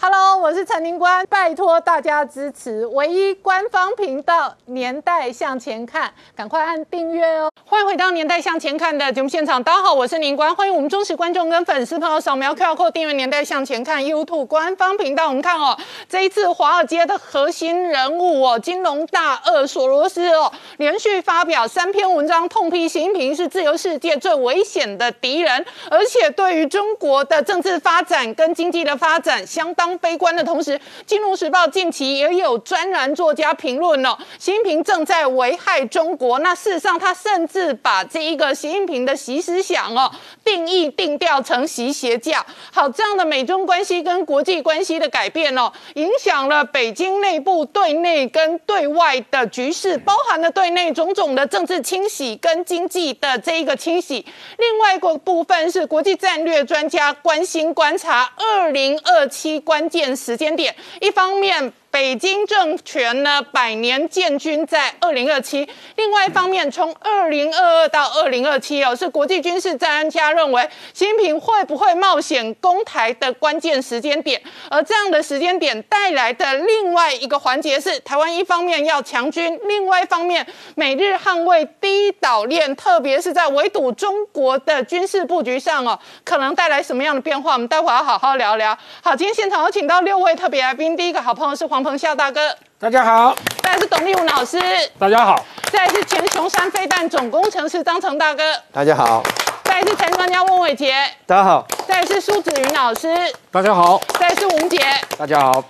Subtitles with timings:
[0.00, 7.50] Hello，我是陈宁官，拜托大家支持唯一官方频道《年代向前看》，赶快按订阅哦！
[7.64, 15.26] 欢迎回到《年代向前看》的节目现场，大家好，我是宁官，欢迎我们忠实观众跟粉丝朋友扫描 QR Code 订阅《年代向前看》YouTube 官方频道。
[15.26, 15.76] 我们看哦，
[16.08, 29.98] 这一次华尔街的核心人物哦，金融大鳄索罗斯哦，连续发表三篇文章，痛批习近平是自由世界最危险的敌人，而且对于中国的政治发展跟经济的发展相当。
[29.98, 36.38] 悲观的同时，《金融时报》近期也有专栏作家评论了，习近平正在危害中国。
[36.38, 40.10] 那事实上，他甚至把这一个习近平的习思想哦
[40.44, 42.44] 定义定调成习邪教。
[42.72, 54.24] 好，这样的美中关系跟国际关系的改变哦，影响了北京内部对内跟对外的局势，包含了对内种种的政治清洗跟经济的这一个清洗。
[54.56, 59.58] 另外一个部分是国际战略专家关心观察二零二七。
[59.68, 61.72] 关键时间点，一方面。
[61.90, 65.66] 北京政权呢，百年建军在二零二七。
[65.96, 70.62] 另外一方面，从二零二二到二零二七哦，是国际军事专家认为，
[70.92, 74.40] 习近平会不会冒险攻台的关键时间点。
[74.70, 87.54] 而这样的时间点带来的另外一个环节是，台湾一方面要强军，另外一方面美日捍卫第一岛链，特别是在围堵中国的军事布局上哦，可能带来什么样的变化？
[87.54, 88.76] 我们待会要好好聊聊。
[89.02, 91.77] 好，今天现场有请到六位特别来宾，第一个好朋友是黄。
[91.78, 92.40] 黄鹏笑大哥，
[92.76, 94.58] 大家好；再来是董立武老师，
[94.98, 95.36] 大家好；
[95.70, 99.22] 再来是前雄山飞弹总工程师张成大哥，大家好；
[99.62, 100.92] 再来是财专家翁伟杰，
[101.24, 103.14] 大家好；再来是苏子云老师，
[103.52, 104.80] 大家好；再来是吴杰，
[105.16, 105.62] 大家好。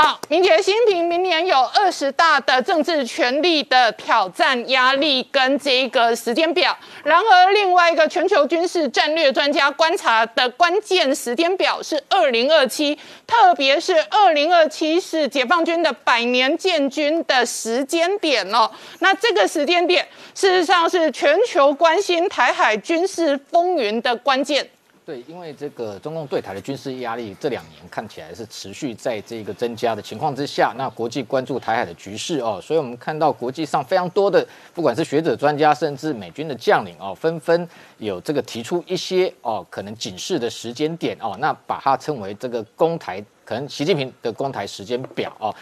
[0.00, 6.78] 好，明杰，新平明年有二十大的政治权力的挑战压力跟这个时间表。
[7.02, 18.70] 然而，另外一个全球军事战略专家观察的关键时间表是二零二七，特别是二零二七是解放军的百年建军的时间点哦。
[19.00, 24.70] 那这个时间点，事实上是全球关心台海军事风云的关键。
[25.08, 45.54] 对，因为这个中共对台的军事压力这两年看起来是持续在这个增加的情况之下，那国际关注台海的局势哦，所以我们看到国际上非常多的，不管是学者专家，甚至美军的将领哦，纷纷有这个提出一些哦可能警示的时间点哦，那把它称为这个攻台，可能习近平的攻台时间表哦。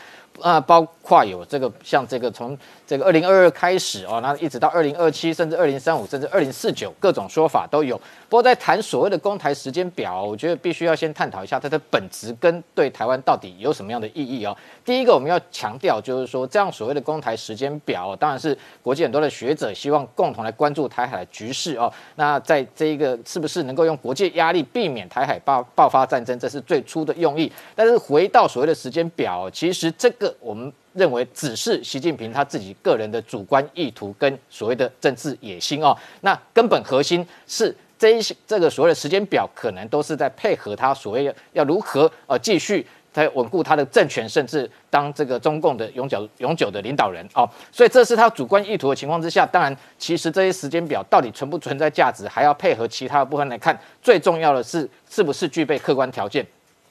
[0.42, 7.96] 啊，包括有这个像这个从这个二零二二开始哦，那一直到二零二七，甚至二零三五，甚至二零四九，各种说法都有。
[8.28, 14.56] 不过在谈所谓的公台时间表，我觉得必须要先探讨一下它的本质跟对台湾到底有什么样的意义哦。
[14.84, 21.92] 第一个我们要强调就是说，这样所谓的公台时间表，当然是国际很多的学者希望共同来关注台海的局势哦。
[22.14, 27.50] 那在这一个是不是能够用国际压力避免台海爆爆发战争，这是最初的用意。
[27.74, 30.32] 但是回到所谓的时间表，其实这个。
[30.38, 56.46] 我们认为只是习近平他自己个人的主观意图跟所谓的政治野心哦，那根本核心是这一些这个所谓的时间表，可能都是在配合他所谓要如何呃继续在稳固他的政权，甚至当这个中共的永久永久的领导人哦，所以这是他主观意图的情况之下，当然其实这些时间表到底存不存在价值，还要配合其他的部分来看，最重要的是是不是具备客观条件，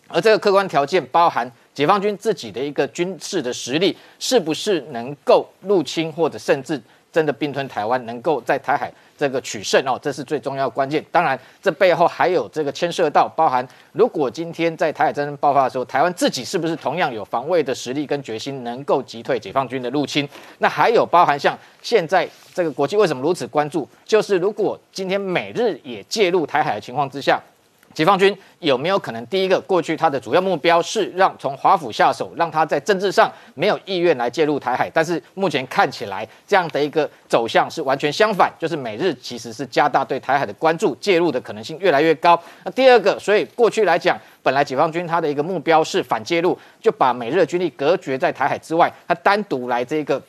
[0.08, 1.52] 而这个客观条件包含。
[1.76, 6.82] 解放军自己的一个军事的实力，是不是能够入侵或者甚至
[7.12, 11.04] 真的并吞台湾，能够在台海这个取胜哦，这是最重要关键。
[11.12, 20.28] 当然，这背后还有这个牵涉到包含，如果今天在台海战争爆发的时候，台湾自己是不是同样有防卫的实力跟决心，能够击退解放军的入侵？
[20.60, 23.86] 那还有包含像现在这个国际为什么如此关注？
[24.06, 27.42] 就是如果今天美日也介入台海的情况之下。
[27.96, 29.26] 解放军有没有可能？
[29.28, 34.92] 第一个，过去他的主要目标是让从华府下手，让他在政治上没有意愿来介入台海。
[34.94, 42.38] 但是目前看起来，这样的一个走向是完全相反，就是美日其实是加大对台海的关注，介入的可能性越来越高。
[42.66, 50.22] 那第二个，所以过去来讲，本来解放军他的一个目标是反介入，就把美日军力隔绝在台海之外，他单独来这个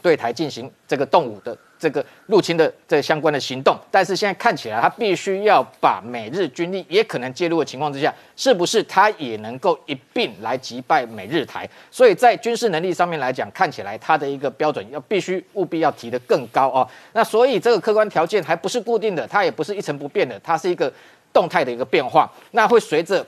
[0.00, 1.54] 对台进行这个动武的。
[1.80, 11.66] 这个入侵的这相关的行动，但是现在看起来，他必须要把美日军力也可能介入的情况之下，是不是他也能够一并来击败美日台？
[11.90, 16.86] 所以在军事能力上面来讲，看起来他的一个标准要必须务必要提得更高哦。
[17.14, 20.92] 那所以这个客观条件还不是固定的，它也不是一成不变的，它是一个
[21.32, 22.30] 动态的一个变化。
[22.50, 23.26] 那会随着。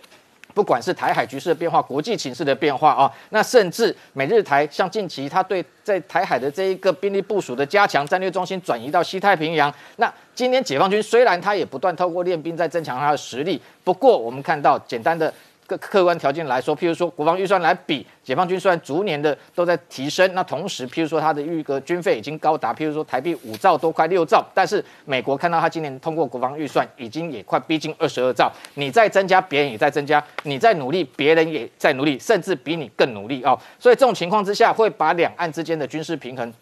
[0.55, 9.73] 不管是台海局势的变化、国际形势的变化啊，那甚至美日台像近期他对在台海的这一个兵力部署的加强，战略中心转移到西太平洋。
[9.97, 15.33] 那今天解放军虽然他也不断透过练兵在增强他的实力，不过我们看到简单的。
[15.79, 33.59] 客观条件来说，譬如说国防预算来比，解放军虽然逐年的都在提升，那同时譬如说它的预个军费已经高达譬如说台币五兆多，快六兆，但是美国看到它今年通过国防预算已经也快逼近二十二兆，你再增加，别人也在增加，你在努力，别人也在努力，甚至比你更努力哦。
[33.79, 36.53] 所以这种情况之下，会把两岸之间的军事平衡。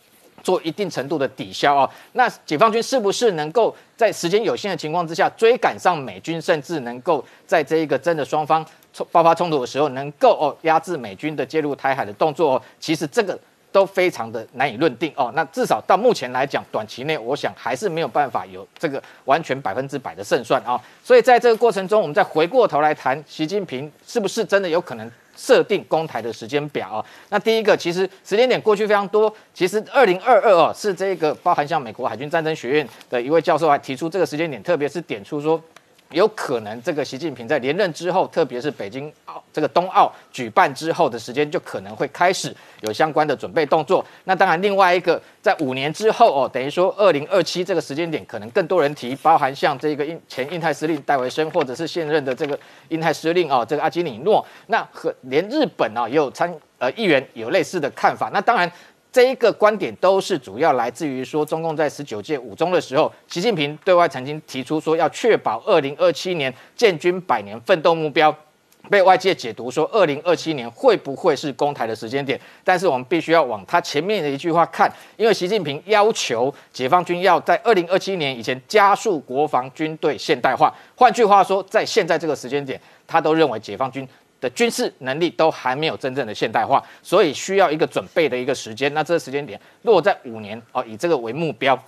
[0.42, 8.64] 做一定程度的抵消啊，那解放军是不是能够在时间有限的情况之下追赶上美军，甚至能够在这一个真的双方
[9.10, 12.62] 爆发冲突的时候，能够哦压制美军的介入台海的动作哦？
[12.78, 13.38] 其实这个
[13.72, 15.30] 都非常的难以论定哦。
[15.34, 20.80] 那至少到目前来讲，短期内我想还是没有办法有这个完全百分之百的胜算啊。
[21.04, 25.10] 所以在这个过程中，我们再回过头来谈习近平是不是真的有可能？
[25.36, 35.58] 设定公台的时间表啊，那第一个其实时间点过去非常多，其实二零二二哦是这个包含像美国海军战争学院的一位教授还提出这个时间点，特别是点出说。
[36.10, 44.04] 有可能这个习近平在连任之后，特别是北京奥这个冬奥举办之后的时间，就可能会开始有相关的准备动作。
[44.24, 52.58] 那当然，另外一个在五年之后哦，等于说二零二七这个时间点，可能更多人提，包含像这个印前印太司令戴维森，或者是现任的这个
[52.88, 58.30] 印太司令哦，这个阿基里诺，那和连日本啊也有参呃议员有类似的看法。
[58.32, 58.70] 那当然。
[59.12, 68.32] 这一个观点都是主要来自于说，中共在十九届五中的时候，习近平对外曾经提出说，要确保二零二七年建军百年奋斗目标，
[68.88, 72.40] 被外界解读说，二零二七年会不会是攻台的时间点？
[72.62, 80.72] 但是我们必须要往他前面的一句话看，因为习近平要求解放军要在二零二七年以前加速国防军队现代化。
[80.94, 84.08] 换句话说，在现在这个时间点，他都认为解放军。
[84.40, 88.92] 的军事能力都还没有真正的现代化，所以需要一个准备的一个时间。
[88.94, 91.78] 那这个时间点落在五年哦，以这个为目标，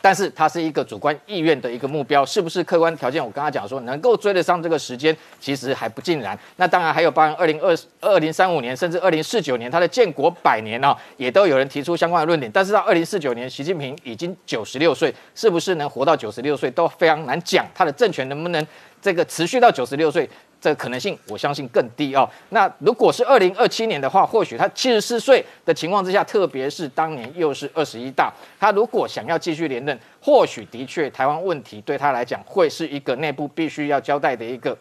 [0.00, 3.24] 但是它是一个主观意愿的一个目标，是不是客观条件？
[3.24, 6.38] 我刚刚讲说能够追得上这个时间，其实还不尽然。
[6.56, 12.50] 那当然还有包含二零二二零三五年，甚至二零四九年，它的建国百年啊，也都有人提出相关的论点。
[12.52, 17.66] 但是到二零四九年，习近平已经九十六岁，是不是能活到九十六岁都非常难讲。
[17.74, 18.64] 他的政权能不能
[19.02, 20.28] 这个持续到九十六岁？
[20.60, 22.28] 这可能性，我相信更低哦。
[22.50, 34.76] 那如果是二零二七年的话，或许他七十四岁的情况之下，特别是当年又是二十一大，他如果想要继续连任，或许的确台湾问题对他来讲会是一个内部必须要交代的一个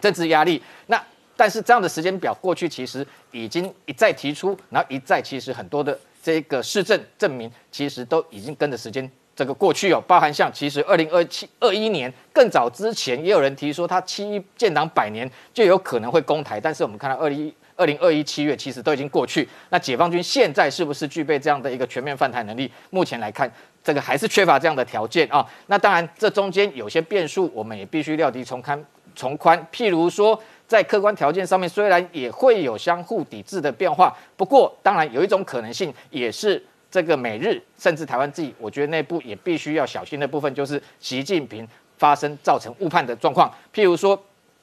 [0.00, 0.62] 政治压力。
[0.86, 1.02] 那
[1.36, 9.10] 但是这样的时间表过去其实已经一再提出，然后一再其实很多的这个市政证明，其实都已经跟着时间。
[9.36, 22.70] 这个过去有包含像，其实二零二七二一年更早之前，也有人提说他七一建党百年就有可能会攻台，但是我们看到二零二零二一七月其实都已经过去，那解放军现在是不是具备这样的一个全面犯台能力？
[22.90, 23.50] 目前来看，
[23.82, 25.44] 这个还是缺乏这样的条件啊。
[25.66, 28.84] 那当然，这中间有些变数，我们也必须料敌从宽
[29.16, 29.66] 从宽。
[29.72, 36.64] 譬如说，在客观条件上面，虽然也会有相互抵制的变化，不过当然有一种可能性也是。
[36.94, 41.66] 这个美日甚至台湾自己，我觉得内部也必须要小心的部分，就是习近平
[41.98, 44.16] 发生造成误判的状况，譬如说。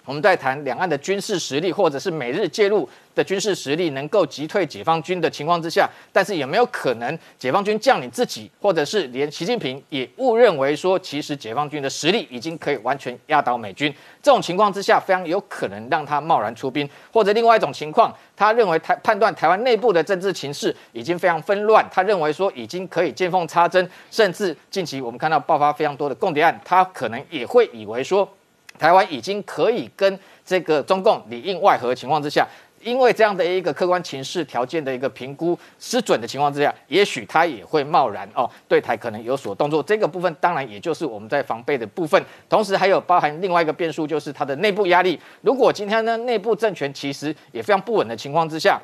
[0.05, 13.93] 我们在谈两岸的军事实力，或者是美日介入的军事实力能够击退解放军的情况之下，但是有没有可能解放军将领自己，或者是连习近平也误认为说，其实解放军的实力已经可以完全压倒美军？
[14.23, 28.27] 这种情况之下，非常有可能让他贸然出兵，或者另外一种情况，他认为台判断台湾内部的政治情势已经非常纷乱，他认为说已经可以见缝插针，甚至近期我们看到爆发非常多的共谍案，他可能也会以为说。
[28.81, 32.47] 台湾已经可以跟这个中共里应外合的情况之下，
[32.81, 39.83] 因为这样的一个客观情势条件的一个评估失准的情况之下，也许他也会贸然哦对台可能有所动作。
[39.83, 42.19] 这个部分当然也就是我们在防备的部分，
[42.49, 45.19] 同时还有包含另外一个变数，就是它的内部压力。
[45.41, 48.81] 如果今天呢内部政权其实也非常不稳的情况之下，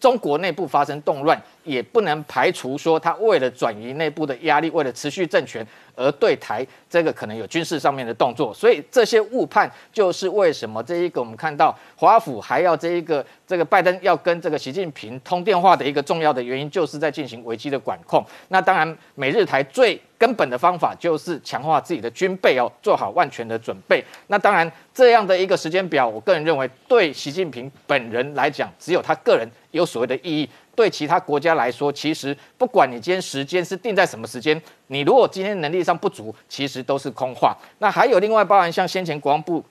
[0.00, 5.66] 中国内部发生动乱，也不能排除说他为了转移内部的压力，为了持续政权。
[5.94, 18.24] 而对台这个可能有军事上面的动作，所以这些误判就是为什么这一个我们看到华府还要这一个这个拜登要跟这个习近平通电话的一个重要的原因，就是在进行危机的管控。
[18.48, 24.02] 那当然，美日台最根本的方法就是强化自己的军备哦，做好万全的准备。
[24.28, 30.48] 那当然，这样的一个时间表，我个人认为对习近平本人来讲，只有他个人有所谓的意义。
[30.74, 37.56] 对其他国家来说，其实不管你今天时间是定在什么时间，你如果今天能力上不足，其实都是空话。
[37.78, 39.62] 那还有另外包含像先前国防部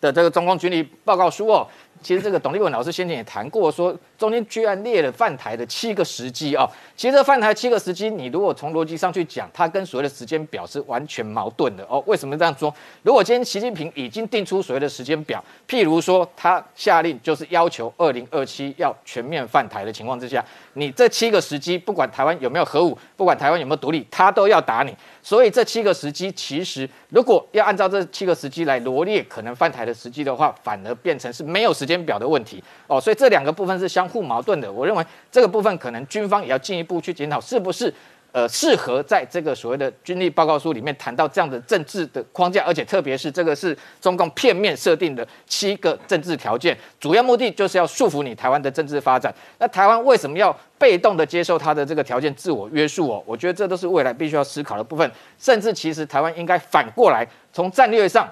[0.00, 1.66] 的这个中共军力报告书哦，
[2.02, 6.68] 其实这个董立文老师先前也谈过，说中间居然列了犯台的七个时机哦。
[6.96, 12.02] 其实这犯台七个时机，你如果从逻辑上去讲，它跟所谓的时间表是完全矛盾的哦。
[12.06, 12.72] 为什么这样说？
[13.02, 20.44] 如果今天习近平已经定出所谓的时间表，譬如说他下令就是要求二零二七要全面犯台的情况之下，
[20.78, 24.94] 你这七个时机，不管台湾有没有核武，不管台湾有没有独立，他都要打你。
[25.22, 33.00] 所以这七个时机，其实如果要按照这七个时机来罗列可能犯台的时机的话，反而变成是没有时间表的问题哦。
[33.00, 34.70] 所以这两个部分是相互矛盾的。
[34.70, 37.92] 我认为这个部分可能军方也要进一步去检讨，是不是
[38.36, 49.34] 呃适合在这个所谓的军力报告书里面谈到这样的政治的框架，而且特别是这个是中共片面设定的七个政治条件，主要目的就是要束缚你台湾的政治发展。
[49.58, 50.54] 那台湾为什么要？
[50.78, 55.10] 被动的接受他的这个条件，自我约束哦，我觉得这都是未来必须要思考的部分。
[55.38, 58.30] 甚至其实台湾应该反过来，从战略上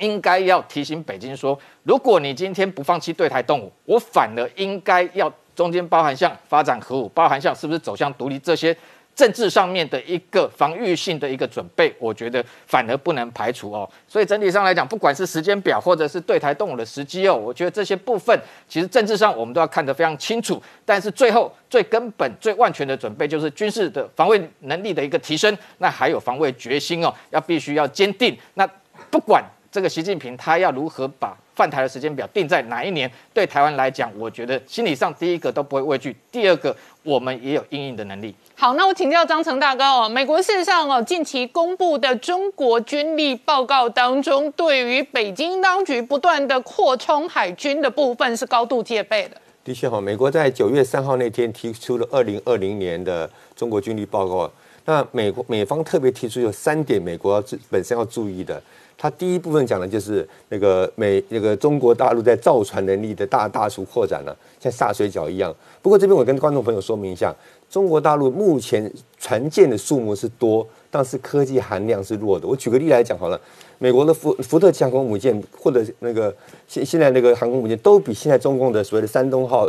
[0.00, 8.76] 应该要提醒北京说，如果你今天不放弃对台动武，我反而应该要中间包含像发展核武，包含像是不是走向独立这些。
[9.18, 13.90] 政治上面的一个防御性的一个准备，我觉得反而不能排除哦。
[14.06, 20.62] 所以整体上来讲，不管是时间表或者是对台动武的时机哦，我觉得这些部分其实政治上我们都要看得非常清楚。
[20.84, 28.38] 但是最后最根本、最万全的准备就是军事的防卫能力的一个提升，那还有防卫决心哦，要必须要坚定。
[28.54, 28.64] 那
[29.10, 38.32] 不管这个习近平他要如何把犯台的时间表定在哪一年，对台湾来讲，我觉得心理上第一个都不会畏惧，第二个我们也有应应的能力。
[38.54, 49.30] 好，那我请教张成大哥哦，美国事实上哦，近期公布的中国军力报告当中，对于北京当局不断的扩充海军的部分是高度戒备的。
[49.64, 54.48] 的确哈，美国在九月三号那天提出了二零二零年的中国军力报告，
[54.84, 58.62] 那美国美方特别提出有三点，美国要本身要注意的。
[58.98, 65.54] 他第一部分讲的就是那个美那个中国大陆在造船能力的大大幅扩展了，像下水饺一样。
[65.80, 67.32] 不过这边我跟观众朋友说明一下。
[67.70, 72.48] 中国大陆目前船舰的数目是多，但是科技含量是弱的。
[72.48, 73.38] 我举个例来讲好了，
[73.78, 76.34] 美国的福福特航空母舰或者那个
[76.66, 79.68] 现现在那个航空母舰都比现在中共的所谓的山东号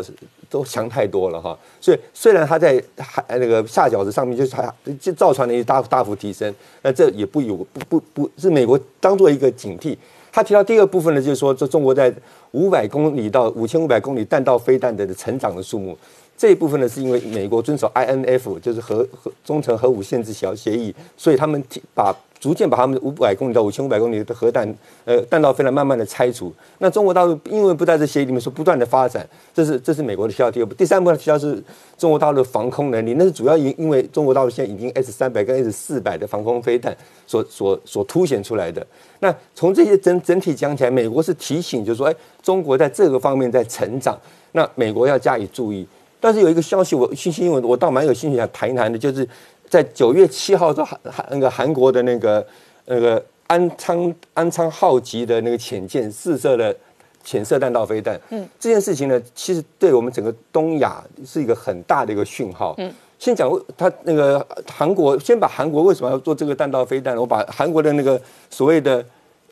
[0.50, 1.58] 都强太多了哈。
[1.80, 9.96] 所以虽然它在海那个下饺子上面就是它就造船能力大大幅提升，那这也不有不不不是美国当做一个警惕。
[10.32, 12.14] 他提到第二部分呢，就是说这中国在
[12.52, 15.98] 五百公里到五千五百公里弹道飞弹的成长的数目。
[16.40, 21.62] 这一部分呢，是因为美国遵守 INF，就是核核中程核武限制小协议，所以他们
[21.94, 24.66] 把逐渐把他们五百公里到五千五百公里的核弹，
[25.04, 26.54] 呃，弹道飞弹慢慢的拆除。
[26.78, 30.50] 那中国大陆因为不在这协议里面，说不断的发展，这是这是美国的需要。
[30.50, 31.62] 第二步，第三步呢，需要是
[31.98, 36.96] 中国大陆的防空能力，那是主要因因为中国大陆现在已经 S 三百跟 S 四百的防空飞弹
[37.28, 38.88] 所所所凸显出来的。
[39.20, 44.18] 那从这些整整体讲起来，美国是提醒，就是说，哎，中国在这个方面在成长，
[44.54, 45.86] 那美国要加以注意。
[46.20, 49.28] 但是有一个消息，我新新闻我倒蛮有兴趣想谈一谈的，就是
[49.70, 52.46] 在九月七号的韩韩那个韩国的那个
[52.86, 56.76] 那个安昌安昌号级的那个潜舰试射的
[57.24, 58.20] 潜射弹道飞弹。
[58.30, 62.76] 嗯，这件事情呢，其实对我们整个东亚是一个很大的一个讯号。
[62.78, 69.04] 嗯，先讲他那个韩国，先把韩国为什么要做这个弹道飞弹，我把韩国的那个所谓的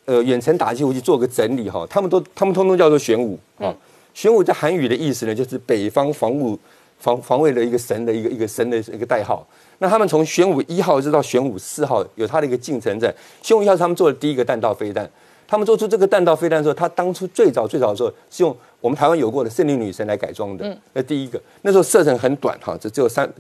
[0.05, 3.73] 呃远程打击武器做个整理哈，他们都他们通通叫做玄武啊。
[4.17, 6.57] 玄武在韩语的意思呢，就是北方防务
[6.97, 9.47] 防防卫的一个神的一个一个神的一个代号。
[9.77, 13.13] 那他们从玄武一号一直到玄武四号，有它的一个进程在。
[13.43, 15.07] 玄武一号是他们做的第一个弹道飞弹。
[15.47, 20.75] 他们做出这个弹道飞弹的时候，他当初最早最早的时候是用我们台湾有过的胜利女神来改装的。
[20.93, 23.31] 那第一个，那时候射程很短哈，只只有三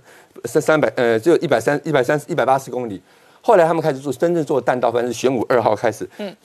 [0.45, 3.01] 三三百呃，只有一百三一百三一百八十公里。
[3.41, 6.07] 后来他们开始做真正做弹道飞弹是玄武二号开始。
[6.19, 6.35] 嗯。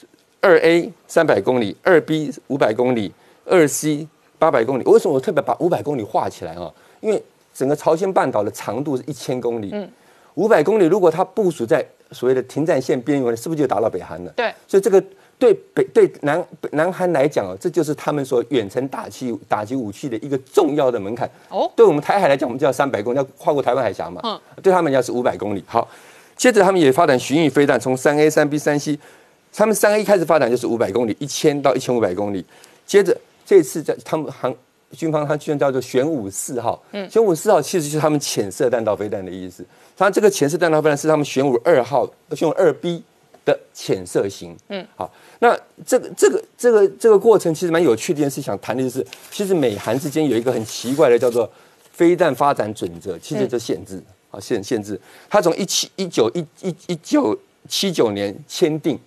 [0.40, 3.12] 二 A 三百公里，二 B 五百公里，
[3.44, 4.08] 二 C。
[4.42, 6.68] 八百公里，为什么我特别把五百公里画起来啊？
[7.00, 7.22] 因为
[7.54, 9.88] 整个朝鲜半岛的长度是一千公里，嗯，
[10.34, 14.32] 五百公里如果它部署在所谓的停战线边缘，是不是就打到北韩了？
[14.34, 15.00] 对，所以这个
[15.38, 21.30] 对北对南南韩来讲啊，这就是他们所远程打击打击武器的一个重要的门槛。
[21.48, 24.20] 哦，对我们台海来讲，我们叫三百公里，要跨过台湾海峡嘛。
[24.24, 25.62] 嗯，对他们讲是五百公里。
[25.68, 25.86] 好，
[26.34, 28.98] 接着他们也发展巡弋飞弹，从三 A、三 B、三 C，
[29.54, 32.44] 他们三 A 开始发展就是五百公里，一千到一千五百公里，
[32.84, 33.16] 接着。
[33.44, 34.54] 这次在他们航
[34.92, 36.82] 军方，他居然叫做玄武四号。
[36.92, 39.64] 嗯，玄武四号其实就是他们潜射弹道飞弹的意思。
[39.96, 43.02] 它这个潜射弹道飞弹是他们玄武二号、玄武二 B
[43.44, 44.56] 的潜射型。
[44.68, 51.50] 嗯，好，那这个这个这个这个过程其实蛮有趣的一件事，想谈的就是，其实美韩之间有一个很奇怪的叫做
[51.92, 55.00] 飞弹发展准则，其实就限制啊限限制。
[55.28, 58.98] 它从一七一九一一一九七九年签订。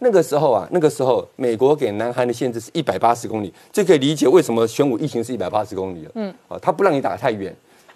[0.00, 6.10] 那个时候啊，那个时候美国给南韩的限制是一百八十公里，这可以理解为什么玄武疫情是一百八十公里了。
[6.14, 7.54] 嗯，啊，他不让你打太远。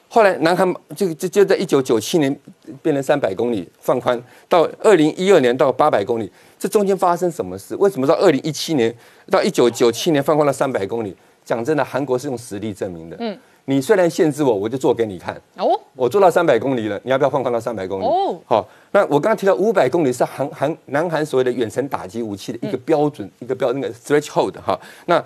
[0.08, 2.36] 后来南韩就就就在一九九七年
[2.82, 7.74] 变成三百公里放宽，到二零一二年到八百公里，这中间发生什么事？
[7.76, 8.94] 为什么到二零一七年
[9.30, 11.16] 到一九九七年放宽了三百公里？
[11.44, 13.16] 讲真的，韩国是用实力证明的。
[13.20, 13.38] 嗯。
[13.66, 15.40] 你虽然限制我，我就做给你看。
[15.56, 18.04] 哦，我做到三百公里了，你要不要放宽到三百公里？
[18.04, 24.78] 哦，好，那我刚刚提到五百公里是韩韩南韩所谓的远程打击武器的一个标准，一个标那个 threshold 哈。
[25.06, 25.22] 那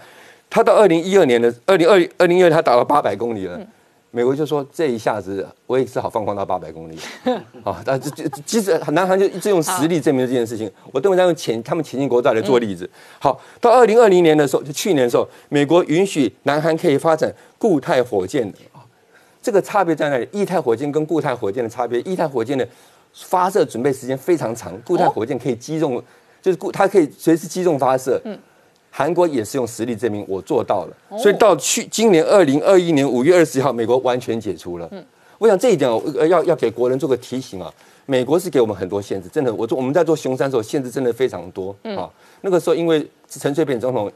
[0.50, 3.58] 他到二零一二年的二零二二零一二，他打到八百公里了。
[4.16, 6.98] 美国就说这一下子我也只好放宽到八百公里。
[7.62, 10.70] 啊，但这这其实南韩就一直用实力证明这件事情。
[10.90, 12.88] 我认为在用前他们前进国债来做例子。
[13.18, 17.30] 好，到二零二零年的时候，就去年的时候，美国允许南韩可以发展。
[17.58, 18.80] 固态火箭的啊，
[19.42, 20.26] 这个差别在哪里？
[20.32, 22.66] 液态火箭跟固态火箭的差别，液态火箭的
[23.12, 26.02] 发射准备时间非常长，固态火箭可以击中，
[26.40, 28.18] 就是固它可以随时击中发射。
[28.24, 28.38] 嗯，
[28.96, 34.88] 韩国也是用实力证明我做到了，所以到去今年二零二一年五月二十号，美国完全解除了。
[34.90, 35.04] 嗯，
[35.36, 35.90] 我想这一点
[36.30, 37.70] 要要给国人做个提醒啊，
[38.06, 42.08] 美国是给我们很多限制，真的，我做我们在做熊山的时候，限制真的非常多啊。
[42.40, 44.10] 那个时候因为陈水扁总统。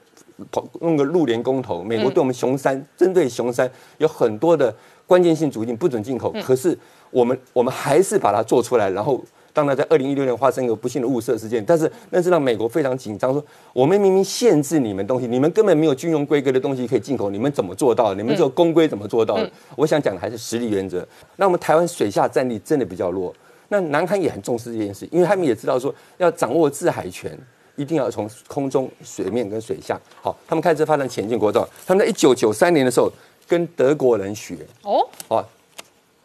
[0.51, 4.75] 跑弄个陆联公投，美国对我们熊山针对熊山有很多的
[5.07, 6.75] 关键性途径不准进口，可是
[7.11, 9.23] 我们我们还是把它做出来，然后
[9.53, 18.15] 当然在二零一六年发生一个不幸的误射事件，但是那是让美国非常紧张，说我们明明限制你们东西，你们根本没有军用规格的东西可以进口，你们怎么做到？
[18.15, 19.51] 你们这个公规怎么做到的？
[19.77, 21.07] 我想讲的还是实力原则。
[21.37, 23.35] 那我们台湾水下战力真的比较弱，
[23.69, 27.39] 那南韩也很重视这件事，因为他们也知道说要掌握制海权。
[27.77, 29.99] 一定要从空中、水面跟水下。
[30.21, 31.67] 好，他们开始发展前进国造。
[31.87, 33.11] 他们在一九九三年的时候
[33.49, 34.55] 跟德国人学。
[34.83, 35.43] 哦，好，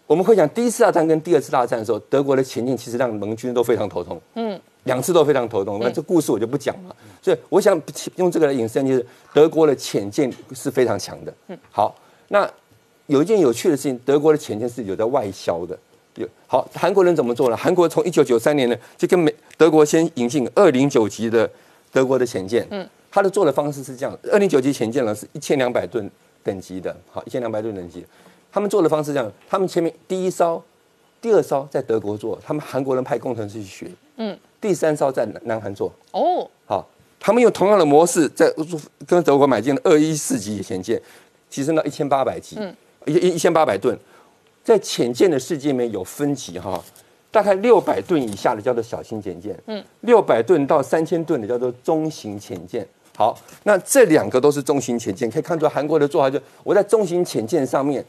[0.07, 4.21] 我们会讲第一次大战跟第二次大战的时候，德国的前进其实让盟军都非常头痛。
[4.35, 5.79] 嗯，两次都非常头痛。
[5.81, 6.95] 那这故事我就不讲了。
[7.21, 7.79] 所以我想
[8.17, 11.33] 用这个来引申，就是德国的潜舰是非常强的。
[11.47, 11.95] 嗯，好，
[12.27, 12.47] 那
[13.07, 15.77] 有一件有趣的事情，德国的潜舰是有在外销的。
[16.15, 17.57] 有好，韩国人怎么做呢？
[17.57, 21.49] 韩国从一九九三年呢，就跟美德国先引进二零九级的
[21.91, 22.65] 德国的潜舰。
[22.69, 26.07] 嗯，他的做的方式是这样：二零九级潜舰呢是一千两百吨
[26.43, 28.05] 等级的，好，一千两百吨等级。
[28.55, 30.63] 他们做的方式这样：他们前面第一艘、
[31.19, 33.91] 第二艘在德国做，他们韩国人派工程师去学。
[34.15, 35.91] 嗯，第三艘在南韩做。
[36.11, 36.87] 哦，好，
[37.19, 38.49] 他们用同样的模式在
[39.05, 41.01] 跟德国买进了二一四级潜舰，
[41.49, 42.73] 提升到一千八百级，嗯
[43.05, 43.99] 一一千八百吨。
[44.63, 46.81] 在潜舰的世界里面有分级哈，
[47.29, 52.87] 大概六百吨以下的叫做小型潜舰，嗯，六百吨到三千吨的叫做中型潜舰。
[53.17, 58.03] 好，那这两个都是中型潜舰，可以看出韩国的做法就我在中型潜舰上面，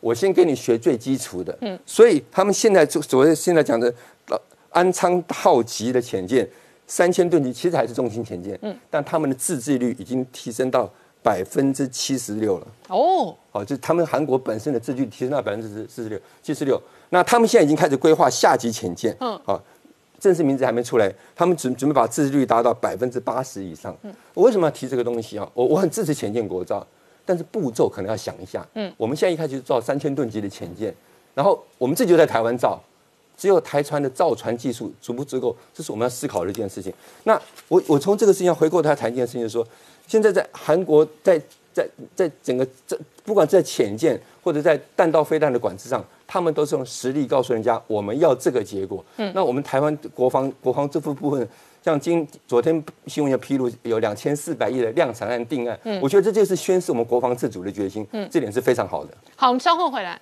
[0.00, 3.92] 我先跟你学最基础的，嗯，所以他们现在就所谓现在讲的
[4.70, 6.48] 安昌号级的潜舰，
[6.86, 10.90] 三千吨级其实还是重型潜舰，嗯，但他们的自制率已经提升到。
[11.22, 16.80] 百分之七十六了哦，好，就他们韩国本身的自制率提升到百分之四十六、七十六。
[17.08, 19.60] 那他们现在已经开始规划下级潜舰，嗯，好，
[20.20, 23.92] 正式名字还没出来，他们准准备把自制率达到百分之八十以上。
[24.02, 25.50] 嗯，我为什么要提这个东西啊？
[25.52, 26.86] 我我很支持潜舰国造，
[27.26, 28.66] 但是步骤可能要想一下。
[28.72, 30.94] 嗯，我们现在一开始就造三千吨级的潜舰，
[31.34, 32.80] 然后我们自己就在台湾造，
[33.36, 36.90] 只有台船的造船技术足不足够，这是我们要思考的一件事情。
[37.24, 39.66] 那我我从这个事情回过头来谈一件事情，就是说。
[40.08, 41.36] 现在在韩国，在
[41.72, 41.84] 在
[42.14, 49.04] 在整个这，不管在潜舰或者在弹道飞弹的管制上，他们都是用实力告诉人家我们要这个结果。
[49.16, 51.48] 嗯，那我们台湾国防国防这副部分，
[51.86, 58.04] 像今昨天新闻也披露有两千四百亿的量产案定案，嗯，我觉得这就是宣示我们国防自主的决心。
[58.10, 59.14] 嗯，这点是非常好的。
[59.36, 60.20] 好，我们稍后回来。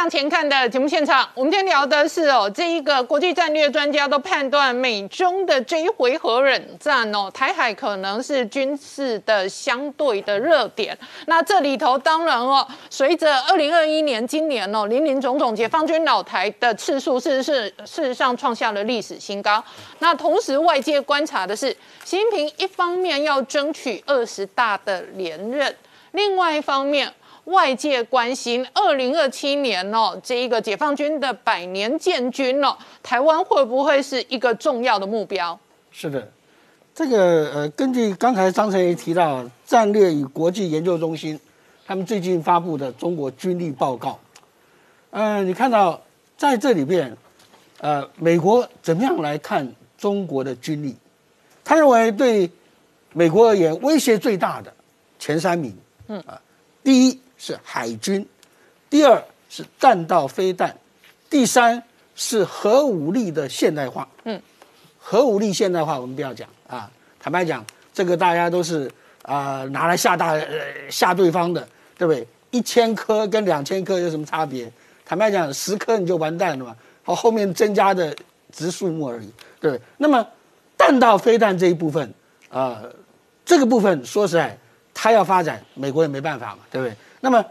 [0.00, 10.96] 向前看的节目现场，我们今天聊的是哦，这一个国际战略专家都判断美中的这一回合冷战哦，台海可能是军事的相对的热点。
[11.26, 19.62] 那这里头当然哦，随着二零二一年今年哦，林林总总解放军老台的次数是是事实上创下了历史新高。
[19.98, 21.68] 那同时外界观察的是，
[22.06, 25.76] 习近平一方面要争取二十大的连任，
[26.12, 27.12] 另外一方面。
[27.50, 35.58] 外界关心二零二七年哦，这一个解放军的百年建军哦，台湾会不会是一个重要的目标？
[35.90, 36.30] 是的，
[36.94, 41.38] 这个呃，根据刚才张成也提到战略与国际研究中心
[41.84, 44.18] 他们最近发布的中国军力报告，
[45.10, 46.00] 嗯，你看到
[46.36, 47.16] 在这里边，
[47.80, 50.96] 呃，美国怎么样来看中国的军力？
[51.64, 52.48] 他认为对
[53.12, 54.72] 美国而言，威胁最大的
[55.18, 56.40] 前三名，嗯啊，
[56.84, 58.24] 第一是海军，
[58.90, 60.76] 第二是弹道飞弹，
[61.30, 61.82] 第三
[62.14, 64.06] 是核武力的现代化。
[64.24, 64.38] 嗯，
[64.98, 68.90] 核武力现代化我们不要讲啊，坦白讲，这个大家都是
[69.22, 70.46] 啊拿来吓大呃
[70.90, 72.28] 吓对方的，对不对？
[72.50, 74.70] 一千颗跟两千颗有什么差别？
[75.06, 78.14] 坦白讲，十颗你就完蛋了嘛，好，后面增加的
[78.52, 79.80] 只是数目而已，对不对？
[79.96, 80.24] 那么
[80.76, 82.12] 弹道飞弹这一部分
[82.50, 82.82] 啊。
[83.42, 84.56] 这个部分说实在，
[84.94, 86.96] 它要发展，美国也没办法嘛，对不对？
[87.20, 87.44] 那么，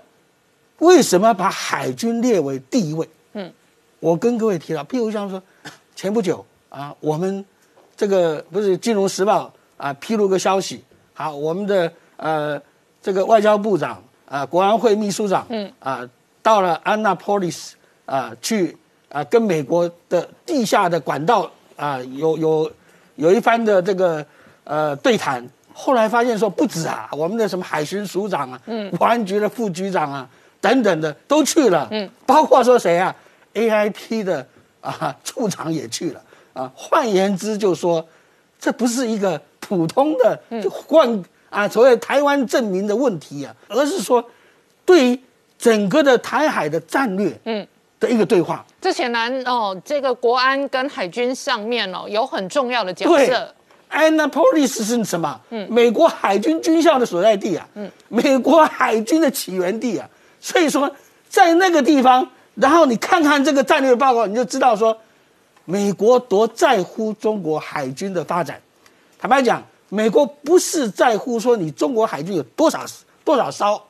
[0.79, 3.07] 为什么把海军列为第一位？
[3.33, 3.51] 嗯，
[3.99, 5.41] 我跟各位提到，譬如像说，
[5.95, 7.45] 前不久啊，我们
[7.95, 9.45] 这个不是《金融时报》
[9.83, 12.59] 啊披露个消息，好，我们的呃
[13.01, 16.09] 这个外交部长啊，国安会秘书长，嗯啊，
[16.41, 18.75] 到了安娜波利斯啊去
[19.09, 22.71] 啊跟美国的地下的管道啊有有
[23.17, 24.25] 有一番的这个
[24.63, 25.47] 呃对谈。
[25.73, 30.27] 后来发现说不止啊，我们的什么海巡署长啊，嗯，保安局的副局长啊，
[30.59, 33.15] 等等的都去了，嗯，包括说谁啊
[33.53, 34.45] ，A I T 的
[34.81, 36.21] 啊处长也去了
[36.53, 36.71] 啊。
[36.75, 38.05] 换言之，就说
[38.59, 44.23] 这不是一个普通的就换啊所谓台湾证明的问题啊，而是说
[44.85, 45.19] 对于
[45.57, 47.65] 整个的台海的战略，嗯
[47.99, 48.65] 的一个对话。
[48.81, 53.53] 这显然哦，这个国安跟海军上面哦有很重要的角色。
[53.91, 55.39] Annapolis 是什么？
[55.49, 60.07] 嗯，美国海军军校的所在地啊，嗯，美国海军的起源地啊。
[60.39, 60.89] 所以说，
[61.27, 64.97] 在那个地方，然后你看看这个战略报告，你就知道说，
[65.65, 68.61] 美国多在乎中国海军的发展。
[69.19, 72.85] 坦白讲，美国不是在乎说你中国海军有多少
[73.25, 73.81] 多少艘，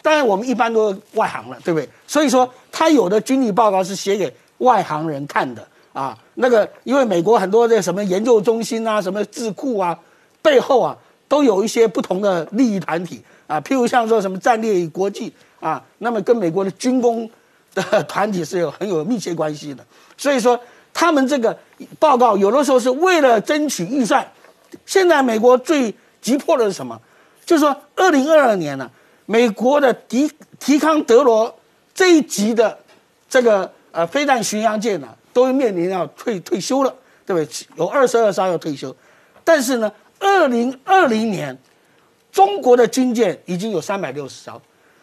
[0.00, 1.88] 当然我们一般都外行了，对不对？
[2.06, 5.66] 所以说，他有的军力报告是写给外行人看的。
[5.92, 9.98] 啊，那个，因为美国很多的什么研究中心啊，什么智库啊，
[10.40, 10.96] 背后啊，
[11.26, 17.28] 都有一些不同的利益团体啊，譬如像说什么战略与国际啊，那么跟美国的军工
[17.74, 19.84] 的团体是有很有密切关系的。
[20.16, 20.60] 所以说，
[20.94, 21.56] 他们这个
[21.98, 24.24] 报告有的时候是为了争取预算。
[24.86, 27.00] 现在美国最急迫的是什么？
[27.44, 28.88] 就是说，二零二二年呢，
[29.26, 31.58] 美国的迪提康德罗
[31.94, 32.78] 这一级的
[33.28, 35.08] 这个呃飞弹巡洋舰呢。
[35.38, 36.92] 都会面临要退退休了，
[37.24, 37.66] 对不对？
[37.76, 38.94] 有二十二艘要退休，
[39.44, 41.56] 但是呢，二零二零年，
[42.32, 44.60] 中国的军舰已经有三百六十艘，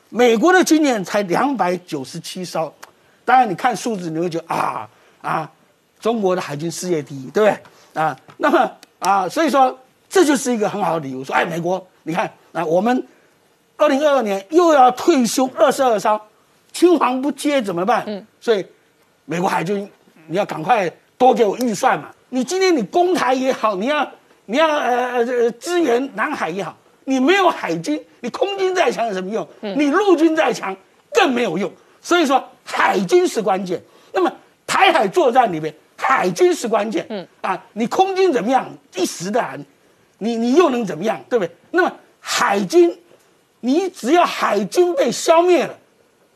[0.10, 2.74] 美国的军舰才两百九十七艘。
[3.24, 4.90] 当然，你看数字，你会觉得啊
[5.22, 5.50] 啊，
[6.02, 8.04] 中国的海军世界第一，对不对？
[8.04, 8.70] 啊，那么
[9.00, 13.08] 啊，所以说这就是一个很好的理由，说哎，美国，你看啊，我们
[13.78, 16.20] 二零二二年又要退休二十二艘，
[16.74, 18.04] 青黄不接怎么办？
[18.06, 18.66] 嗯，所以
[19.24, 19.90] 美国海军。
[20.28, 22.12] 你要赶快多给我预算嘛！
[22.30, 24.12] 你今天你攻台也好，你要
[24.46, 29.48] 你要呃呃支援南海也好，你没有海军，你空军再强有什么用？
[29.62, 30.76] 你陆军再强
[31.14, 31.72] 更没有用。
[32.02, 33.82] 所以说海军是关键。
[34.12, 34.32] 那么
[34.68, 37.06] 台海作战里面，海军是关键。
[37.10, 38.68] 嗯啊，你空军怎么样？
[38.96, 39.60] 一时的，
[40.18, 41.20] 你你又能怎么样？
[41.30, 41.56] 对不对？
[41.72, 42.98] 那么海军，
[43.62, 45.78] 你只要海军被消灭了，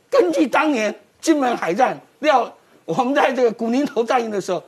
[0.10, 2.56] 根据当年金门海战要。
[2.90, 4.64] 我们在这个古宁头战役的时候，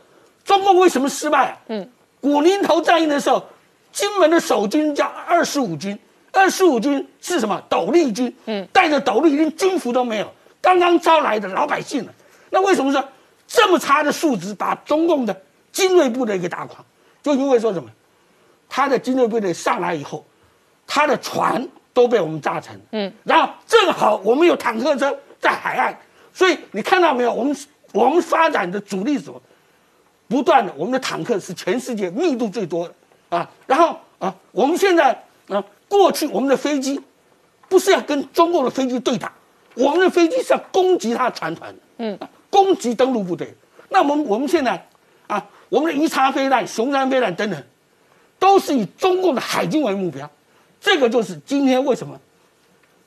[0.45, 1.57] 中共为什么失败？
[1.69, 1.89] 嗯，
[2.21, 3.43] 古宁头战役的时候，
[3.91, 5.97] 金门的守军叫二十五军，
[6.31, 7.59] 二十五军是什么？
[7.67, 10.31] 斗笠军，嗯，带着斗笠，连军服都没有，
[10.61, 12.13] 刚刚招来的老百姓了。
[12.51, 13.03] 那为什么说
[13.47, 15.35] 这么差的素质把中共的
[15.71, 16.85] 精锐部队给打垮？
[17.23, 17.89] 就因为说什么，
[18.69, 20.23] 他的精锐部队上来以后，
[20.85, 25.97] 他的船都被我们炸沉，嗯，然后正好我们有坦克车在海岸，
[26.31, 27.33] 所以你看到没有？
[27.33, 27.57] 我们。
[27.93, 29.41] 我们发展的主力什么？
[30.27, 33.51] 不断的，我们的坦克是全世界密度最多的啊。
[33.67, 35.11] 然后啊，我们现在
[35.49, 36.97] 啊，过去我们的飞机
[37.67, 39.29] 不是要跟中共的飞机对打，
[39.75, 42.17] 我们的飞机是要攻击他的船团，嗯，
[42.49, 43.53] 攻击登陆部队。
[43.89, 44.87] 那我们我们现在
[45.27, 47.61] 啊，我们的鱼叉飞弹、熊山飞弹等等，
[48.39, 50.31] 都是以中共的海军为目标。
[50.79, 52.17] 这个就是今天为什么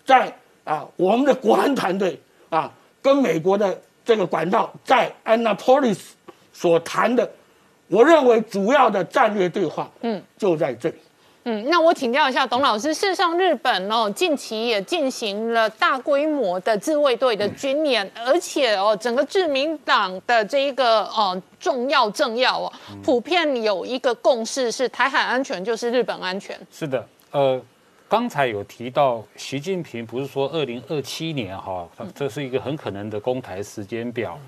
[0.05, 2.21] 在啊，我们的国安团队
[2.51, 2.71] 啊，
[3.01, 3.81] 跟美国的。
[4.05, 5.99] 这个管道在 Annapolis
[6.53, 7.29] 所谈的，
[7.89, 10.97] 我认为主要的战略对话，嗯，就在这里。
[11.47, 26.59] 嗯，那我请教一下董老师，事实上日本哦，近期也进行了大规模的自卫队的军演，而且哦，整个自民党的这一个哦重要政要哦，普遍有一个共识是台海安全就是日本安全。
[26.71, 27.61] 是的，呃。
[28.09, 34.39] 刚才有提到习近平不是说二零二七年哈，这是一个很可能的公台时间表。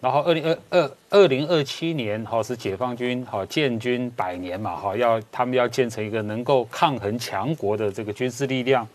[0.00, 8.86] 然后二零二二二零二七年哈是解放军哈建军百年嘛哈，要他们要建成一个能够抗衡强国的这个军事力量。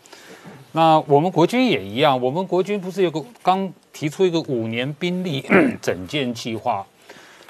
[0.72, 5.44] 那我们国军也一样，我们国军不是有个刚提出一个五年兵力
[5.82, 6.86] 整建计划？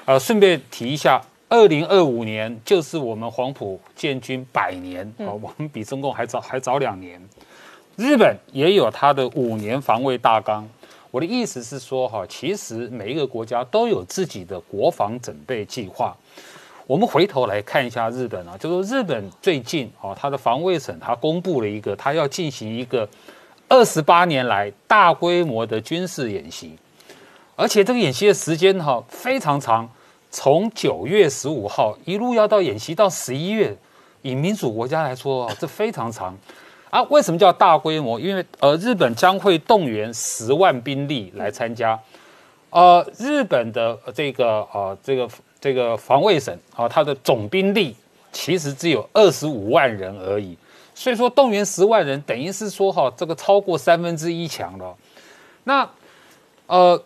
[0.05, 1.21] 呃，顺便提一下，
[1.51, 7.21] 二零二五年就是我们黄埔建军百年啊，我们比中共还早 还早两年。
[7.97, 10.65] 日本也有它的五年防卫大纲。
[11.11, 16.15] 我的意思是说，哈，其实每一个国家都有自己的国防准备计划。
[16.87, 23.05] 我们回头来看一下日本啊，就说日本最近啊，它的防卫省它公布了一个，它要进行一个
[23.67, 26.77] 二十八年来大规模的军事演习，
[27.57, 29.89] 而且这个演习的时间哈非常长，
[30.31, 33.77] 从九月十五号一路要到演习到十一月，
[34.21, 36.35] 以民主国家来说，这非常长。
[36.89, 38.17] 啊，为什么叫大规模？
[38.17, 41.99] 因为呃，日本将会动员十万兵力来参加。
[42.69, 47.93] 呃，日本的这个呃这个这个防卫省啊，它的总兵力
[48.31, 50.57] 其实只有二十五万人而已。
[50.95, 54.95] 所以说动员十万人，等于是说哈，这个超过三分之一强了。
[55.65, 55.89] 那
[56.67, 57.03] 呃。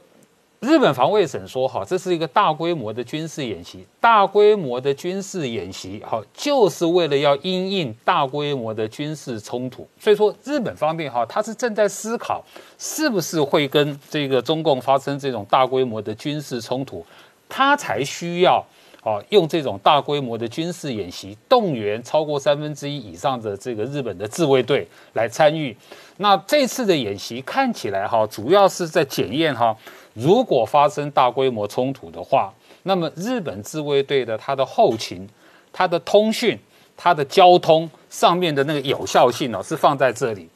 [0.66, 9.88] 日本防卫省说：“哈，这是一个大规模的军事演习，大规模的军事演习，哈，就是为了要因应大规模的军事冲突。
[10.00, 12.44] 所以说，日本方面哈，他是正在思考，
[12.80, 17.06] 是不是会跟这个中共发生这种大规模的军事冲突，
[17.48, 18.66] 他才需要
[19.04, 25.78] 啊，用这种大规模的军事演习，动员超过三分之一以上的这个日本的自卫队来参与。
[26.18, 29.78] 那这次的演习看起来哈，主要是在检验哈。”
[30.16, 32.52] 如果发生大规模冲突的话，
[32.82, 35.30] 那么日本自卫队的它的后勤、
[35.72, 36.58] 它的通讯、
[36.98, 40.50] 它的交通上面的那个有效性呢，是放在这里。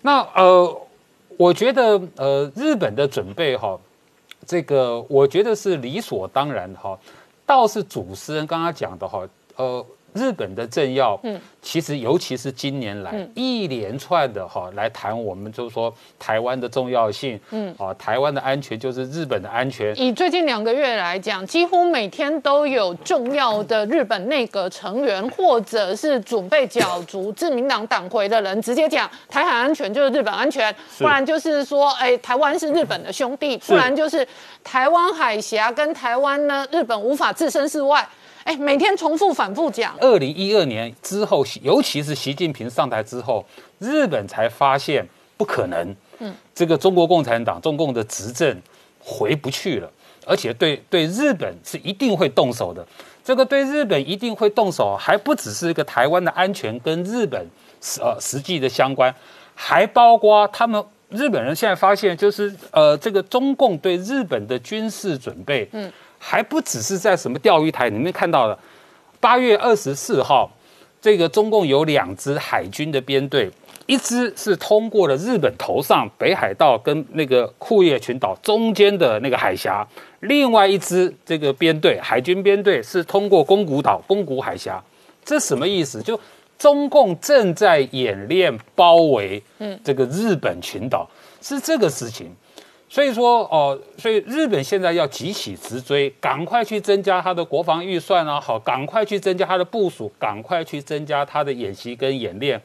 [0.00, 0.80] 那呃，
[1.36, 3.78] 我觉得呃，日本的准备哈，
[4.46, 6.98] 这个我觉得是理所当然哈。
[7.44, 9.84] 倒是主持人刚刚讲的哈，呃。
[10.14, 19.98] 日本的政要，嗯，其实尤其是今年来一连串的哈来谈，我们就是说台湾的重要性，嗯，啊，台湾的安全就是日本的安全。
[19.98, 34.26] 以最近两个月来讲，几乎每天都有重要的日本内阁成员或者是准备角逐自民党党魁的人，直接讲台海安全就是日本安全，不然就是说，哎，台湾是日本的兄弟，不然就是
[34.62, 38.06] 台湾海峡跟台湾呢，日本无法置身事外。
[38.44, 39.96] 哎，每天重复反复讲。
[40.00, 43.44] 二零一二年之后，尤其是习近平上台之后，
[43.78, 45.94] 日本才发现不可能。
[46.18, 48.60] 嗯，这个中国共产党、中共的执政
[48.98, 49.90] 回不去了，
[50.26, 52.86] 而且对对日本是一定会动手的。
[53.24, 57.46] 这个对日本一定会动手，还不只是一个台湾的安全跟日本
[57.80, 59.14] 实呃实际的相关，
[59.54, 65.68] 还包括他们日本人现在发现，就是呃这个中共对日本的军事准备。
[65.72, 65.92] 嗯。
[66.24, 68.56] 还不只是在什么钓鱼台里面看到的。
[69.18, 70.48] 八月二十四号，
[71.00, 73.50] 这个中共有两支海军的编队，
[73.86, 79.84] 一支是通过了日本头上北海道跟那个库页群岛中间的那个海峡，
[80.20, 84.82] 另外一支这个编队海军编队是通过宫古岛、宫古海峡。
[85.24, 86.00] 这什么意思？
[86.00, 86.18] 就
[86.56, 91.08] 中共正在演练包围，嗯，这个日本群岛
[91.40, 92.32] 是这个事情。
[92.92, 102.60] 所以说哦，所以日本现在要急起直追，赶快去增加它的国防预算啊，好，赶快去增加它的部署，赶快去增加它的演习跟演练。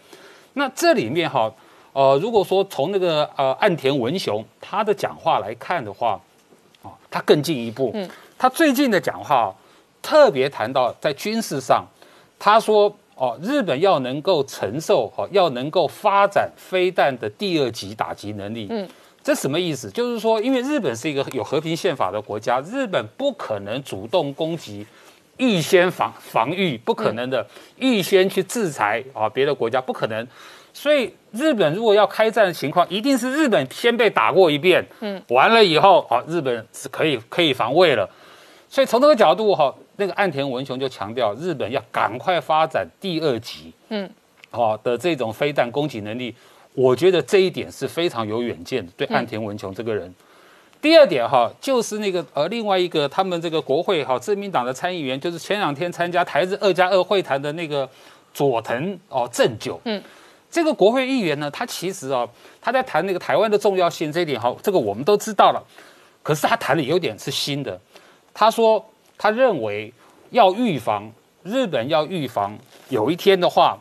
[0.55, 1.49] 那这里面哈，
[1.93, 6.19] 呃，如果说从那个呃岸田文雄他的讲话来看的话，
[6.83, 9.55] 啊，他更进一步，嗯，他最近的讲话
[10.01, 11.85] 特别谈到在军事上，
[12.37, 18.85] 他说哦，日本要能够承受，哦，要能够发展飞弹的第二级打击能力，嗯。
[19.27, 19.91] 这什么意思？
[19.91, 24.87] 就是说，因为日本是一个有和平宪法的国家，日本不可能主动攻击，
[25.35, 30.25] 预先防防御不可能的，预先去制裁啊别的国家不可能。
[30.71, 38.09] 所以，日本如果要开战的情况，一定是日本先被打过一遍，嗯，完了以后，啊，日本是可以可以防卫了。
[38.69, 44.09] 所以从这个角度哈，那个岸田文雄就强调，日本要赶快发展第二级，嗯，
[44.51, 46.33] 好的这种飞弹攻击能力。
[46.77, 50.13] 我觉得这一点是非常有远见的，对岸田文雄这个人。
[50.79, 57.89] 第二点哈，就是那个呃，另外一个他们这个国会哈，自民党的参议员，就是前两天参加台日二加二会谈的那个
[58.31, 59.81] 佐藤哦正久。
[59.85, 59.99] 嗯，
[60.51, 62.29] 这个国会议员呢，他其实啊，
[62.61, 65.63] 他在谈那个台湾的重要性这一点哈，这个我们都知道了。
[66.21, 67.81] 可是他谈的有点是新的，
[68.35, 68.85] 他说
[69.17, 69.91] 他认为
[70.29, 71.11] 要预防
[71.41, 72.55] 日本要预防
[72.89, 73.75] 有一天的话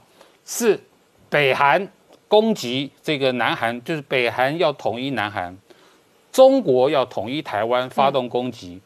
[0.47, 0.81] 是
[1.29, 1.87] 北韩。
[2.29, 5.57] 攻击这个南韩，就是北韩要统一南韩，
[6.33, 8.81] 中国要统一台湾，发动攻击。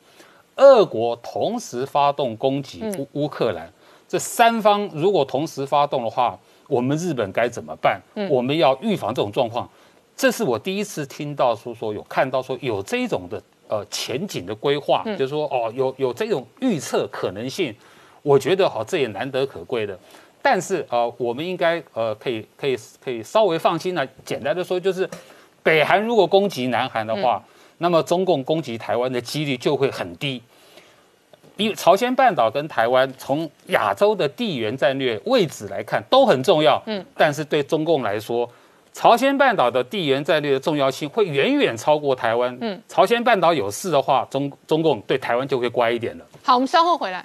[0.57, 3.73] 俄国同时发动攻击乌乌克兰，
[4.07, 7.99] 这三方如果同时发动的话，我们日本该怎么办？
[8.29, 9.67] 我们要预防这种状况。
[10.15, 17.75] 这是我第一次听到说说有看到说有这种的呃前景的规划，就是说哦有有这种预测可能性，
[18.21, 19.99] 我觉得好这也难得可贵的。
[20.43, 24.07] 但是呃我们应该呃可以可以可以稍微放心了。
[24.25, 25.09] 简单的说就是，
[25.63, 27.43] 北韩如果攻击南韩的话，
[27.79, 30.43] 那么中共攻击台湾的几率就会很低。
[31.57, 38.49] 比朝鲜半岛跟台湾从亚洲的地缘战略位置来看都很重要，嗯，但是对中共来说。
[38.93, 42.59] 朝鲜半岛的地缘战略的重要性会远远超过台湾。
[42.61, 46.27] 嗯，朝鲜半岛有事的话，中中共对台湾就会乖一点了。
[46.43, 47.25] 好，我们稍后回来。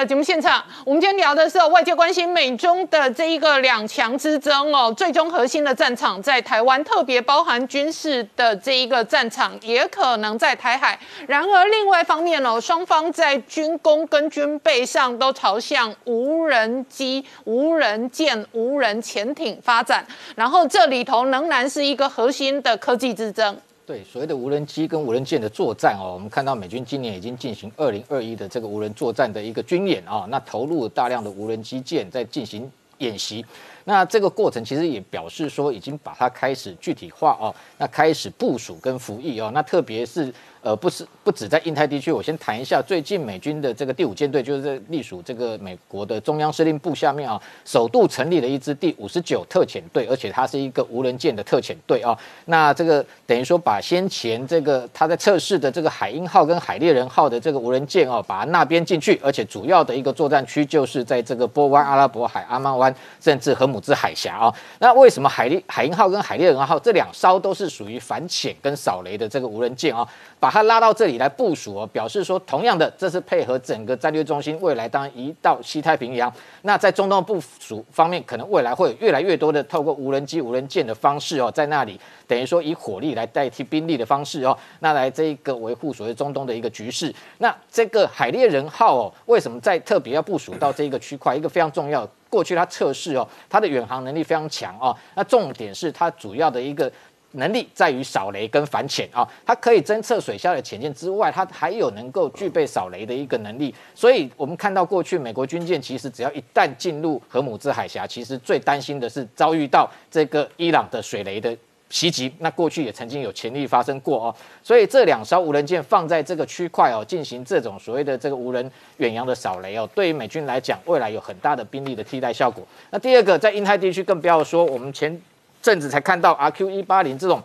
[0.00, 10.98] 的节目现场，我们今天聊的是外界关心美中的这一个两强之争哦，最终核心的战场在台湾，特别包含军事的这一个战场，也可能在台海。
[11.26, 20.04] 然而，另外一方面哦，双方在军工跟军备上都朝向无人机、无人舰、无人潜艇发展，
[20.34, 23.56] 然后这里头仍然是一个核心的科技之争。
[23.86, 33.44] 对所谓的无人机跟无人舰的作战哦，我们看到美军今年已经进行二零二一的这个无人作战的一个军演啊，那投入大量的无人机舰在进行演习，
[33.84, 40.32] 那这个过程其实也表示说已经把它开始具体化哦，那开始部署跟服役哦，那特别是。
[40.64, 52.18] 呃，不是不止在印太地区，我先谈一下最近美军的这个第五舰队，就是在隶属这个美国的中央司令部下面啊，首度成立了一支第五十九特遣队，而且它是一个无人舰的特遣队啊。
[52.46, 64.54] 那这个等于说把先前这个他在测试的这个海鹰号跟海猎人号的这个无人舰哦，把它那边进去，而且主要的一个作战区就是在这个波湾、阿拉伯海、阿曼湾，甚至荷姆兹海峡啊。
[64.78, 70.08] 那为什么海海鹰号跟海猎人号这两艘都是属于反潜跟扫雷的这个无人舰啊？
[70.44, 76.30] 把它拉到这里来部署哦，表示说，同样的，这是配合整个战略中心未来当移到西太平洋。
[76.60, 87.10] 那在中东部署方面，可能未来会有越来越多的透过无人机、无人舰的方式哦，在那里等于说以火力来代替兵力的方式哦，那来这一个维护所谓中东的一个局势。
[87.38, 91.34] 那这个海猎人号哦，为什么在特别要部署到这一个区块？
[91.34, 94.94] 一个非常重要，过去它测试哦，它的远航能力非常强哦。
[95.14, 96.92] 那重点是它主要的一个。
[97.36, 103.74] 能力在于扫雷跟反潜啊，它可以侦测水下的潜舰之外，它还有能够具备扫雷的一个能力。
[103.94, 111.56] 所以，我们看到过去美国军舰其实只要一旦进入荷姆兹海峡，其实最担心的是遭遇到这个伊朗的水雷的
[111.90, 112.32] 袭击。
[112.38, 114.34] 那过去也曾经有潜力发生过哦。
[114.62, 122.64] 所以这两艘无人舰放在这个区块哦，进行这种所谓的这个无人远洋的扫雷哦，对于美军来讲，未来有很大的兵力的替代效果。
[122.90, 125.20] 那第二个，在印太地区更不要说，我们前。
[125.64, 127.42] 阵子才看到 RQ 一八零这种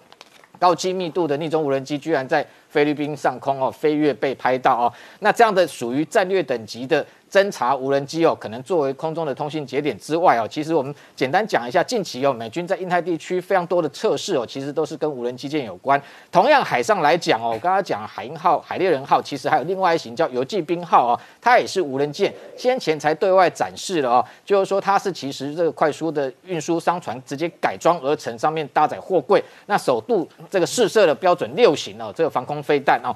[0.59, 7.05] 高机密度的逆中无人机，居然在菲律宾上空哦飞跃被拍到哦，那这样的属于战略等级的。
[7.31, 16.01] 侦察无人机哦，可能作为空中的通信节点之外哦，其实我们简单讲一下，近期哦，美军在印太地区非常多的测试哦，其实都是跟无人机舰有关。
[16.31, 33.15] 同样海上来讲哦，我刚刚讲海鹰号、海猎人号，其实还有另外一型叫游骑兵号哦，它也是无人舰，先前才对外展示了哦，就是说它是其实这个快速的运输商船直接改装而成，上面搭载货柜，那首度这个试射的标准六型哦，这个防空飞弹哦。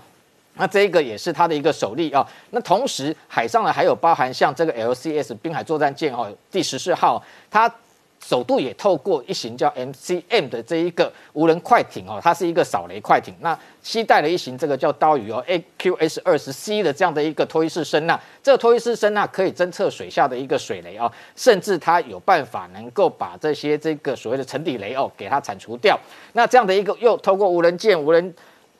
[0.55, 2.25] 那这个也是它的一个首例啊。
[2.51, 7.73] 那同时海上呢还有包含像这个 LCS 滨海作战舰哦，第十四号，它
[8.25, 13.35] 首度也透过一型叫 MCM 的这一个无人快艇哦，它是一个扫雷快艇。
[13.41, 25.99] 那携带了一型这个叫刀鱼哦 AQS 二十 C 的这样的一个脱衣式声呐，这个脱衣式声呐可以侦测水下的一个水雷哦，甚至它有办法能够把这些这个所谓的沉底雷哦给它铲除掉。
[26.31, 28.33] 那这样的一个又透过无人舰无人。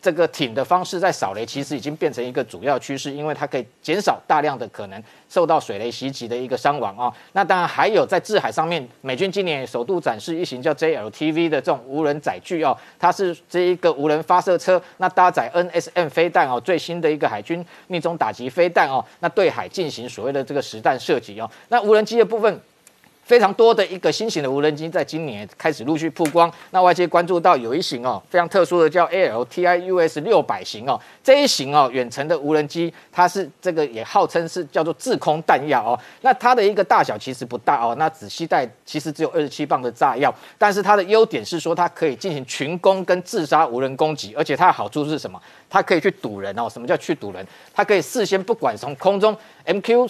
[0.04, 7.12] 这个艇的方式在扫雷，其实已经变成一个主要趋势，因为它可以减少大量的可能受到水雷袭击的一个伤亡啊。
[7.32, 21.50] 那当然还有在制海上面，美军今年也首度展示一型叫 JLTV 的这种无人载具哦，它是这一个无人发射车，那搭载 NSM 飞弹哦，最新的一个海军命中打击飞弹哦，那对海进行所谓的这个实弹射击哦。
[21.70, 22.60] 那无人机的部分。
[23.24, 45.42] 非常多的一个新型的无人机在今年开始陆续曝光，那外界关注到有一型哦，非常特殊的叫 ALTIUS 六百型哦，这一型哦远程的无人机，它是这个也号称是叫做制空弹药哦，那它的一个大小其实不大哦，那只携带其实只有二十七磅的炸药，但是它的优点是说它可以进行群攻跟自杀无人攻击，而且它的好处是什么？
[45.70, 47.48] 它可以去堵人哦，什么叫去堵人？
[47.74, 50.10] 它可以事先不管从空中 MQ。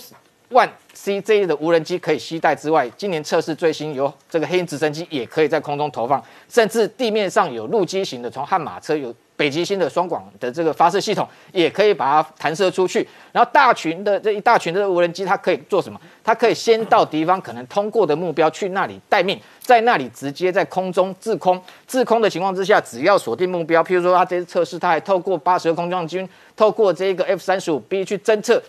[0.53, 13.05] 万 CJ 的无人机可以携带之外，今年测试最新有这个黑鹰直升机也可以在空中投放，甚至地面上有陆基型的，从悍马车有北极星的双广的这个发射系统，也可以把它弹射出去。
[13.31, 15.99] 然后大群的这一大群的无人机，它可以做什么？
[16.23, 21.59] 它可以先到敌方可能通过的目标去那里待命，在那里直接在空中自空。
[21.87, 28.61] 自空的情况之下，只要锁定目标，譬如说它这次测试，它还透过八十个空降军，透过这个 F 三十五 B 去侦测。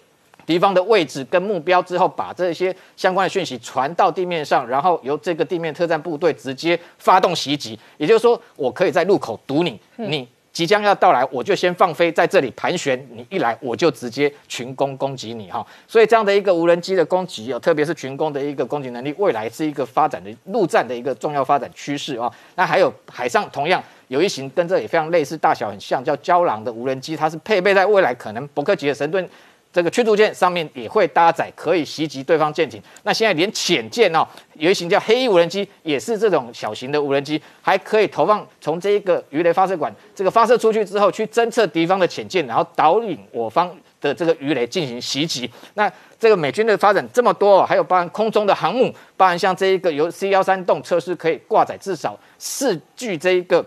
[0.47, 7.79] 敌方的位置跟目标之后，把这些相关的讯息传到地面上，然后由这个地面特战部队直接发动袭击。
[7.97, 15.67] 也就是说，我可以在路口堵你，你即将要到来，我就先放飞在这里盘旋，你一来我就直接群攻攻击你哈。
[15.89, 22.31] 所以这样的一个无人机的攻击哦，特别是群攻的一个攻击能力，未来是一个发展的陆战的一个重要发展趋势啊。
[22.55, 29.29] 那还有海上同样有一型跟这也非常类似，大小很像，叫胶囊的无人机，它是配备在未来可能伯克级的神盾。
[29.75, 32.81] 这个驱逐舰上面也会搭载可以袭击对方舰艇。
[33.03, 43.69] 那现在连潜舰哦，有一型叫黑翼无人机，也是这种小型的无人机，还可以投放从这一个鱼雷发射管，这个发射出去之后，去侦测敌方的潜舰，然后导引我方
[44.01, 45.51] 的这个鱼雷进行袭击。
[45.75, 53.67] 那这个美军的发展这么多，还有包含空中的航母，包含像这一个由 C 幺三洞测试可以挂载至少四具这一个。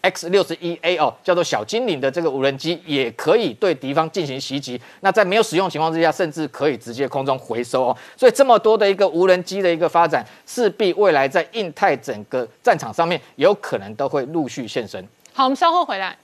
[0.00, 4.80] X 六十一 A 哦，叫做小精灵的这个无人机也可以对敌方进行袭击。
[5.00, 7.96] 那在没有使用情况之下，甚至可以直接空中回收哦。
[8.16, 15.04] 所以这么多的一个无人机的一个发展，势必未来在印太整个战场上面，有可能都会陆续现身。
[15.32, 16.16] 好，我们稍后回来。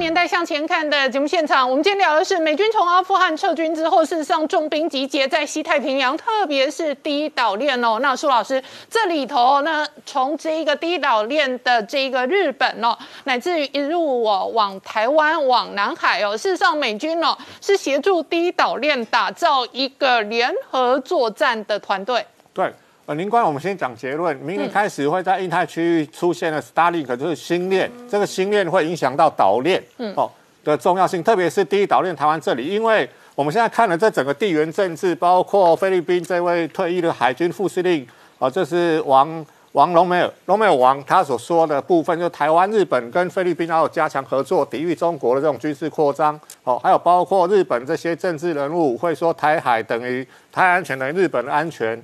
[0.00, 7.98] 年代向前看的节目现场，我们今天聊的是美军从阿富汗撤军之后，事实上重兵集结在西太平洋，特别是第一岛链哦。
[8.00, 22.24] 那苏老师，这里头呢，从这一个第一岛链的这个日本哦，乃至于一路哦往台湾、往南海哦，事实上美军哦是协助第一岛链打造一个联合作战的团队。
[22.54, 22.72] 对。
[23.10, 24.36] 呃，林官，我们先讲结论。
[24.36, 27.90] 明年开始会在印太区域出现的 Starlink，就是星链。
[28.08, 29.82] 这个星链会影响到岛链
[30.14, 30.30] 哦
[30.62, 38.06] 的重要性，特别是第一岛链台湾这里，因为我们现在看了这整个地缘政治，包括菲律宾这位退役的海军副司令，
[38.38, 46.38] 哦，这是王王隆美尔，隆美尔王他所说的部分，就台湾、日本跟菲律宾要加强合作，抵御中国的这种军事扩张。
[46.62, 52.00] 哦，还有包括日本这些政治人物会说台海等于台安全等于日本的安全。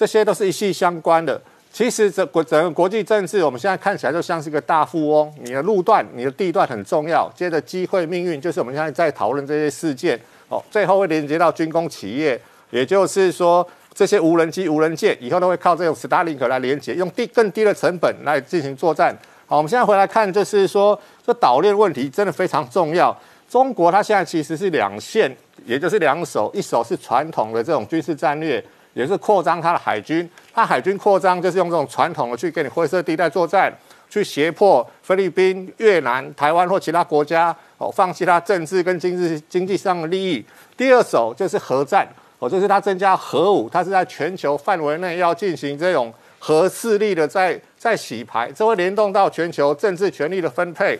[0.00, 1.38] 这些都是一系相关的。
[1.70, 5.30] 其实，这国整个国际政治，我们现在看起来就像是一个大富翁。
[5.42, 7.30] 你的路段、你的地段很重要。
[7.36, 10.18] 接着，机会、命运，就是我们现在在讨论这些事件。
[10.48, 12.40] 哦，最后会连接到军工企业，
[12.70, 19.14] 也就是说，这些无人机、无人舰以后都会靠这种 Starlink 来连接，用低更低的成本来进行作战。
[19.46, 23.14] 好，我们现在回来看，就是说，这岛链问题真的非常重要。
[23.50, 25.30] 中国它现在其实是两线，
[25.66, 28.64] 也就是两手，一手是传统的这种军事战略。
[28.92, 33.72] 也是扩张它的海军，它海军扩张就是用这种传统的去跟你灰色地带作战，
[34.08, 40.44] 去胁迫菲律宾、越南、台湾或其他国家哦放弃它政治跟经济经济上的利益。
[40.76, 42.08] 第二手就是核战，
[42.40, 50.98] 哦，就是它增加核武，它是在全球范围内要进行这种核势力的在在洗牌，这会联动到全球政治权力的分配。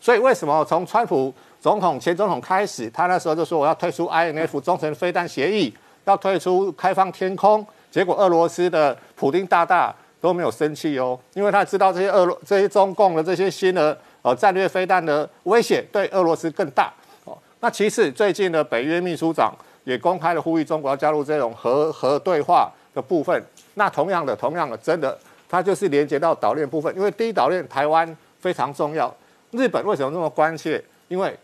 [0.00, 5.74] 所以为什么从川普总统前总统开始，他那时候就说我要退出 INF 中程飞弹协议。
[6.04, 16.92] 要退出开放天空，结果俄罗斯的普京大大都没有生气哦，因为他知道这些俄罗这些中共的这些新的呃战略飞弹的威胁对俄罗斯更大
[17.24, 17.36] 哦。
[17.60, 19.52] 那其次，最近的北约秘书长
[19.84, 23.44] 也公开的呼吁中国要加入这种核核对话的部分。
[23.74, 29.12] 那同样的，同样的，真的，它就是连接到岛链部分，因为第一岛链台湾非常重要。
[29.50, 30.82] 日本为什么那么关切？
[31.08, 31.36] 因为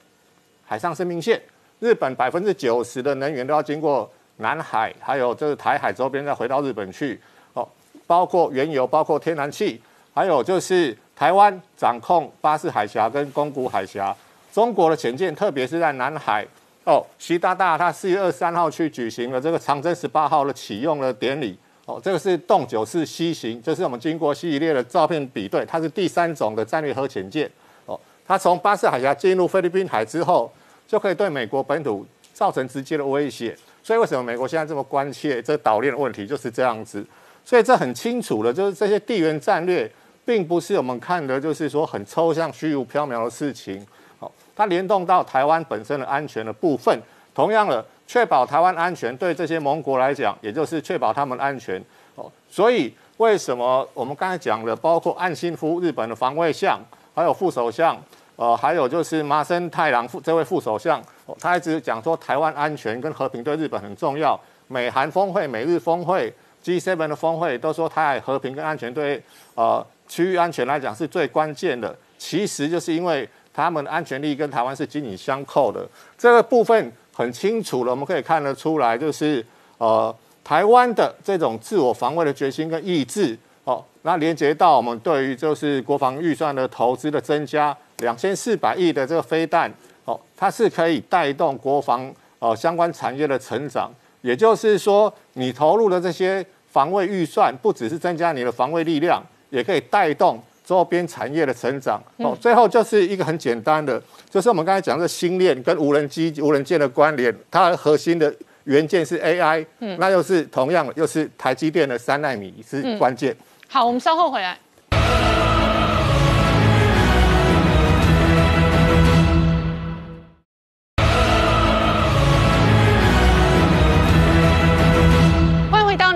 [0.65, 1.41] 海上生命线，
[1.81, 4.09] 日本百分之九十的能源都要经过。
[4.39, 7.20] 南海还有就是台海周边，再回到日本去
[7.53, 7.68] 哦，
[8.07, 9.80] 包括原油，包括天然气，
[10.14, 14.14] 还有就是台湾掌控巴士海峡跟宫古海峡，
[14.53, 16.47] 中国的潜舰，特别是在南海
[16.84, 27.51] 哦，习大大他四月二十三号去举行了这个长征十八号的启用的典礼哦，这个是洞九式西型，这是我们经过系列的照片比对，它是第三种的战略核潜舰
[27.86, 30.51] 哦，它从巴士海峡进入菲律宾海之后，
[30.86, 33.57] 就可以对美国本土造成直接的威胁。
[33.89, 37.03] 所以为什么美国现在这么关切这岛链的问题，就是这样子。
[37.43, 39.91] 所以这很清楚的，就是这些地缘战略，
[40.26, 43.82] 并不是我们看的，就是说很抽象、虚无缥缈的事情。
[44.18, 47.01] 好，它联动到台湾本身的安全的部分。
[47.34, 51.82] 同样的，确保台湾安全，对这些盟国来讲，也就是确保他们安全
[52.16, 52.30] 哦。
[52.47, 56.78] 所以为什么我们刚才讲的，包括岸信夫日本的防卫相，
[57.14, 57.99] 还有副首相，
[58.39, 61.03] 呃，还有就是麻生太郎副这位副首相，
[61.41, 64.41] 他一直讲说台湾安全跟和平对日本很重要。
[64.68, 66.32] 美韩峰会、美日峰会、
[66.62, 69.20] G7 的峰会都说台海和平跟安全对
[69.57, 71.95] 呃区域安全来讲是最关键的。
[72.16, 75.84] 其实就是因为他们的安全力跟台湾是紧紧相扣的，
[76.16, 76.93] 这个部分。
[77.18, 79.45] 很清楚了，我们可以看得出来，就是
[79.78, 80.14] 呃
[80.45, 89.73] 台湾的这种自我防卫的决心跟意志，哦，那连接到我们对于就是国防预算的投资的增加，两千四百亿的这个飞弹，
[90.05, 93.91] 哦，它是可以带动国防哦相关产业的成长，
[94.23, 100.43] 也就是说，你投入的这些防卫预算，不只是增加你的防卫力量，也可以带动。
[100.69, 108.31] 周边产业的成长哦，最后就是一个很简单的，就是我们刚才讲的星链跟无人机、无人舰的关联，它核心的
[108.65, 113.35] 元件是 AI，嗯，那又是同样又是台积电的三纳米是关键。
[113.67, 114.59] 好，我们稍后回来。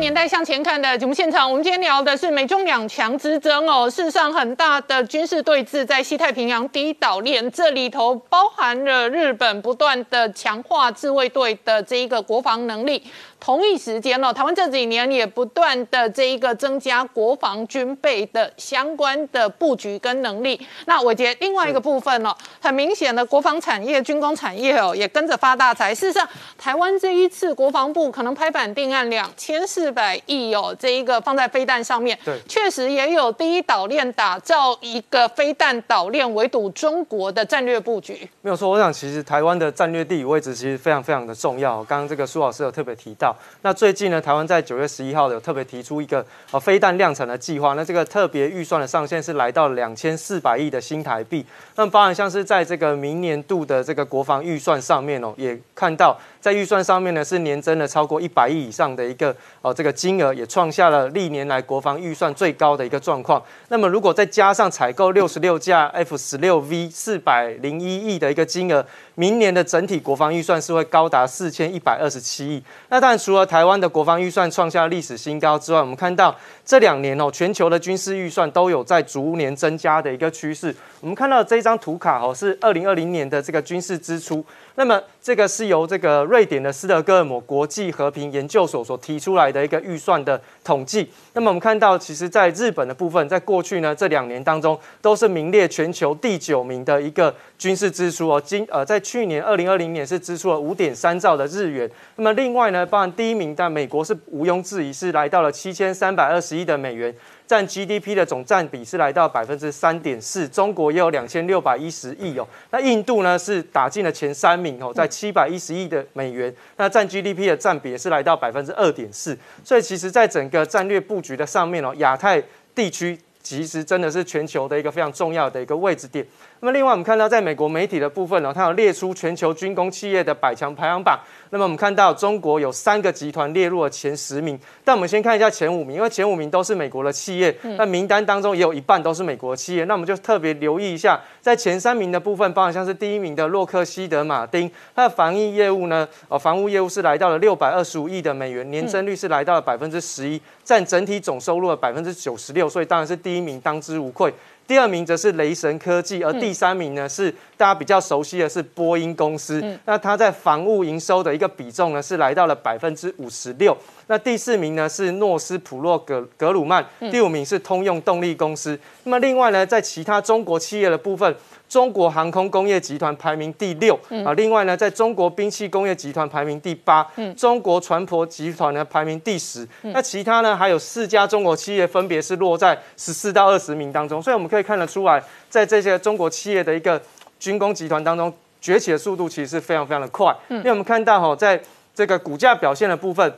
[0.03, 3.89] 年代向前看的节目现场，我们今天聊的是美中两强之争哦。
[3.89, 13.01] 世上，很大的军事对峙在西太平洋第一岛链，这里头包含了日本不断的强化自卫队的这一个国防能力。
[13.43, 20.65] 同一时间哦，台湾这几年也不断的这一个增加国防军备的相关的布局跟能力。
[20.87, 25.93] 那我觉得另外一个部分哦，很明显的国防产业、军工产业哦，也跟着发大财。
[25.93, 38.31] 事实上，台湾这一次国防部可能拍板定案两千四百亿哦，这一个放在飞弹上面，对，确实也有第一岛链打造一个飞弹岛链围堵中国的战略布局。
[38.43, 41.83] 没有错，我想其实台湾的战略地理位置其实非常非常的重要。
[41.83, 43.32] 刚刚这个苏老师有特别提到。
[43.63, 47.75] 那最近呢，台湾在九月十一号有特别提出一个呃飞弹量产的计划。
[47.75, 51.45] 那这个特别预算的上限是来到两千四百亿的新台币。
[51.77, 63.43] 那么包含像是在这个明年度的这个国防预算上面哦，也看到在预算上面呢是年增了超过一百亿以上的一个哦这个金额，也创下了历年来国防预算最高的一个状况。
[63.69, 68.85] 那么如果再加上采购六十六架 F 十六 V 四百零一亿的一个金额。
[69.15, 72.63] 明年的整体国防预算是会高达四千一百二十七亿。
[72.89, 76.35] 那当然，除了台湾的国防预算创下历史新高之外，我们看到
[76.65, 80.75] 这两年哦，全球的军事预算都有在逐年增加的一个趋势。
[81.01, 84.45] 我们看到这张图卡哦，是二零二零年的这个军事支出。
[84.75, 91.11] 那么这个是由这个瑞典的斯德哥尔摩国际和平研究所所提出来的一个预算的统计。
[91.35, 98.43] 那么我们看到，其实在日本的部分，在过去呢这两年当中，都是名列全球第九名的一个军事支出哦。
[98.45, 101.91] 今呃在去年二零二零年是支出了五点三兆的日元。
[102.17, 107.15] 那么另外呢，包含第一名，但美国是毋庸置疑是来到了七千三百二十亿的美元。
[107.53, 112.49] 占 GDP 的总占比是来到百分之三点四，中国也有两千六百一十亿哦。
[112.71, 119.37] 那印度呢是打进了前三名哦，在七百一十亿的美元，那占 GDP 的占比也是来到百分之二点四。
[119.63, 122.43] 所以其实，在整个战略布局的上面哦，亚太
[122.75, 126.27] 地区其实真的是全球的一个非常重要的一个位置点。
[126.65, 131.19] 那么另外，我们看到在美国媒体的部分呢，它有列出全球军工企业的百强排行榜。
[131.51, 154.33] 那么我们看到中国有三个集团列入了前十名，但我们先看一下前五名，因为前五名都是美国的企业，那名单当中也有一半都是美国企业，那我们就特别留意一下，在前三名的部分，包含像是第一名的洛克希德马丁，它的防疫业务呢，呃，防务业务是来到了六百二十五亿的美元，年增率是来到了百分之十一，占整体总收入的百分之九十六，所以当然是第一名，当之无愧。
[154.73, 159.63] 第二名则是雷神科技，而第三名呢是大家比较熟悉的是波音公司。
[159.85, 163.77] 那它在防务营收的一个比重呢是来到了百分之五十六。
[164.07, 168.79] 那第四名呢是诺斯普洛格格鲁曼，第五名是通用动力公司。
[169.05, 171.37] 那么另外呢，在其他中国企业的部分。
[171.73, 177.03] 中国航空工业集团排名第六啊，另外呢，在中国兵器工业集团排名第八，
[177.35, 187.01] 中国船舶集团呢排名第十，那其他呢还有四家中国企业分别是落在十四到二十名当中，所以我们可以看得出来，在这些中国企业的一个
[187.41, 191.59] 军工集团当中，崛起的速度其实是非常非常的快，因为我们看到哈，在
[191.95, 193.33] 这个股价表现的部分。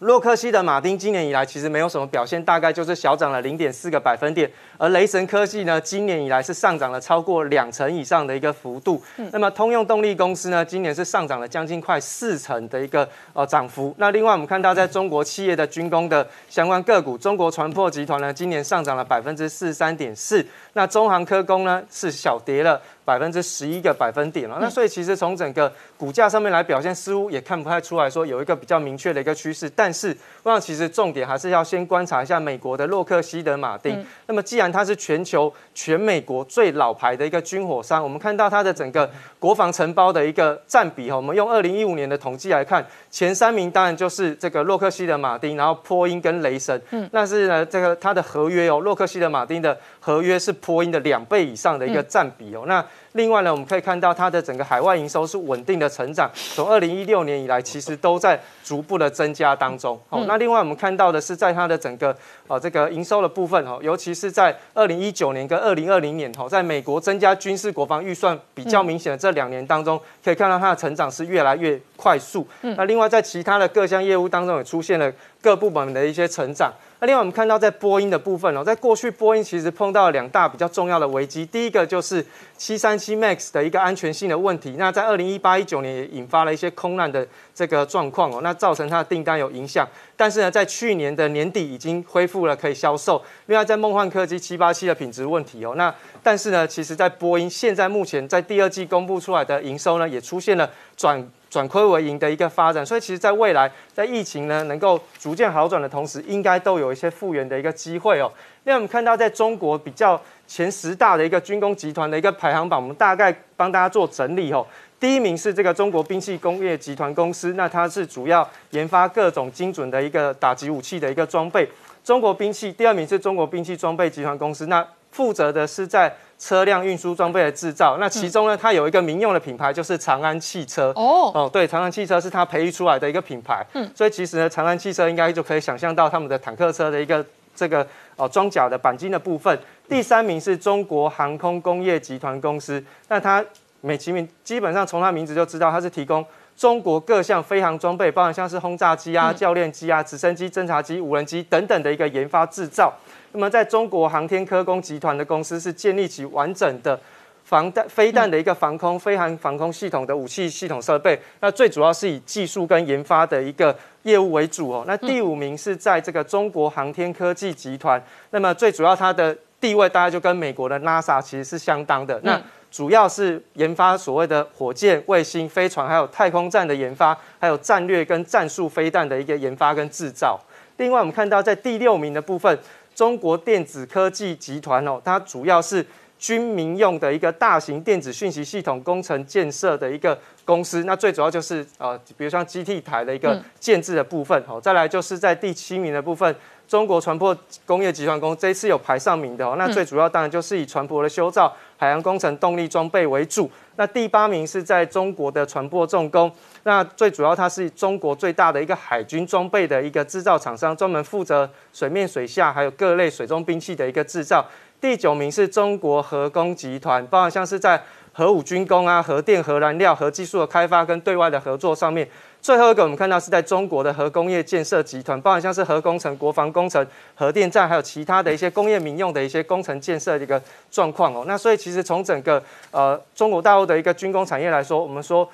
[0.00, 4.48] 洛克希德马丁今年以来其实没有什么表现，大概就是小涨了零点四个百分点。
[4.76, 9.02] 而雷神科技呢，今年以来是上涨了超过两成以上的一个幅度。
[9.32, 13.92] 那么通用动力公司呢，今年是上涨了将近快四成的一个呃涨幅。
[13.98, 20.46] 那另外我们看到，在中国企业的军工的相关个股，中国船舶集团呢，今年上涨了百分之四十三点四。
[20.74, 22.80] 那中航科工呢是小跌了。
[23.08, 24.58] 百分之十一个百分点了。
[24.60, 29.70] 那所以其实从整个股价上面来表现，似乎也看不太出来说有一个比较明确的一个趋势。
[29.70, 34.04] 但是我想其实重点还是要先观察一下美国的洛克希德马丁。
[34.26, 46.80] 那么既然它是全球全美国最老牌的一个军火商，我们看到它的整个国防承包的一个占比哈，我们用二零一五年的统计来看，前三名当然就是这个洛克希德马丁，然后波音跟雷神。
[46.90, 52.64] 嗯，但是呢，这个它的合约哦，洛克希德马丁的合约是波音的两倍以上的一个占比哦。
[52.66, 59.98] 那另外呢，我们可以看到它的整个海外营收是稳定的成长，从二零一六年以来，其实都在逐步的增加当中。
[60.10, 72.46] 哦，那另外我们看到的是，在它的整个呃这个营收的部分哦，尤其是在二零一九年跟二零二零年哦，在美国增加军事国防预算比较明显的这两年当中，可以看到它的成长是越来越快速。
[72.60, 75.10] 那另外在其他的各项业务当中，也出现了
[75.40, 76.72] 各部门的一些成长。
[77.00, 82.24] 那另外我们看到在波音的部分哦，在过去波音其实碰到两大比较重要的危机，第一个就是
[82.56, 87.24] 七三七 MAX 的一个安全性的问题，那在二零一八一九年也引发了一些空难的
[87.58, 89.84] 这个状况哦，那造成它的订单有影响。
[90.16, 93.20] 但是呢，在去年的年底已经恢复了可以销售。
[93.46, 95.92] 另外在梦幻科技七八七的品质问题哦，那
[96.22, 101.28] 但是呢，其实在波音现在目前在第二季公布出来的营收呢，也出现了转。
[101.50, 108.30] 转亏为盈的一个发展，所以其实在未来，在疫情呢能够逐渐好转的同时，应该都有一些复原的一个机会哦。
[108.64, 114.66] 那我们看到，在中国比较前十大的一个军工集团的一个排行榜，我们大概帮大家做整理哦。
[115.00, 121.68] 第一名是这个中国兵器工业集团公司，那它是主要研发各种精准的一个打击武器的一个装备。
[122.02, 130.92] 中国兵器，第二名是中国兵器装备集团公司，那负责的是在车辆运输装备的制造，那其中呢，它有一个民用的品牌，就是长安汽车。
[130.96, 133.64] 哦哦，对，长安汽车是它培育出来的一个品牌。
[133.74, 137.24] 嗯，所以其实呢，长安汽车应该就可以想象到他们的坦克车的一个
[137.54, 137.86] 这个
[138.16, 139.58] 哦装甲的钣金的部分。
[139.88, 143.44] 第三名是中国航空工业集团公司，那它
[143.80, 146.24] 美其名，基本上从它名字就知道，它是提供
[146.56, 152.92] 中国各项飞行装备，包含像是轰炸机啊、教练机啊、直升机、侦察机、无人机等等的一个研发制造。
[153.32, 156.98] 那么，在中国航天科工集团的公司是建立起完整的
[157.44, 161.18] 防弹飞弹的一个防空飞行防空系统的武器系统设备。
[161.40, 164.84] 那最主要是以技术跟研发的一个业务为主哦。
[164.86, 168.02] 那第五名是在这个中国航天科技集团。
[168.30, 172.20] 那么最主要它的地位大概就跟美国的 NASA 其实是相当的。
[172.22, 172.40] 那
[172.70, 180.40] 主要是研发所谓的火箭、卫星、飞船，还有太空站的研发，还有战略跟战术飞弹的一个研发跟制造。
[180.76, 182.58] 另外，我们看到在第六名的部分。
[182.94, 185.86] 中国电子科技集团哦，它主要是
[186.18, 190.82] 军民用的一个大型电子讯息系统工程建设的一个公司。
[190.82, 194.60] 那最主要就是呃，比如像 GT 台的一个建制的部分哦。
[194.60, 196.34] 再来就是在第七名的部分，
[196.66, 199.54] 中国船舶工业集团公司这次有排上名的哦。
[199.56, 203.50] 那最主要当然就是以船舶的修造、海洋工程、动力装备为主。
[203.76, 206.30] 那第八名是在中国的船舶重工。
[206.64, 214.44] 那最主要，它是中国最大的一个海军装备的一个制造厂商，专门负责水面、水下还有各类水中兵器的一个制造。
[214.80, 222.08] 第九名是中国核工集团，包含像是在核武军工啊、核电、核燃料、核技术的开发跟对外的合作上面。
[222.40, 231.24] 最后一个，我们看到是在中国的核工业建设集团，包含像是核工程、国防工程、核电站，还有其他的一些工业民用的一些工程建设的一个状况哦。
[231.26, 235.28] 那所以其实从整个呃中国大陆的一个军工产业来说，我们说。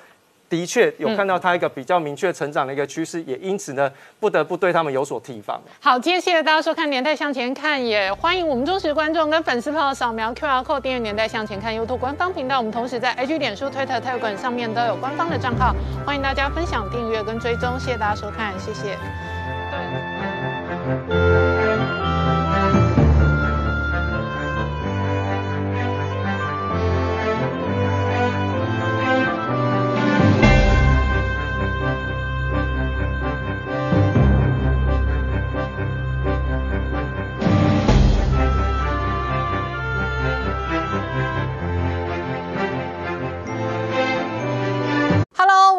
[0.55, 3.91] 的确有看到它一个比较明确成长的一个趋势，也因此呢，
[4.21, 5.61] 不得不对他们有所提防。
[5.81, 12.57] 好，今天谢谢大家收看《年代向前看》，也欢迎我们忠实观众跟粉丝朋友扫描 QR Code 订阅《年代向前看》YouTube 官方频道。
[12.59, 15.75] 我们同时在 IG、脸书、Twitter、Telegram 上面都有官方的账号，
[16.05, 17.77] 欢迎大家分享、订阅跟追踪。
[17.77, 18.95] 谢谢大家收看，谢谢。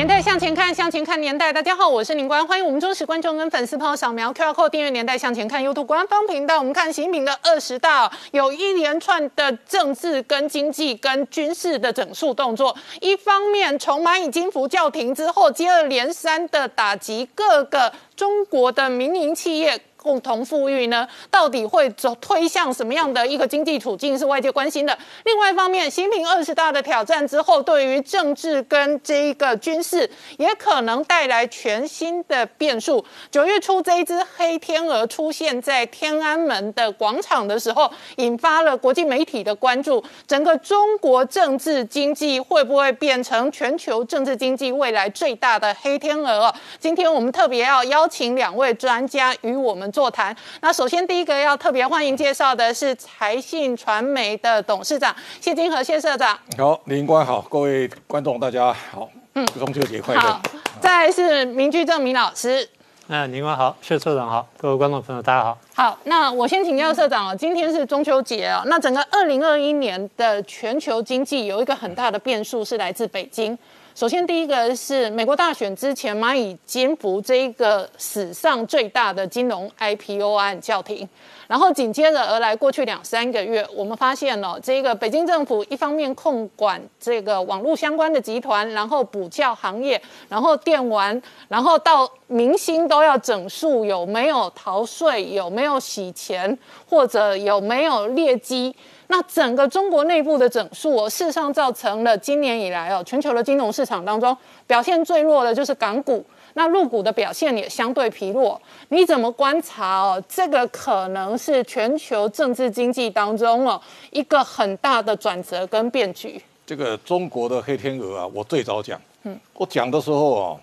[0.00, 0.74] 年代向前看。
[0.74, 6.56] 向前看年代，大家好，我是林官，欢迎我们忠实观众跟粉丝朋友扫描 QR Code 订阅《年代向前看》YouTube 官方频道。
[6.56, 12.74] 我们看习近平的二十大，有一连串的政治、跟经济、跟军事的整肃动作。
[13.02, 19.78] 一方面，从蚂蚁金服叫停之后，接二连三的打击各个中国的民营企业。
[20.00, 24.96] 共同富裕呢，到底会走推向什么样的一个经济处境是外界关心的。
[25.24, 33.04] 另外一方面，新平二十大的挑战之后，对于政治跟这一个军事，也可能带来全新的变数。
[33.30, 40.02] 九月初，这一只黑天鹅出现在天安门的广场的时候，引发了国际媒体的关注。
[40.26, 46.50] 整个中国政治经济会不会变成全球政治经济未来最大的黑天鹅？
[46.78, 49.89] 今天我们特别要邀请两位专家与我们。
[49.90, 50.34] 座谈。
[50.60, 56.38] 那首先第一个要特别欢迎介绍的是财信传媒的董事长谢金河谢社长。
[56.58, 60.20] 好，林官好，各位观众大家好，嗯，中秋节快乐。
[60.20, 60.40] 好，
[60.80, 62.68] 再来是明居正明老师。
[63.12, 65.58] 嗯，林官好，谢社长好，各位观众朋友大家好。
[65.74, 73.58] 好，那我先请教社长哦，今天是中秋节啊，那整个二零二一年的全球经济有一个很大的变数是来自北京。
[73.92, 81.06] 首先，第一个是美国大选之前，蚂蚁金服这一个史上最大的金融 IPO 案叫停，
[81.48, 96.56] 然后紧接着而来，过去两三个月，我们发现了这个北京政府一方面控管这个网络相关的集团，然后补教行业，然后电玩，然后到明星都要整数，有没有逃税，有没有洗钱，
[96.88, 98.74] 或者有没有劣迹。
[99.12, 104.36] 那整个中国内部的整数哦，事实上造成了今年以来哦，全球的金融市场当中
[104.68, 108.60] 表现最弱的就是港股，那入股的表现也相对疲弱。
[108.90, 110.22] 你怎么观察哦？
[110.28, 113.80] 这个可能是全球政治经济当中哦
[114.12, 116.40] 一个很大的转折跟变局。
[116.64, 120.60] 这个中国的黑天鹅啊，我最早讲，嗯，我讲的时候哦，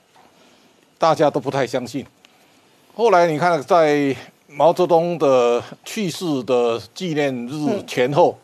[0.98, 2.06] 大家都不太相信。
[2.96, 4.16] 后来你看在。
[4.50, 8.38] 毛泽东的去世的纪念日前后，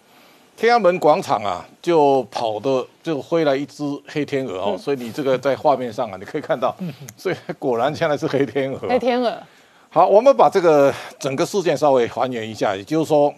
[0.58, 6.76] 天安门广场啊，就跑的就飞来一只黑天鹅哦，所以你这个在画面上啊，你可以看到，
[7.16, 8.80] 所以果然现在是黑天鹅。
[8.90, 9.42] 黑天鹅。
[9.90, 13.34] 好，我们把这个整个事件稍微还原一下，也就是说，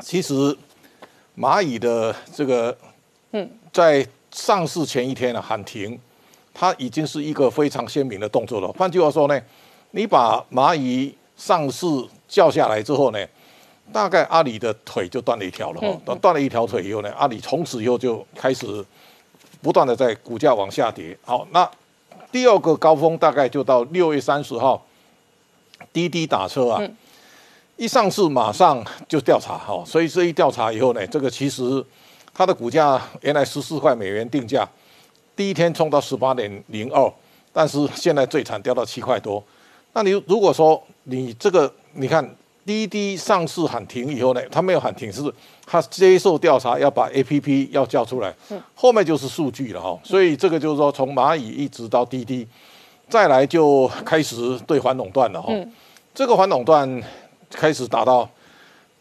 [0.00, 0.56] 其实
[1.38, 2.76] 蚂蚁的这个，
[3.30, 5.96] 嗯，在上市前一天呢喊停，
[6.52, 8.68] 它已经是一个非常鲜明的动作了。
[8.72, 9.40] 换句话说呢，
[9.92, 11.84] 你把蚂蚁上市
[12.28, 13.18] 叫下来之后呢，
[13.92, 16.14] 大概阿里的腿就断了一条了哈。
[16.22, 18.64] 断了一条腿以后呢，阿里从此以后就开始
[19.60, 21.18] 不断的在股价往下跌。
[21.24, 21.68] 好，那
[22.30, 24.86] 第二个高峰大概就到六月三十号，
[25.92, 26.80] 滴滴打车啊，
[27.76, 31.84] 一上市马上就调查哈，所以这一调查以后呢，这个其实
[32.32, 34.64] 它的股价原来十四块美元定价，
[35.34, 37.12] 第一天冲到十八点零二，
[37.52, 39.42] 但是现在最惨掉到七块多。
[39.94, 42.28] 那你如果说你这个，你看
[42.64, 45.22] 滴滴上市喊停以后呢，他没有喊停，是
[45.66, 48.34] 他接受调查要把 A P P 要叫出来，
[48.74, 49.98] 后面就是数据了哈。
[50.02, 52.46] 所以这个就是说，从蚂蚁一直到滴滴，
[53.08, 55.52] 再来就开始对反垄断了哈。
[56.14, 57.02] 这个反垄断
[57.50, 58.28] 开始打到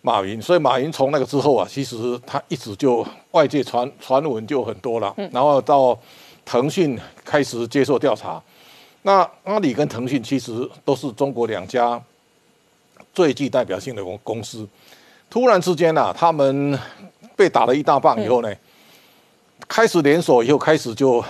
[0.02, 5.98] 马云，所以马云从那个之后啊，其实他一直就外界传传闻就很多了，然后到
[6.44, 8.42] 腾讯开始接受调查。
[9.04, 12.00] 那阿里跟腾讯其实都是中国两家
[13.14, 14.68] 最具代表性的公公司，
[15.28, 16.78] 突然之间啊，他们
[17.36, 18.54] 被打了一大棒以后呢，
[19.68, 21.24] 开始连锁以后开始就，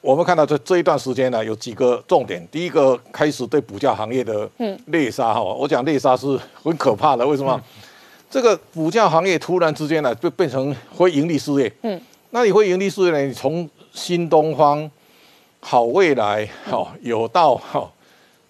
[0.00, 2.44] 我们看到这这一段时间呢，有几个重点。
[2.50, 4.50] 第一个开始对补教行业的
[4.86, 7.62] 猎杀哈，我讲猎杀是很可怕的，为什么？
[8.28, 11.72] 这个补教行业突然之间呢，就变成会盈利事业。
[11.82, 12.00] 嗯，
[12.30, 13.22] 那你会盈利事业呢？
[13.22, 14.90] 你从新东方。
[15.66, 17.90] 好未来，好有道，好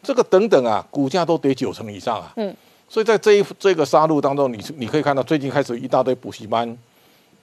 [0.03, 2.33] 这个等等啊，股价都跌九成以上啊。
[2.35, 2.55] 嗯，
[2.89, 6.77] 所以在这一这个杀戮当中，你你可以看到最近开始一大堆补习班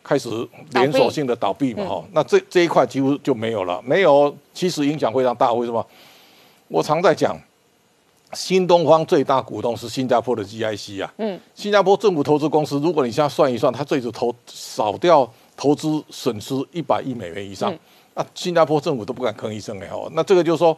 [0.04, 0.30] 开始
[0.74, 2.04] 连锁性的倒闭嘛，哈。
[2.12, 5.54] 那这这一块几乎就没有了，没有，其实影响非常大。
[5.54, 5.84] 为什么？
[6.68, 7.40] 我常在讲，
[8.34, 11.14] 新东方最大股东是新加坡的 GIC 啊。
[11.18, 17.74] 嗯，新加坡政府投资公司，如果你现在算一算，它最少投少掉投资损失一百亿美元以上。
[18.14, 20.78] 啊，新加坡政府都不敢吭一声哎哦，那这个就是说，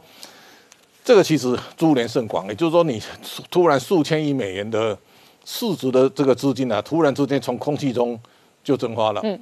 [1.04, 3.02] 这个其实株连甚广，也就是说，你
[3.50, 4.96] 突然数千亿美元的
[5.44, 8.20] 市值的这个资金呢，突然之间从空气中
[8.64, 9.40] 就蒸发了，嗯，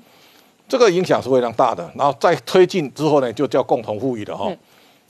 [0.70, 1.92] 这个影响是非常大的。
[1.96, 4.50] 然后再推进之后呢，就叫共同富裕的哈，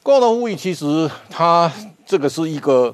[0.02, 1.72] 共同富裕其实它
[2.06, 2.94] 这个是一个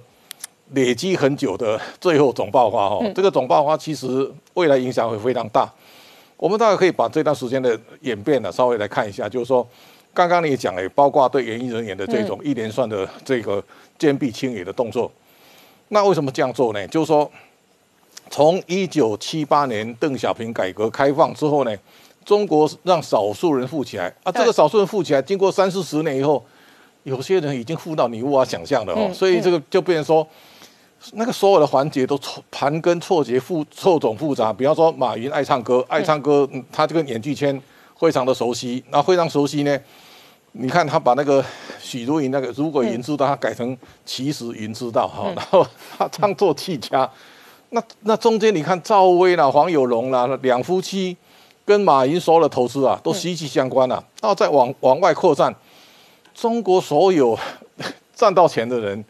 [0.74, 5.72] 累积很久的最后总爆发哈，这个总爆发其实未来影响会非常大。
[6.38, 9.68] 我们大概可以把这段时间的演变呢，稍微来看一下，就是说，
[10.14, 13.64] 刚刚你也讲了，包括对演艺人员的这种一连串的这个
[13.98, 15.12] 坚壁清野的动作。
[15.88, 16.88] 那为什么这样做呢？
[16.90, 17.30] 就是说，
[18.30, 21.76] 从一九七八年邓小平改革开放之后呢，
[22.24, 26.46] 中国让少数人富起来啊，这个少数人富起来，经过三四十年以后，
[27.02, 30.28] 有些人已经富到你无法想象的哦，所以这个就变成说。
[31.14, 34.52] 那个所有的环节都错盘根错节、复错综复杂。
[34.52, 37.62] 比方说，马云爱唱歌，爱唱歌，他这个演剧圈
[37.98, 38.84] 非常的熟悉。
[38.90, 39.80] 那非常熟悉呢，
[40.54, 41.44] 你看他把那个
[41.80, 45.66] 许茹芸那个“如果云知道”他改成“其实云知道”哈，然后
[45.98, 47.10] 他唱作气家。
[47.70, 51.16] 那那中间你看赵薇啦、黄有龙啦两夫妻
[51.64, 54.04] 跟马云所有的投资啊，都息息相关啊。
[54.22, 55.56] 然后再往往外扩散，
[56.34, 57.38] 中国所有
[58.16, 59.06] 赚到钱的人。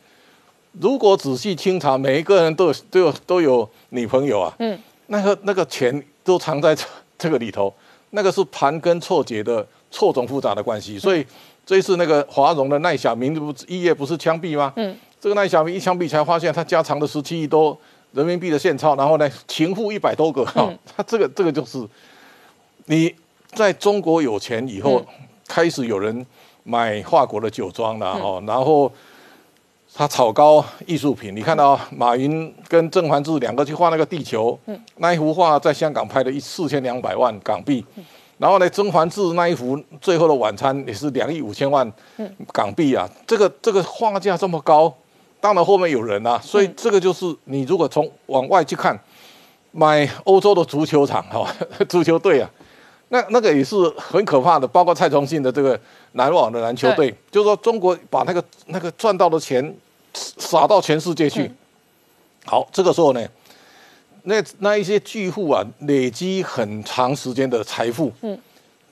[0.79, 6.83] 如果仔细清查，每一个人都有都有都有女朋友啊，嗯，那个那个钱都藏在这
[7.17, 7.73] 这个里头，
[8.11, 10.99] 那个是盘根错节的错综复杂的关系。
[10.99, 11.25] 所以
[11.65, 14.71] 这一次那个华融的赖小明不一夜不是枪毙吗？
[14.75, 17.75] 嗯，这个赖小明一枪毙才发现他家藏的十七亿多
[18.11, 21.83] 人民币的现钞，然后呢情妇一百多个，哈，他这个这个就是
[22.85, 23.13] 你
[23.53, 25.03] 在中国有钱以后，
[25.47, 26.23] 开始有人
[26.63, 28.91] 买法国的酒庄了，哦，然后。
[29.97, 34.55] 他炒高艺术品，你看到马云跟郑凡志两个去画那个地球，
[34.97, 37.83] 那一幅画在香港拍的一四千两百万港币，
[38.37, 41.91] 然后呢，曾凡志那一幅《最后的晚餐》也是两亿五千万
[42.53, 44.93] 港币啊，这个这个画价这么高，
[45.41, 48.95] 当然后面有人啊，所以这个就是你如果从往外去看，
[49.71, 51.51] 买欧洲的足球场哈，
[51.89, 52.47] 足球队啊，
[53.09, 55.79] 那那个也是很可怕的，包括蔡崇信的这个
[56.11, 59.75] 篮网的篮球队，就是说中国把那个那个赚到的钱。
[60.37, 61.51] 撒到全世界去，
[62.45, 63.27] 好，这个时候呢，
[64.23, 68.37] 那那一些巨富啊，累积很长时间的财富，嗯，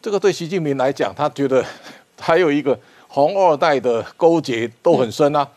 [0.02, 1.66] 这个对习近平来讲，他觉得
[2.20, 5.48] 还有一个红二代的勾结都很深啊，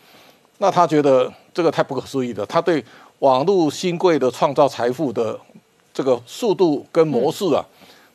[0.58, 2.84] 那他觉得这个太不可思议了，他对
[3.18, 5.38] 网络新贵的创造财富的
[5.92, 7.64] 这个速度跟模式啊，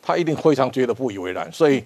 [0.01, 1.83] 他一定非常觉得不以为然，所以。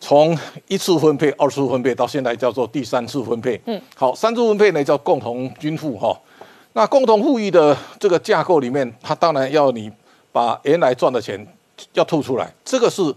[0.00, 0.36] 从
[0.66, 3.60] 一次分配、二次分配到现在叫做第三次分配。
[3.66, 6.18] 嗯，好，三次分配呢叫共同均富哈。
[6.72, 9.92] 那共同富裕的这个架构里面，它当然要你
[10.32, 11.46] 把原来赚的钱
[11.92, 12.50] 要吐出来。
[12.64, 13.14] 这个是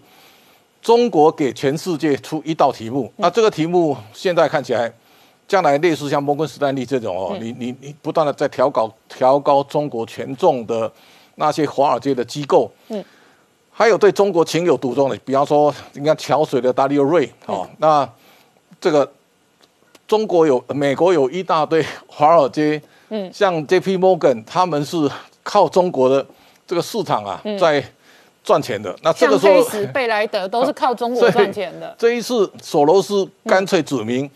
[0.81, 3.11] 中国给全世界出一道题目。
[3.15, 4.91] 那这个题目现在看起来，
[5.47, 10.91] 将来类似像摩根士丹利这种哦，你你你不断的在调高调高中国权重的
[11.36, 12.69] 那些华尔街的机构。
[12.89, 13.01] 嗯。
[13.76, 18.07] 还有对中国情有独钟的，比方说，你看桥水的达利欧瑞，哦，那
[18.80, 19.11] 这个
[20.07, 23.97] 中国有美国有一大堆华尔街，嗯，像 J.P.
[23.97, 25.09] Morgan，他们是
[25.41, 26.24] 靠中国的
[26.67, 27.84] 这个市场啊在
[28.43, 28.95] 赚钱的。
[29.01, 31.95] 那这个时候，贝莱德都是 靠中国赚钱的。
[31.97, 34.30] 这一次索罗斯干脆指明，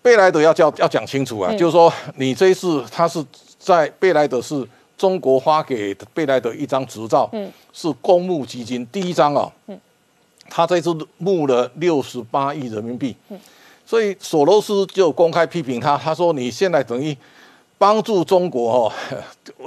[0.00, 3.22] 贝莱德要叫要讲清楚啊，就是说你这一次他是
[3.58, 4.66] 在贝莱德是。
[4.98, 9.80] 中国发给贝莱德一张执照，嗯，是公募基金第一张啊，嗯，
[10.50, 13.38] 他这次募了六十八亿人民币，嗯，
[13.86, 17.16] 所以索罗斯就公开批评他，他说你现在等于
[17.78, 18.92] 帮助中国哦，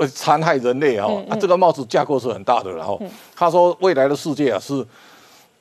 [0.14, 3.02] 残害人类哦，啊，这个帽子架构是很大的，然后
[3.34, 4.86] 他说未来的世界啊是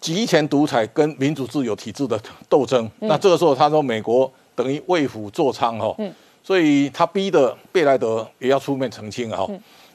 [0.01, 6.13] 极权独裁跟民主自由体制的斗争，那这个时候他说美国等于为虎作伥哈，嗯。
[6.43, 9.47] 所以他逼的贝莱德也要出面澄清啊！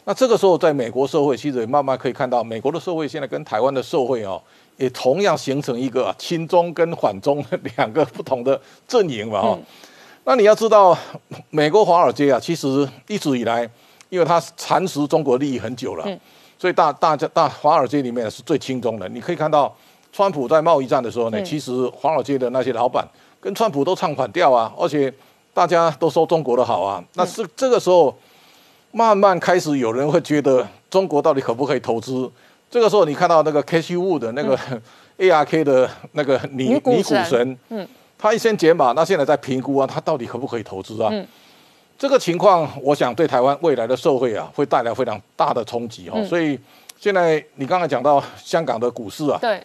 [0.08, 4.40] 那这个时候，在美国社会其实也慢慢可以看到，美国的社会现在跟台湾的社会哦，
[4.78, 7.44] 也同样形成一个亲中跟反中
[7.76, 9.42] 两个不同的阵营嘛！
[9.42, 9.60] 哈，
[10.24, 10.96] 那你要知道，
[11.50, 13.68] 美国华尔街啊，其实一直以来，
[14.10, 16.06] 因为它蚕食中国利益很久了，
[16.60, 19.10] 所以大大家大华尔街里面是最轻中的。
[19.10, 19.76] 你可以看到，
[20.14, 23.04] 川普在贸易战的时候呢，其实华尔街的那些老板
[23.42, 25.12] 跟川普都唱反调啊，而且。
[25.56, 28.14] 大家都说中国的好啊，那是这个时候
[28.92, 32.30] 慢慢开始有人会觉得中国到底可不可以投资？
[32.70, 34.60] 这个时候你看到那个 K C Wu 的那个
[35.18, 37.88] A R K 的那个女女股神，嗯，
[38.18, 41.08] 他一先解码，那现在在评估啊，他到底可不可以投资啊？
[41.10, 41.26] 嗯，
[41.98, 46.22] 这个情况，我想对台湾未来的社会啊，会带来非常大的冲击哈。
[46.26, 46.60] 所以
[47.00, 49.64] 现在你刚才讲到香港的股市啊，对，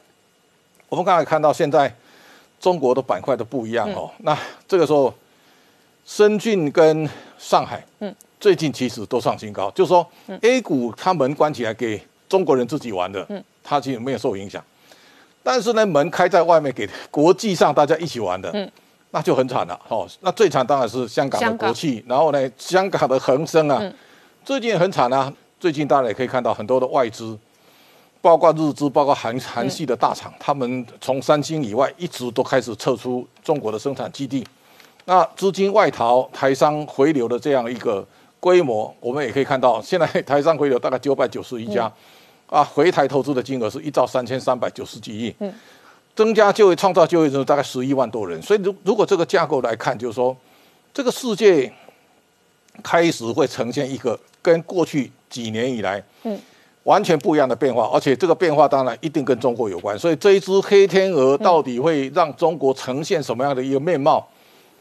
[0.89, 1.93] 我们刚才看到现在
[2.61, 4.39] 中国的板块都不一样哦，那
[4.69, 5.13] 这个时候。
[6.11, 7.09] 深圳跟
[7.39, 10.05] 上海，嗯，最近其实都上新高，就是说
[10.43, 14.61] ，A 股它门关起来给中国人自己玩的，嗯，它其实没有受影响。
[15.41, 18.69] 但是呢，门开在外面给国际上大家一起玩的，嗯，
[19.13, 20.05] 那就很惨了，哦。
[20.19, 23.81] 那最惨当然是香港的国企，然后呢，香港的恒生啊，
[24.45, 25.33] 最近很惨啊。
[25.61, 27.39] 最近大家也可以看到很多的外资
[28.21, 34.45] 包括日资、包括韩韩系的大厂，他们从三星以外一直都开始撤出中国的生产基地。
[35.11, 38.07] 那资金外逃、台商回流的这样一个
[38.39, 41.93] 规模，我们也可以看到，现在台商回流大概九百九十一家，
[42.47, 45.35] 啊，回台投资的金额是一兆三千三百九十几亿，
[46.15, 48.41] 增加就业、创造就业人数大概十一万多人。
[48.41, 50.37] 所以，如如果这个架构来看，就是说，
[50.95, 51.73] 这个世界
[52.81, 56.39] 开始会呈现一个跟过去几年以来，嗯。
[56.85, 59.99] 完全不一样的变化，而且这个变化当然一定跟中国有关。
[59.99, 64.25] 所以这一只黑天鹅到底会让中国呈现什么样的一个面貌？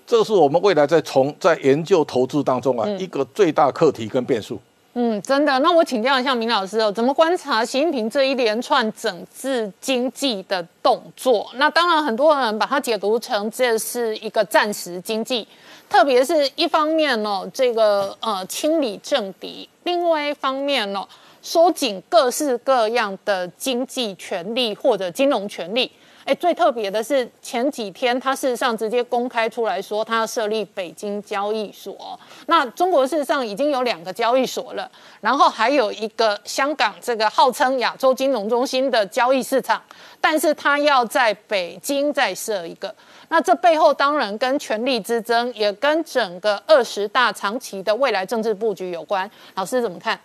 [0.10, 4.60] 这是我们未来在从在研究投资当中啊一个最大课题跟变数。
[4.93, 5.60] 嗯，真的。
[5.60, 11.47] 那我请教一下明老师哦，怎么观察习近平这一连串整治经济的动作？
[11.57, 15.47] 那当然，很多人把它解读成这是一个暂时经济，
[15.88, 21.05] 特别是一方面呢，这个呃清理政敌，另外一方面呢。
[21.41, 25.89] 收紧各式各样的经济权利或者金融权利，
[26.30, 31.98] 哎，最特别的是前几天他事实上直接公开出来说，他要设立北京交易所。
[32.46, 34.88] 那中国事实上已经有两个交易所了，
[35.22, 39.82] 然后还有一个香港这个号称亚洲金融中心的交易市场，
[40.22, 42.94] 但是他要在北京再设一个。
[43.30, 49.28] 那这背后当然跟权力之争，也跟整个二十大长期的未来政治布局有关。
[49.56, 50.20] 老师怎么看？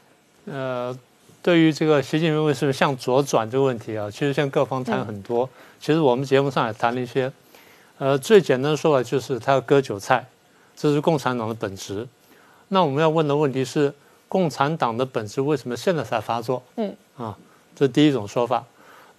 [0.45, 0.95] 呃，
[1.41, 5.49] 对于这个习近平为什么向左转这个问题啊，其实向各方谈很多。
[5.85, 7.31] 其实我们节目上也谈了一些。
[7.99, 10.27] 呃，最简单的说法就是他要割韭菜，
[10.75, 12.09] 这是共产党的本质。
[12.69, 13.93] 那我们要问的问题是，
[14.27, 16.63] 共产党的本质为什么现在才发作？
[16.77, 17.37] 嗯，啊，
[17.77, 18.65] 这第一种说法。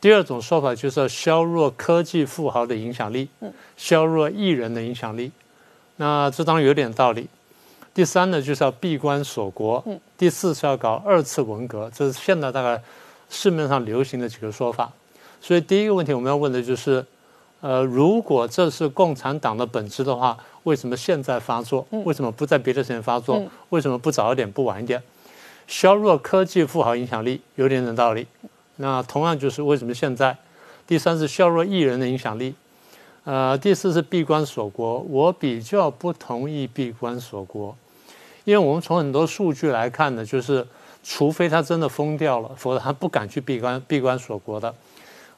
[0.01, 3.29] 第二种说法就是要削弱科技富豪的影响力，
[3.77, 5.31] 削弱艺人的影响力。
[5.97, 7.29] 那这当然有点道理。
[7.93, 9.83] 第三呢，就是要闭关锁国；
[10.17, 12.81] 第四是要搞二次文革，这是现在大概
[13.29, 14.91] 市面上流行的几个说法。
[15.45, 17.05] 所以第一个问题我们要问的就是，
[17.61, 21.85] 呃，如果这是共产党的本质的话，为什么现在发作？
[21.91, 23.39] 为什么不在别的时间发作？
[23.69, 24.99] 为什么不早一点、不晚一点？
[25.67, 28.25] 削弱科技富豪影响力有点点道理。
[28.77, 30.35] 那同样就是为什么现在？
[30.87, 32.55] 第三是削弱艺人的影响力。
[33.23, 37.77] 呃，第四是闭关锁国，我比较不同意闭关锁国。
[38.45, 40.65] 因为我们从很多数据来看呢，就是
[41.03, 44.73] 除非他真的疯掉了，否则他不敢去闭关闭关锁国的。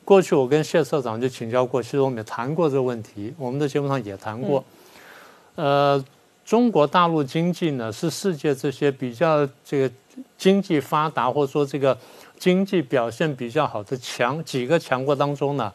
[0.07, 4.63] 过去我跟谢社长就请教过，其实我们也谈过这个问题，我们的节目上也谈过。
[5.55, 6.01] 呃，
[6.45, 9.91] 中国大陆经济呢是世界这些比较这个
[10.37, 11.97] 经济发达或者说这个
[12.39, 15.69] 经济表现比较好的强几个强国当中呢，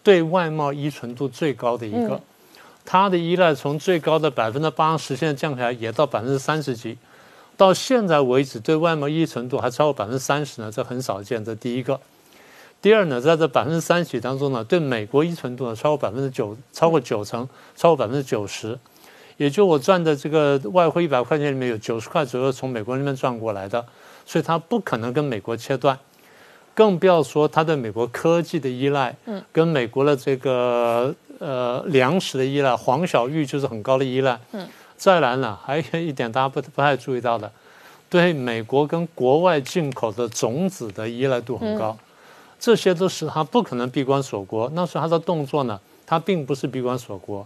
[0.00, 2.20] 对外贸依存度最高的一个。
[2.84, 6.96] 它的依赖从最高的百分之八十，现在降下来也到百分之三十几。
[7.56, 11.44] 到现在为止，对外贸依存度还超过百分之三十呢，这很少见。
[11.44, 12.00] 这第一个。
[12.82, 18.78] 第二呢，在这百分之三十当中呢，对美国依存度呢超过百分之九，超过九成，超过百分之九十。
[19.38, 23.86] 也就我赚的这个外汇一百块钱里面有九十块左右从美国那边赚过来的，
[24.26, 25.98] 所以它不可能跟美国切断。
[26.74, 31.14] 更不要说它对美国科技的依赖，嗯，跟美国的这个。
[31.38, 34.38] 呃，粮食的依赖，黄小玉就是很高的依赖。
[34.52, 34.64] 嗯，
[34.96, 37.50] 再来呢，还有一点大家不不太注意到的，
[38.08, 41.98] 对美国跟国外进口的种子的依赖度很高，
[42.62, 44.70] 这些都是他不可能闭关锁国。
[44.72, 47.44] 那是他的动作呢，他并不是闭关锁国，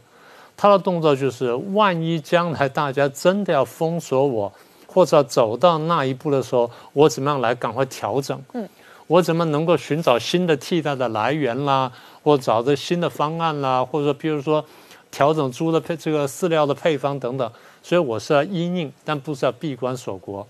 [0.59, 4.53] 他的动作就是，万一将来大家真的要封锁我，
[4.87, 8.39] 或者走到那一步的时候，我怎么样来赶快调整？
[8.53, 8.69] 嗯，
[9.07, 11.91] 我怎么能够寻找新的替代的来源啦？
[12.23, 14.63] 或找着新的方案啦，或者说，比如说
[15.11, 17.51] 调整猪的配这个饲料的配方等等，
[17.83, 20.47] 所以我是要因应，但不是要闭关锁国。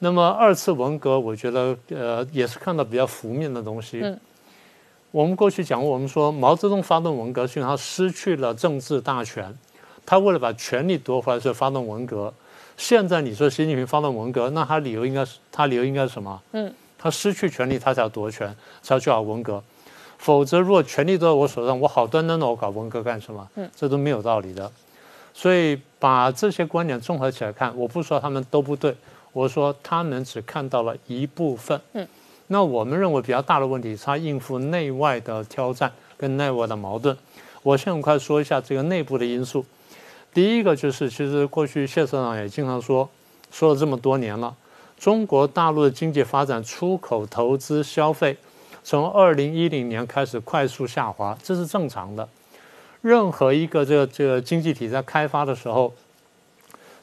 [0.00, 4.00] 那么二次文革，我觉得呃也是看到比较负面的东西。
[4.02, 4.18] 嗯，
[5.10, 9.52] 我们过去讲过，我们说毛泽东发动文革是因为他失去了政治大权，
[10.06, 12.32] 他为了把权力夺回来，所以发动文革。
[12.76, 16.40] 现在你说习近平发动文革，那他理由应该是他理由应该是什么？
[16.52, 19.62] 嗯，他失去权力，他才要夺权，才要去搞文革。
[20.16, 23.48] 否则，如果权力都在我手上，我好端端的我搞文革干什么？
[23.56, 24.70] 嗯，这都没有道理的。
[25.32, 28.96] 所以把这些观点综合起来看，我不说他们都不对，
[29.32, 31.80] 我说他们只看到了一部分。
[31.92, 32.06] 嗯，
[32.48, 37.16] 那我们认为比较大的问题是他应付内外的挑战跟内外的矛盾。
[37.62, 39.64] 我先很快说一下这个内部的因素。
[40.32, 43.08] 第一个就是，其实过去谢社长也经常说，
[43.50, 44.54] 说了这么多年了，
[44.98, 48.36] 中国大陆的经济发展、出口、投资、消费。
[48.84, 52.26] 从二零一零年开始快速下滑，这是正常的。
[53.02, 55.92] 任何一个这个这个经济体在开发的时候，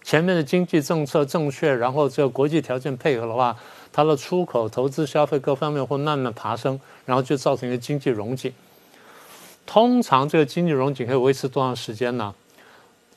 [0.05, 3.57] 前面的经济政策正确，然后这个国际条件配合的话，
[3.91, 8.53] 它的出口、投资、消费各方面会慢慢爬升，然后就造成一个经济融景。
[9.65, 12.35] 通常这个经济融景可以维持多长时间呢？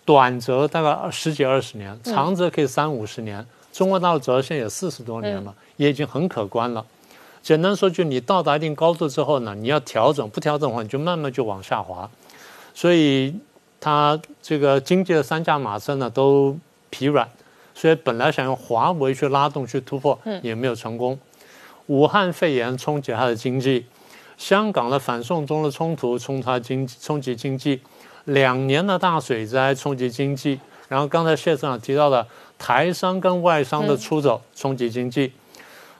[0.06, 3.46] 短则大概十几二十年，长则可以三五十年。
[3.70, 6.82] 中国大陆走到现在有四十多年了，也已经很可观了。
[7.42, 12.08] 简单说，就你到达一定高度之后呢，你要调整，不调整的话，你就慢慢就往下滑。
[12.72, 13.34] 所以
[13.78, 16.56] 它这个经济的三驾马车呢都
[16.90, 17.28] 疲软，
[17.74, 21.18] 所以本来想用华为去拉动去突破，也没有成功。
[21.86, 23.86] 武汉肺炎冲击它的经济。
[24.36, 27.80] 香港的反送中的冲突冲它经冲击经济，
[28.26, 32.24] 两年的大水灾冲击经济，然后刚才谢市长提到的
[32.56, 35.32] 台商跟外商的出走冲击经济，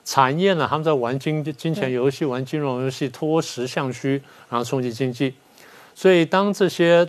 [0.05, 5.33] 产业呢他们在玩金金钱游戏、玩金融游戏，脱实向虚，然后冲击经济。
[5.93, 7.05] 所以当这些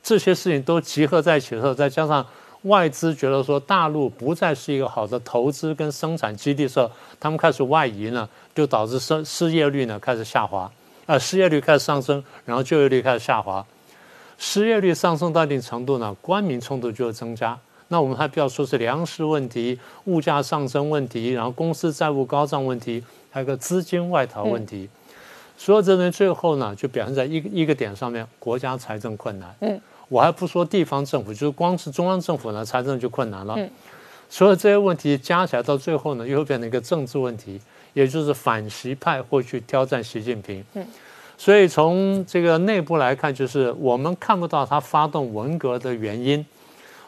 [0.00, 2.24] 这些事情都集合在一起的时候，再加上
[2.62, 8.28] 外资觉得说大陆不再是一个好的投资跟生产基地的时候，他们开始外移呢。
[8.54, 10.70] 就导致失失业率呢开始下滑，
[11.06, 13.64] 啊，失业率开始上升，然后就业率开始下滑。
[14.36, 17.58] 失业率上升到一定程度呢，官民冲突就会增加。
[17.88, 24.86] 那我们还不要说是粮食问题、物价上升问题，然后公司债务高涨问题，还有个资金外逃问题。
[25.56, 29.54] 所有这些最后呢，就表现在一个一个点上面：国家财政困难。
[29.60, 29.80] 嗯，
[30.12, 33.54] 我还不说地方政府，就是光是中央政府呢，财政就困难了。
[33.56, 33.70] 嗯，
[34.28, 37.58] 所有这些问题加起来到最后呢，又变成一个政治问题。
[37.94, 40.86] 也就是反习派会去挑战习近平，嗯，
[41.36, 46.42] 所以从这个内部来看，就是我们看不到他发动文革的原因，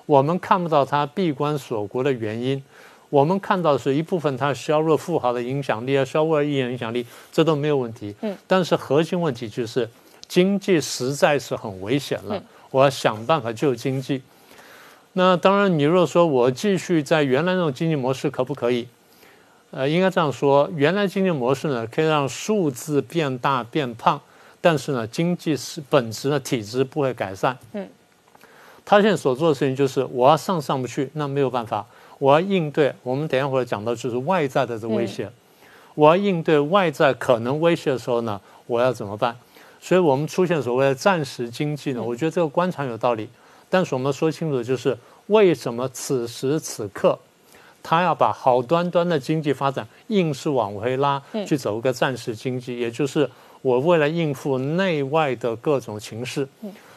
[0.05, 2.63] 我们看不到他闭关锁国的原因，
[3.09, 9.89] 我们看到是一部分他削弱富豪的影响力啊，削弱艺人影响力，这都没有问题，嗯，但是核心问题就是
[10.29, 12.43] 经济实在是很危险了，
[12.75, 14.21] 我要想办法救经济。
[15.13, 18.89] 那当然，你如果说我继续在原来那种经济模式，可不可以？
[19.71, 24.21] 呃，应该这样说，原来经济模式呢，可以让数字变大变胖，
[24.61, 27.57] 但是呢，经济是本质的体质不会改善。
[27.75, 27.89] 嗯，
[28.85, 31.87] 他现在所做的事情就是，我要上上不去，那没有办法，
[32.19, 32.93] 我要应对。
[33.05, 35.31] 我们等一会儿讲到就是外在的这威胁，
[35.95, 39.37] 我要应对外在可能威胁的时候呢，我要怎么办？
[39.85, 43.29] 所以我们出现所谓的暂时经济呢，我觉得这个观察有道理，
[43.69, 47.19] 但是我们说清楚的就是，为什么此时此刻？
[47.83, 53.31] 他要把好端端的经济发展硬是往回拉，去走一个暂时经济，也就是
[53.61, 56.49] 我为了应付内外的各种情势。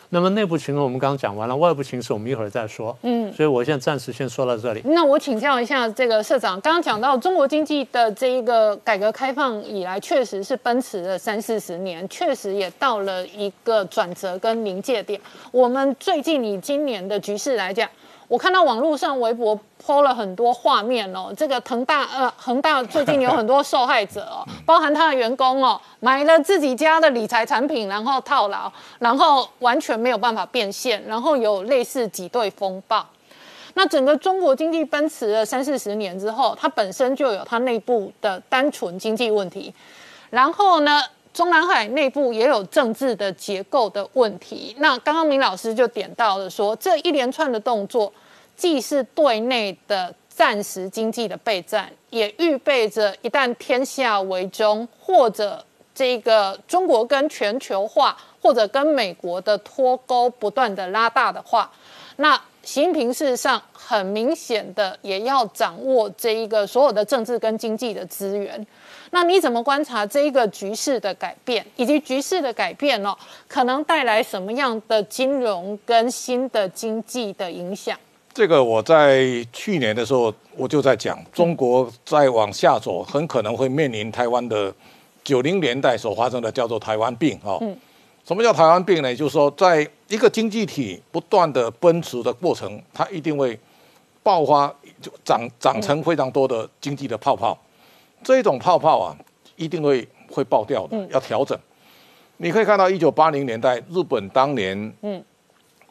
[0.10, 2.97] 那么内部情况我们刚刚讲完了，外部情势我们一会儿再说。
[3.01, 4.82] 嗯，所以我现在暂时先说到这里。
[4.86, 15.20] 那我请教一下这个社长，刚刚讲到中国经济的这一个改革开放以来，确实是奔驰了三四十年，确实也到了一个转折跟临界点。
[15.51, 17.89] 我们最近以今年的局势来讲。
[18.28, 28.69] 我看到网络上微博抛了很多画面哦，这个恒大呃恒大最近有很多受害者哦，包含他的员工哦，买了自己家的理财产品，然后套牢，
[28.99, 33.05] 然后完全没有办法变现，然后有类似挤兑风暴。
[33.75, 39.73] 那整个中国经济奔驰了三四十年之后，它本身就有它内部的单纯经济问题，
[40.30, 41.01] 然后呢？
[41.38, 44.76] 中南海内部也有政治的结构的问题。
[44.80, 48.12] 那刚刚明老师就点到了说，这一连串的动作，
[48.56, 55.64] 既是对内的暂时经济的备战，也预备着一旦天下为中，或者
[55.94, 61.72] 这个中国跟全球化，或者跟美国的脱钩不断的拉大的话，
[62.16, 68.66] 那习近平事实上很明显的也要掌握这一个所有的政治跟经济的资源。
[69.12, 73.16] 那你怎么观察这一个局势的改变，以及局势的改变哦，
[73.47, 77.97] 可能带来什么样的金融跟新的经济的影响？
[78.34, 84.74] 这个我在去年的时候我就在讲，中国再往下走，很可能会面临台湾的
[85.24, 87.58] 九零年代所发生的叫做台湾病哦。
[87.62, 87.76] 嗯。
[88.26, 89.16] 什么叫台湾病呢？
[89.16, 93.58] 就是说，在一个经济体不断的奔驰的过程，它一定会
[94.22, 94.68] 爆发，
[95.01, 97.58] 就长长成非常多的经济的泡泡。
[98.28, 99.15] 这种泡泡啊，
[99.55, 101.57] 一定会会爆掉的，要调整。
[102.36, 105.24] 你可以看到，一九八零年代日本当年，嗯，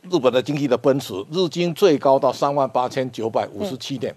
[0.02, 4.14] 日本的经济的奔驰，日经最高到三万八千九百五十七点。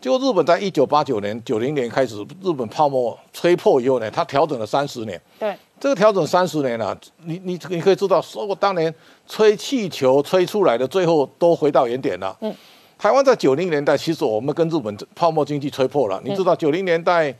[0.00, 5.20] 就日本在一九八九年、九零年开始，日本泡沫吹破以后呢，它调整了三十年。
[5.38, 8.92] 对，这个调整三十年了，你你你可以知道，说当年
[9.28, 12.36] 吹气球吹出来的，最后都回到原点了。
[12.40, 12.52] 嗯。
[12.98, 16.20] 台湾在九零年代，其实我们跟日本泡沫经济吹破了。
[16.24, 17.34] 你知道九零年代，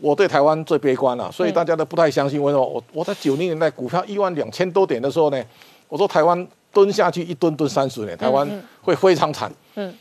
[0.00, 2.40] 我对台湾最悲观了，所以大家都不太相信。
[2.40, 2.64] 为什么？
[2.64, 5.42] 我我在九零年代股票一万两千多点的时候呢，
[5.88, 8.48] 我说台湾蹲下去一蹲蹲三十年，台湾
[8.82, 9.52] 会非常惨。
[9.74, 9.92] 嗯，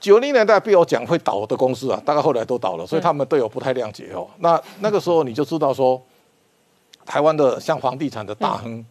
[0.00, 4.26] 九零年代被我讲会倒的公司啊，大概后来都倒了，所以他们对我不太谅解哦。
[4.38, 6.00] 那那个时候你就知道说，
[7.04, 8.84] 台湾的像房地产的大亨，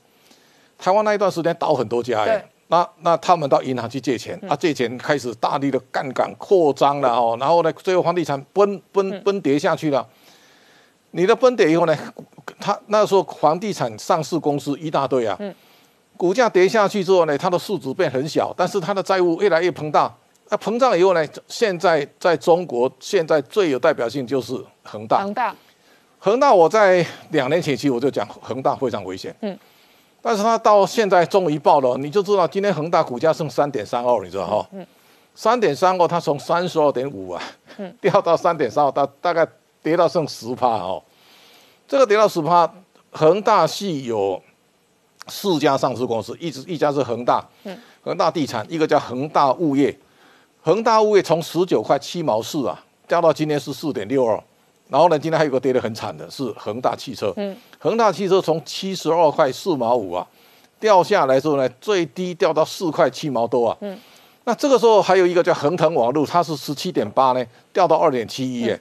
[0.77, 2.45] 台湾那一段时间倒很多家对哎。
[2.73, 10.03] 那那他们到银行去借钱，啊，借钱开始大力的杠杆扩张了哦，然后呢，最后房地产崩崩崩跌下去了。
[11.11, 11.95] 你的崩跌以后呢，
[12.59, 15.37] 他那时候房地产上市公司一大堆啊，
[16.17, 20.11] 股价跌下去之后呢，它的市值变很小，但是它的债务越来越膨大。
[20.49, 25.21] 那膨胀以后呢，现在在中国现在最有代表性就是恒大。
[25.21, 25.55] 恒大，
[26.17, 29.55] 恒大我在两年前期我就讲恒大非常危险，嗯，
[30.25, 34.87] 但是它到现在终于爆了，你就知道今天恒大股价剩三点三二，你知道哈，嗯，
[35.35, 37.43] 三点三二它从三十二点五啊，
[37.77, 39.45] 嗯，掉到三点三二，大大概
[39.83, 41.03] 跌到剩十趴哦，
[41.89, 42.73] 这个跌到十趴，
[43.11, 44.41] 恒大系有
[45.27, 49.93] 四家上市公司，一直一家是恒大，嗯，恒大地产，一个叫恒大物业，
[50.61, 54.41] 恒大物业从十九块七毛四啊，掉到今天是四点六二。
[54.93, 60.23] 然后呢，今天还有个跌得很惨的是恒大汽车，嗯，恒大汽车从七十二块四毛五啊
[60.79, 63.97] 掉下来之后呢，最低掉到四块七毛多啊，嗯，
[64.43, 67.43] 那这个时候还有一个叫恒腾网络，它是十七点八呢，
[67.73, 68.79] 掉到二点七一耶。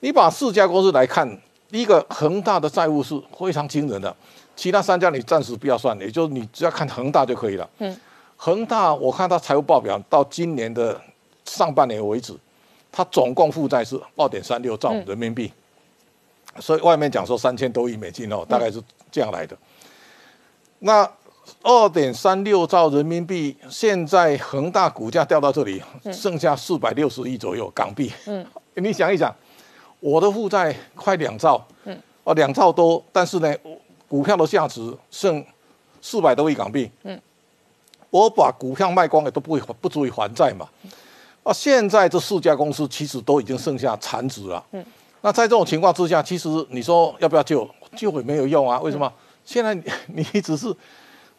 [0.00, 1.28] 你把四家公司来看，
[1.70, 4.16] 第一个恒大的债务是非常惊人的，
[4.56, 7.68] 其他三家你暂时不要算，也就是你只要看恒大就可以了。
[7.80, 7.94] 嗯，
[8.38, 10.98] 恒大我看它财务报表到今年的
[11.44, 12.34] 上半年为止，
[12.92, 15.52] 它总共负债是二点三六兆人民币，
[16.58, 19.56] 所以外面讲说三千多亿美金哦，大概是这样来的。
[20.80, 21.08] 那
[21.62, 28.12] 二点三六兆人民币，现在恒大股价掉到这里，剩下四百六十亿左右港币。
[28.26, 29.34] 嗯，你想一想，
[30.00, 33.54] 我的负债快两兆，嗯，哦两兆多，但是呢，
[34.08, 35.44] 股票的价值剩
[36.00, 36.90] 四百多亿港币。
[37.02, 37.20] 嗯，
[38.10, 40.68] 我把股票卖光了都不会不足以还债嘛。
[41.42, 44.62] 啊，现在这四家公司其实都已经剩下残值了。
[44.72, 44.84] 嗯，
[45.22, 47.68] 那在这种情况之下，其实你说要不要救？
[47.96, 48.78] 救也没有用啊。
[48.80, 49.10] 为什么？
[49.44, 49.82] 现在你
[50.32, 50.74] 你只是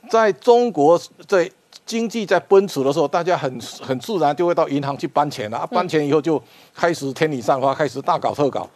[0.10, 1.49] 在中国在
[1.86, 5.68] 经济在奔驰的时候，大家很很自然就会到银行去搬钱了、啊。
[5.68, 6.41] 搬钱以后就
[6.73, 8.68] 开始天理散花，开始大搞特搞。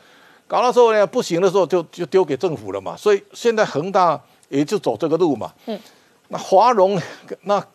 [0.48, 2.96] 搞到时候呢，不行的时候就就丢给政府了嘛。
[2.96, 5.52] 所以现在恒大也就走这个路嘛。
[5.66, 5.80] 嗯，
[6.28, 7.02] 那华融
[7.42, 7.66] 那。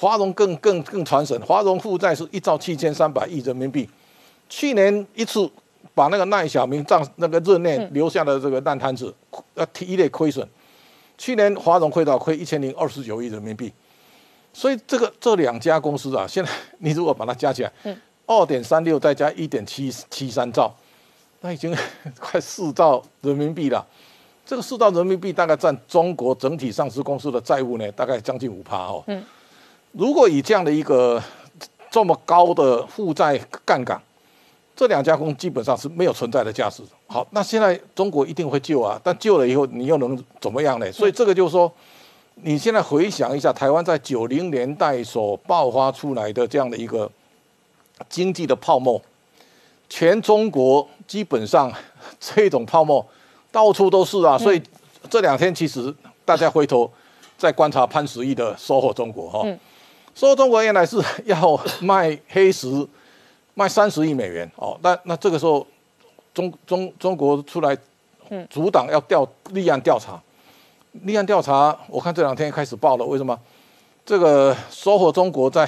[0.00, 3.88] 华融更更更传神，华融负债是一兆七千三百亿人民币，
[4.48, 5.50] 去年一次
[5.92, 9.12] 把那个赖小明账那个任内留下的这个烂摊子，
[9.54, 10.46] 呃，一类亏损，
[11.16, 13.72] 去年华融亏到亏一千零二十九亿人民币，
[14.52, 17.72] 所以这个这两家公司啊，现在 你如果把它加起来，
[18.24, 20.72] 二点三六再加一点七七三兆，
[21.40, 21.76] 那已经
[22.20, 23.84] 快四兆人民币了。
[24.46, 29.02] 这个四兆人民币大概占中国整体上市公司的债务呢，大概将近五趴哦。
[29.08, 29.20] 嗯。
[29.92, 31.22] 如果以这样的一个
[31.90, 34.00] 这么高的负债杠杆，
[34.76, 36.82] 这两家公司基本上是没有存在的价值。
[37.06, 40.92] 好，那现在中国一定会救啊，但救了以后你又能怎么样呢？
[40.92, 41.72] 所以这个就是说，
[42.34, 47.10] 你现在回想一下，台湾在九零年代所爆发出来的这样的一个
[48.08, 49.00] 经济的泡沫，
[49.88, 51.72] 全中国基本上
[52.20, 53.04] 这种泡沫
[53.50, 54.38] 到处都是啊。
[54.38, 54.62] 所以
[55.10, 55.92] 这两天其实
[56.24, 56.88] 大家回头
[57.36, 59.44] 再观察潘石屹的收获中国哈。
[60.18, 62.66] 说中国原来是要卖黑石，
[63.54, 65.64] 卖三十亿美元哦，那那这个时候
[66.34, 67.78] 中中中国出来
[68.50, 70.20] 阻挡要调立案调查，
[71.04, 73.38] 立案调查，我看这两天开始报了，为什么？
[74.04, 75.64] 这个收获中国在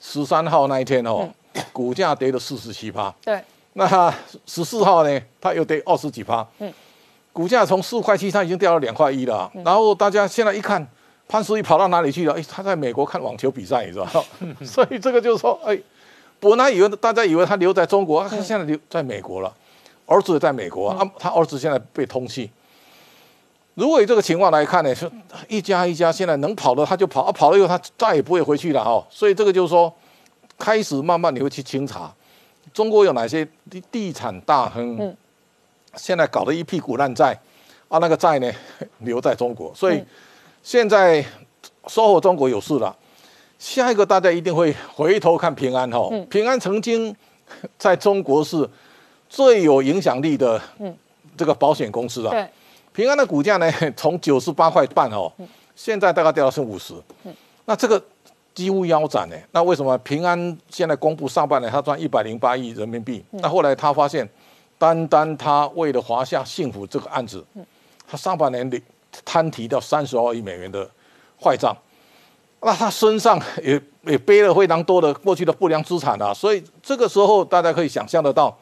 [0.00, 1.28] 十三号那一天哦，
[1.70, 3.38] 股价跌了四十七趴，对，
[3.74, 4.10] 那
[4.46, 6.72] 十四号呢，它又跌二十几趴，嗯，
[7.30, 10.88] 股价从四块七，它已经掉到两块一了，然后大家现在一看。
[11.28, 12.32] 潘石屹跑到哪里去了？
[12.34, 14.24] 哎，他在美国看网球比赛，你知道
[14.64, 15.76] 所以这个就是说，哎，
[16.38, 19.52] 本来以为大家以为他留在中国，他现在留在美国了，
[20.06, 22.48] 儿子也在美国啊，他儿子现在被通缉。
[23.74, 25.10] 如果以这个情况来看呢，是
[25.48, 29.04] 一家一家现在能跑的他就跑，啊，跑了以后他再也不会回去了哈。
[29.10, 29.92] 所以这个就是说，
[30.56, 32.14] 开始慢慢你会去清查，
[32.72, 35.14] 中国有哪些地地产大亨，
[35.96, 37.36] 现在搞了一屁股烂债，
[37.88, 38.50] 啊，那个债呢
[39.00, 40.00] 留在中国，所以。
[40.66, 41.24] 现在
[41.86, 42.92] 收获中国有事了，
[43.56, 46.10] 下一个大家一定会回头看平安哈。
[46.28, 47.14] 平安曾经
[47.78, 48.68] 在中国是
[49.28, 50.60] 最有影响力的
[51.36, 52.48] 这个保险公司啊。
[52.92, 55.32] 平安的股价呢， 从九十八块半哦，
[55.76, 56.94] 现在大概掉到剩五十。
[57.66, 58.02] 那这个
[58.52, 59.36] 几乎腰斩呢。
[59.52, 63.24] 那为什么平安现在公布上半年他赚一百零八亿人民币？
[63.30, 64.28] 那后来他发现，
[64.76, 67.46] 单单他为了华夏幸福这个案子，
[68.08, 68.76] 他上半年的。
[69.24, 70.88] 摊提到三十二亿美元的
[71.42, 71.76] 坏账，
[72.60, 78.56] 那他身上也也背了非常多的过去的不良资产啊，所以这个时候大家可以想象得到，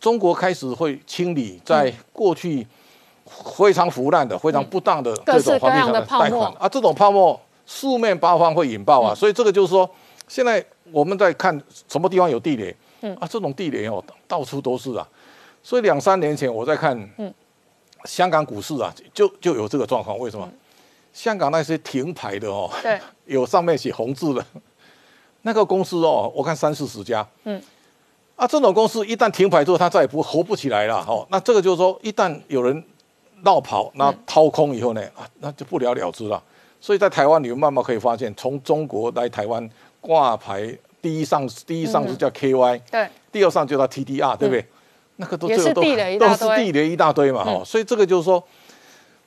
[0.00, 2.66] 中国开始会清理在过去
[3.56, 9.88] 非常腐烂的、非常不当的这种房地产的贷款啊，这种泡沫四面八方会引爆啊，所以这个就是说，
[10.28, 13.14] 现在我们在看什么地方有地雷，嗯。
[13.16, 15.06] 啊，这种地雷哦到处都是啊，
[15.62, 17.32] 所以两三年前我在看，嗯，
[18.04, 20.48] 香港股市啊就就有这个状况，为什么？
[21.12, 24.44] 香港那些停牌的哦，对， 有上面写红字的，
[25.42, 27.62] 那个公司哦，我看三四十家，嗯，
[28.34, 31.26] 啊，这种公司一旦停牌之后，它再也不活不起来了哦。
[31.30, 32.82] 那这个就是说，一旦有人
[33.42, 36.42] 闹跑，那掏空以后呢，啊，那就不了了之了。
[36.80, 39.68] 所以在台湾，你们慢慢可以发现，从中国来台湾
[40.00, 44.66] 挂牌，第一上第一上市叫 KY，对，第二上就叫 TDR，对不对？
[45.22, 48.42] 那个都也是地雷一大堆，都是地雷一大堆嘛，哦，所以这个就是说。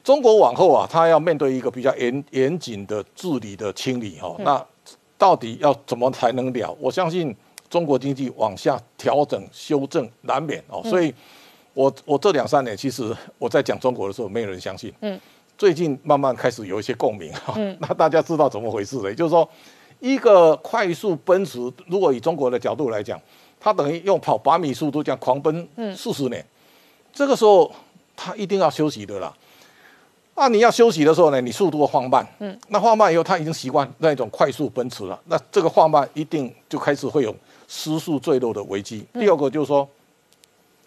[0.06, 4.64] 中国往后啊，它要面对一个比较严严谨的治理的清理哈，那
[5.18, 6.78] 到底要怎么才能了？
[6.80, 7.36] 我相信
[7.72, 11.12] 中国经济往下调整修正难免哦，所以，
[11.74, 15.20] 我我这两三年其实我在讲中国的时候，没有人相信，嗯，
[15.58, 19.10] 最近慢慢开始有一些共鸣哈， 那大家知道怎么回事了？
[19.10, 19.50] 也就是说，
[20.00, 21.58] 一个快速奔驰，
[21.88, 23.20] 如果以中国的角度来讲，
[23.60, 26.46] 它等于用跑百米速度这样狂奔四十年，
[27.14, 27.72] 这个时候
[28.16, 29.34] 他一定要休息的啦。
[30.36, 32.28] 啊，你要休息的时候呢，你速度放慢。
[32.40, 35.18] 嗯，那放慢以后，他已经习惯那种快速奔驰了。
[35.28, 37.34] 那这个放慢一定就开始会有
[37.70, 39.06] 失速坠落的危机。
[39.14, 39.88] 第二个就是说，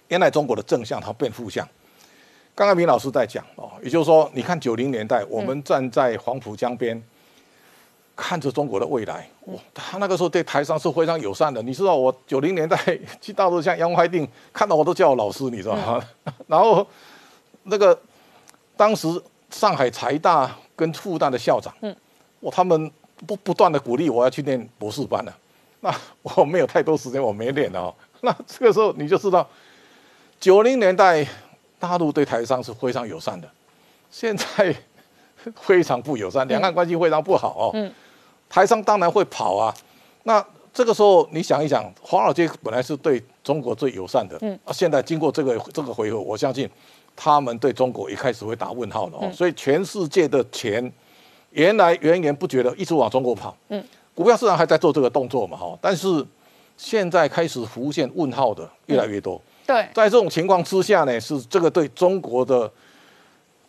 [0.08, 1.66] 原来中国的正向它变负向。
[2.54, 7.02] 刚刚明老师在讲哦，也就是说，你看九零年代，我们站在黄浦江边，
[8.20, 11.62] 看着中国的未来，哇，他那个时候对台商是非常友善的。
[11.62, 12.76] 你知道，我九零年代
[13.20, 16.04] 去大陆，像杨怀定，看到我都叫我老师，你知道吗？
[16.48, 16.84] 然后
[17.62, 17.98] 那个
[18.76, 19.08] 当时。
[19.50, 21.96] 上海财大跟复旦的校长，嗯，
[22.38, 22.92] 我他们
[23.26, 25.34] 不不断的鼓励我要去念博士班了，
[25.80, 25.90] 那
[26.20, 27.90] 我没有太多时间，我没念哦。
[28.20, 29.48] 那这个时候你就知道，
[30.38, 31.26] 九零年代
[31.78, 33.50] 大陆对台商是非常友善的，
[34.10, 34.76] 现在
[35.56, 37.70] 非常不友善，两岸关系非常不好哦。
[37.72, 37.90] 嗯，
[38.48, 39.74] 台商当然会跑啊。
[40.24, 46.68] 那这个时候你想一想，华尔街本来是对中国最友善的，嗯，啊，现在经过这个这个回合，我相信。
[47.20, 50.80] 他们对中国一开始会打问号了哦，所以全世界的钱
[51.50, 53.84] 原来源源不绝的一直往中国跑，嗯，
[54.14, 56.24] 股票市场还在做这个动作嘛哈，但是
[56.76, 62.70] 现在开始浮现问号的越来越多，对，在这种情况之下呢，是这个对中国的。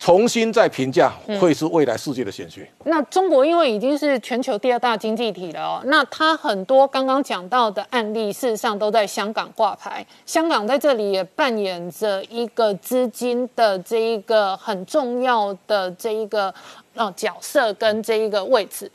[0.00, 2.66] 重新再评价会是未来世界的显学。
[2.84, 10.04] 那中国因为已经是全球第二大经济体了哦，那它很多刚刚讲到的案例，事实上都在香港挂牌。
[10.24, 16.52] 香港在这里也扮演着一个资金的这一个很重要的这一个
[16.94, 18.90] 呃角色跟这一个位置。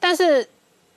[0.00, 0.42] 但是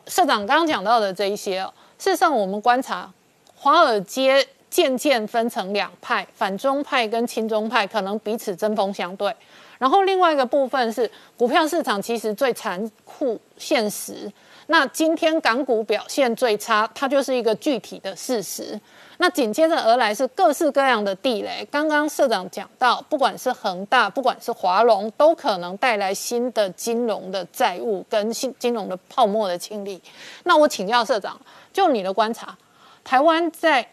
[0.07, 1.61] 社长刚刚讲到的这一些，
[1.97, 3.11] 事实上我们观察
[3.55, 4.47] 华尔街。
[4.69, 9.33] 渐渐分成两派，反中派跟亲中派可能彼此针锋相对。
[9.77, 14.31] 然后另外一个部分是股票市场其实最残酷现实。
[14.67, 18.79] 那今天港股表现最差，它就是一个具体的事实。
[19.17, 21.67] 那紧接着而来是各式各样的地雷。
[21.71, 29.99] 刚刚社长讲到，不管是恒大，不管是华龙，都可能带来新的金融的债务跟新金融的泡沫的清理。
[30.43, 31.39] 那我请教社长，
[31.73, 32.55] 就你的观察，
[33.03, 33.85] 台湾在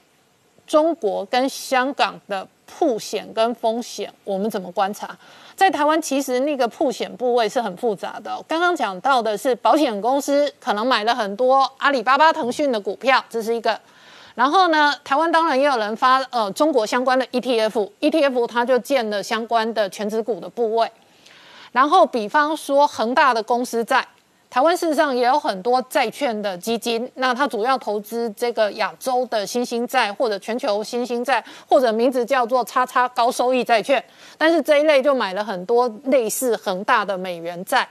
[0.67, 5.17] 中国跟香港的铺险跟风险，我们怎么观察？
[5.55, 8.37] 在台湾，其实那个铺险部位是很复杂的。
[8.49, 13.81] 刚刚讲到的是保险公司可能买了很多阿里巴巴、腾讯的股票，这是一个。
[14.35, 20.91] 然后呢，台湾当然也有人发呃中国相关的 ETF，ETF 它就建了相关的全值股的部位。
[21.73, 24.07] 然后比方说恒大的公司债。
[24.57, 34.03] 台湾事实上也有很多债券的基金，那它主要投资这个亚洲的新兴债或者全球新兴债，或者名字叫做“叉叉高收益债券”，
[34.39, 37.87] 但是这一类就买了很多类似恒大的美元债。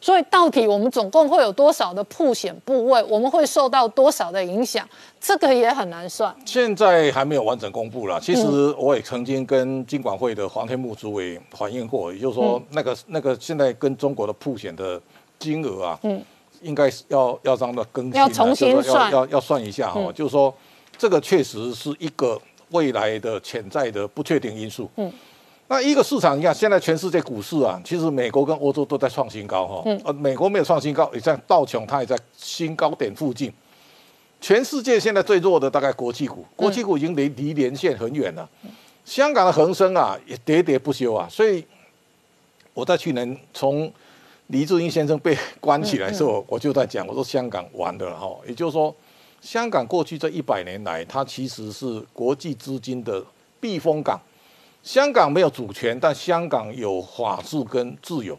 [0.00, 3.02] 所以到底我们总共会有多少的铺险部位？
[3.08, 4.88] 我们会受到多少的影响？
[5.20, 6.32] 这个也很难算。
[6.46, 8.20] 现在还没有完整公布了。
[8.20, 15.02] 其实我也曾经跟金管会的黄天木主委反映过，也就是说，那个那个现在跟中国的铺险的。
[15.44, 16.22] 金额啊，嗯，
[16.62, 20.10] 应该是要要让它更新，要重新算，要要算一下哈。
[20.12, 20.52] 就是说，
[20.96, 22.40] 这个确实是一个
[22.70, 24.90] 未来的潜在的不确定因素。
[24.96, 25.12] 嗯，
[25.68, 29.82] 那一个市场，你看现在全世界股市啊，其实美国跟欧洲都在创新高哈。
[29.84, 33.52] 嗯，呃，美国没有创新高，也在道琼，它也在新高点附近。
[34.40, 38.48] 全世界现在最弱的大概国际股，国际股已经离离连线很远了。
[39.04, 41.26] 香港的恒生啊，也喋喋不休啊。
[41.30, 41.64] 所以
[42.74, 43.90] 我在去年从
[44.54, 48.94] 李志英先生被关起来的时候，我就在讲，我说香港完了哈，也就是说，
[49.40, 53.20] 香港过去这一百年来，它其实是国际资金的
[53.58, 54.16] 避风港。
[54.84, 58.38] 香港没有主权，但香港有法治跟自由，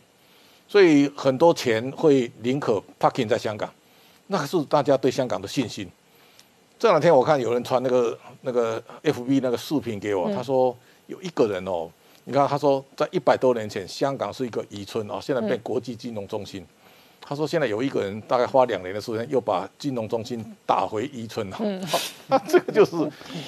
[0.69, 3.69] 所以很多钱会宁可 parking 在香港，
[4.27, 5.85] 那个是大家对香港的信心。
[6.79, 10.73] 这两天我看有人传那个那个 FB 那个视频给我，他说
[11.07, 11.89] 有一个人哦，
[12.25, 16.65] 你看他说在一百多年前香港是一个渔村啊，现在变国际金融中心。
[17.27, 21.57] 他说现在有一个人大概花两年的时间又把金融中心打回渔村了。
[22.27, 22.95] 那 这个就是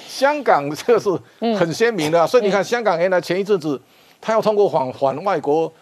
[0.08, 1.10] 香港，这个是
[1.56, 2.26] 很鲜明的。
[2.26, 3.80] 所以你看香港原来前一阵子
[4.20, 5.72] 他要通过反反外国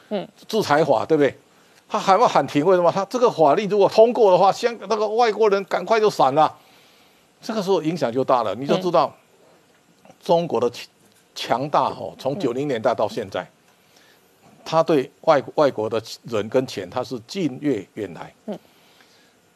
[0.47, 1.35] 制裁法，对不对？
[1.89, 2.90] 他还要喊停，为什么？
[2.90, 6.55] 他这个法律如果通过的话，香那个外国人赶快就散了。
[7.40, 9.14] 这个时候影响就大了，你就知道
[10.23, 10.70] 中国的
[11.36, 13.46] 强大哦，从九零年代到现在，
[14.64, 18.34] 他对外外国的人跟钱，他是近悦远来。
[18.46, 18.58] 嗯，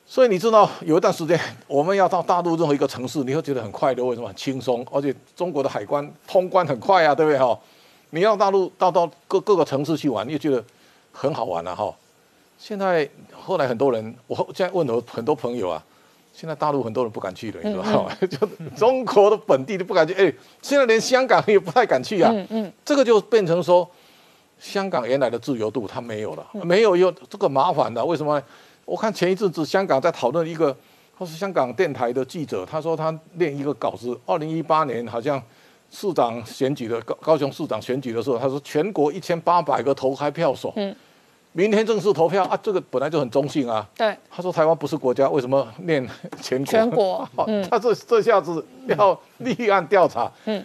[0.07, 4.29] 所以你知道有一段时间我们要到大陆任何一个城市，你会觉得很快乐，为什么？
[4.29, 7.59] 很轻松，而且中国的海关通关很快啊，对不对哈？
[8.11, 10.63] 你要大陆到到各各个城市去玩，你也觉得
[11.11, 11.93] 很好玩了哈。
[12.59, 15.83] 现在后来很多人，我现在问了很多朋友啊。
[16.41, 18.11] 现在大陆很多人不敢去了，你知道吗？
[18.25, 22.33] 就中国的本地都不敢去，哎，现在连香港也不太敢去啊。
[22.33, 23.87] 嗯嗯，这个就变成说，
[24.59, 28.03] 香港原来的自由度它没有了，没有有这个麻烦的。
[28.03, 28.43] 为什么？
[28.87, 30.75] 我看前一阵子香港在讨论一个，
[31.19, 35.43] 他是香港电台的记者，他说他练一个稿子，二零一八年好像
[35.91, 40.73] 市长选举的高高雄市长选举的时候，他说全国一千八百个投开票所。
[40.77, 40.97] 嗯。
[41.53, 42.59] 明天正式投票啊！
[42.63, 43.85] 这个本来就很中性啊。
[43.97, 44.17] 对。
[44.31, 46.09] 他说台湾不是国家，为什么念
[46.41, 46.67] 全国？
[46.67, 47.29] 全国。
[47.47, 47.67] 嗯。
[47.69, 50.31] 他这这下子要立案调查。
[50.45, 50.65] 嗯。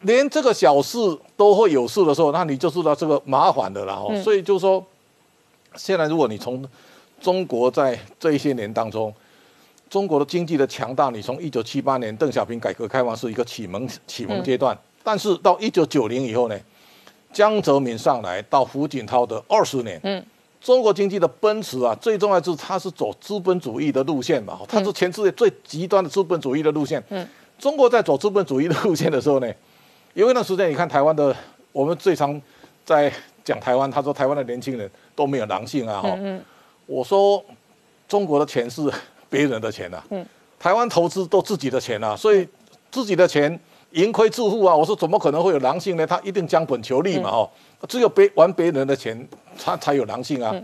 [0.00, 0.98] 连这个小事
[1.36, 4.06] 都会有事的时候，那你就知道这个麻烦的了。
[4.08, 4.22] 嗯。
[4.22, 4.82] 所以就说，
[5.74, 6.66] 现在如果你从
[7.20, 9.12] 中国在这一些年当中，
[9.90, 16.58] 中国的经济的强大，你从一九七八年邓小平改革开放是一个启蒙启蒙阶段，但是到一九九零以后呢？
[17.32, 20.24] 江泽民上来到胡锦涛的二十年，嗯，
[20.60, 27.02] 中国经济的奔驰啊，最重要就是它是走资本主义的路线嘛，它是全世界最极端的资本主义的路线。
[27.10, 27.28] 嗯，
[27.58, 29.52] 中国在走资本主义的路线的时候呢，
[30.14, 31.34] 有一段时间你看台湾的，
[31.72, 32.40] 我们最常
[32.84, 33.12] 在
[33.44, 36.18] 讲台湾，他说台湾的年轻人都没有狼性啊，哈，
[36.86, 37.44] 我说
[38.08, 38.90] 中国的钱是
[39.28, 40.24] 别人的钱呐，嗯，
[40.58, 42.48] 台湾投资都自己的钱啊，所以
[42.90, 43.60] 自己的钱。
[43.96, 44.76] 盈亏自负啊！
[44.76, 46.06] 我说怎么可能会有狼性呢？
[46.06, 47.30] 他一定将本求利嘛！
[47.30, 47.50] 哦，
[47.88, 49.26] 只有别玩别人的钱，
[49.58, 50.54] 他才有狼性啊！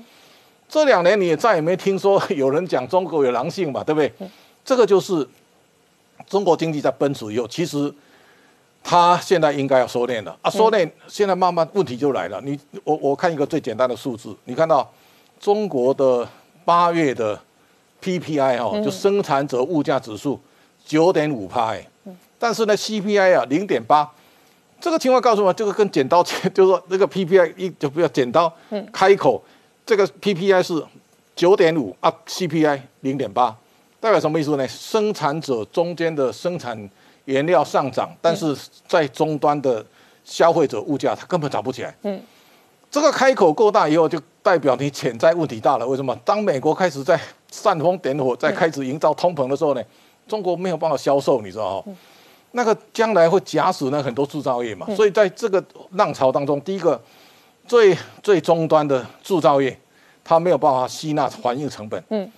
[0.69, 3.83] 这两年你也再也没听说有人讲中国有狼性嘛？
[3.83, 4.13] 对不对？
[4.63, 5.27] 这个就是
[6.27, 7.93] 中国经济在奔驰以后，其实
[8.85, 10.51] 他现在应该要收敛了啊！
[10.51, 12.39] 收敛，现在慢慢问题就来了。
[12.43, 14.87] 你我我看一个最简单的数字，你看到
[15.41, 16.29] 中国的
[16.67, 17.41] 八月的
[18.03, 20.39] PPI 哦，就生产者物价指数
[20.85, 21.87] 九点五帕哎。
[22.43, 24.11] 但是呢，CPI 啊零点八，
[24.81, 28.53] 这个情况告诉我，这个跟剪刀切，就是说那个 PPI 一就不要剪刀
[28.93, 29.41] 开口，
[29.87, 30.85] 这个 PPI 是
[31.37, 33.57] 九点五啊，CPI 零点八，
[34.01, 34.67] 代表什么意思呢？
[34.67, 36.77] 生产者中间的生产
[37.27, 38.57] 原料上涨，但是
[38.89, 39.87] 在终端的
[40.25, 41.95] 消费者物价它根本涨不起来。
[42.03, 42.21] 嗯，
[42.91, 45.87] 这个开口够大以后，就代表你潜在问题大了。
[45.87, 46.13] 为什么？
[46.25, 47.21] 当美国开始在
[47.53, 49.83] 煽风点火，在开始营造通膨的时候呢，
[50.27, 51.93] 中国没有办法销售，你知道哈？
[52.55, 57.01] 那个将来会夹死呢很多制造业嘛，所以在这个浪潮当中，第一个
[57.67, 59.75] 最最终端的制造业，
[60.23, 62.31] 它没有办法吸纳环境成本，嗯，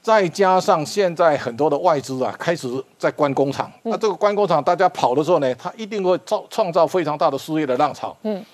[0.00, 8.44] 再加上现在很多的外资啊开始在关工厂，那这个关工厂大家跑的时候呢，它一定会造创造非常大的失业的浪潮，嗯，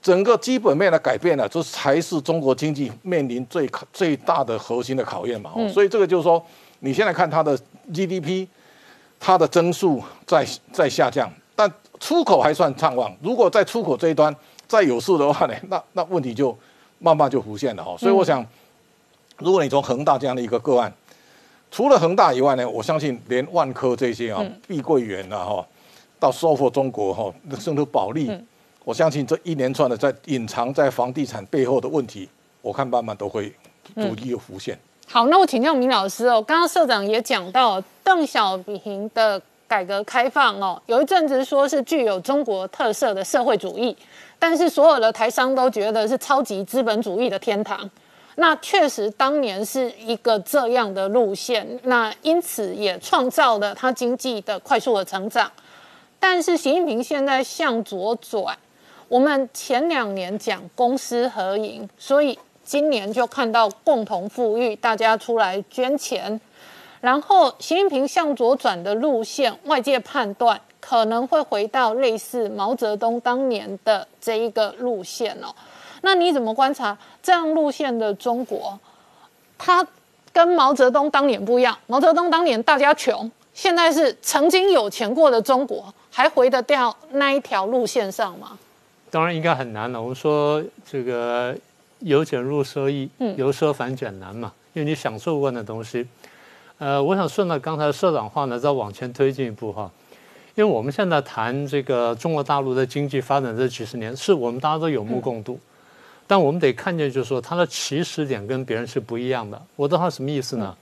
[0.00, 6.40] 整个基本面的改变呢，这才是中国经济面临最最大的核心的考验嘛，所以这个就是说，
[6.78, 7.58] 你现在看它的
[7.92, 8.46] GDP。
[9.20, 11.70] 它的增速在在下降，但
[12.00, 13.14] 出口还算畅旺。
[13.22, 14.34] 如果在出口这一端
[14.66, 16.56] 再有数的话呢， 那那问题就
[16.98, 17.94] 慢慢就浮现了哈。
[17.98, 18.44] 所以我想，
[19.36, 20.90] 如果你从恒大这样的一个个案，
[21.70, 25.66] 除了恒大以外呢，我相信连万科这些啊，碧桂园啊哈，
[26.18, 28.30] 到收复中国哈，甚至保利，
[28.84, 32.26] 我相信这一连串的在隐藏在房地产背后的问题，
[32.62, 33.52] 我看慢慢都会
[33.94, 34.78] 逐一浮现。
[35.12, 36.40] 好，那我请教明老师哦。
[36.40, 43.96] 刚刚社长也讲到邓小平的改革开放哦，有一阵子说是具有中国特色的社会主义，
[44.38, 47.90] 但是所有的台商都觉得是超级资本主义的天堂。
[48.36, 55.50] 那确实当年是一个这样的路线，那因此也创造了他经济的快速的成长。
[56.20, 58.56] 但是习近平现在向左转，
[59.08, 62.38] 我们前两年讲公私合营，所以。
[62.70, 66.40] 今年就看到共同富裕，大家出来捐钱，
[67.00, 75.52] 然后习近平向左转的路线，外界判断可能会回到类似毛泽东当年的这一个路线哦。
[76.02, 78.78] 那你怎么观察这样路线的中国？
[79.58, 79.84] 它
[80.32, 88.56] 跟毛泽东当年不一样，毛泽东当年大家穷，现在是曾经有钱过的中国，还回得掉那一条路线上吗？
[89.10, 90.00] 当然应该很难了。
[90.00, 91.52] 我们说这个
[92.00, 96.06] 由俭入奢易，由奢反俭难嘛，因为你享受过的东西。
[96.78, 99.90] 呃，我想顺着刚才社长话呢，再往前推进一步哈，
[100.54, 105.58] 因为我们现在谈这个中国大陆的经济发展这几十年，是我们大家都有目共睹。
[106.26, 109.60] 但我们得看见，就是说它的起始点跟别人是不一样的。
[109.76, 110.76] 我的话什么意思呢？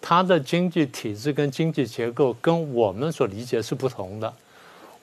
[0.00, 4.32] 它的经济体制跟经济结构跟我们所理解是不同的。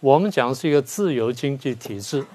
[0.02, 2.26] 我们讲的是一个自由经济体制，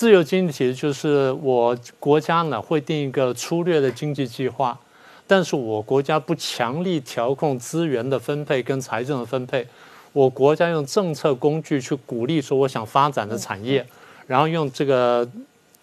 [0.00, 4.80] 自由经济体制就是我国家呢会定一个粗略的经济计划，
[5.26, 9.66] 但是我国家不强力调控资源的分配跟财政的分配，
[10.14, 13.86] 我国家用政策工具去鼓励说我想发展的产业，
[14.26, 15.28] 然后用这个。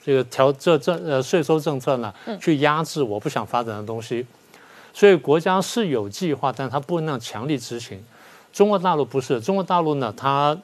[0.03, 2.11] 这个调这这呃税收政策呢，
[2.41, 4.26] 去压制我不想发展的东西，
[4.94, 8.02] 所以国家是有计划，但它不能强力执行。
[8.52, 10.57] 中国大陆不是，中国大陆呢，它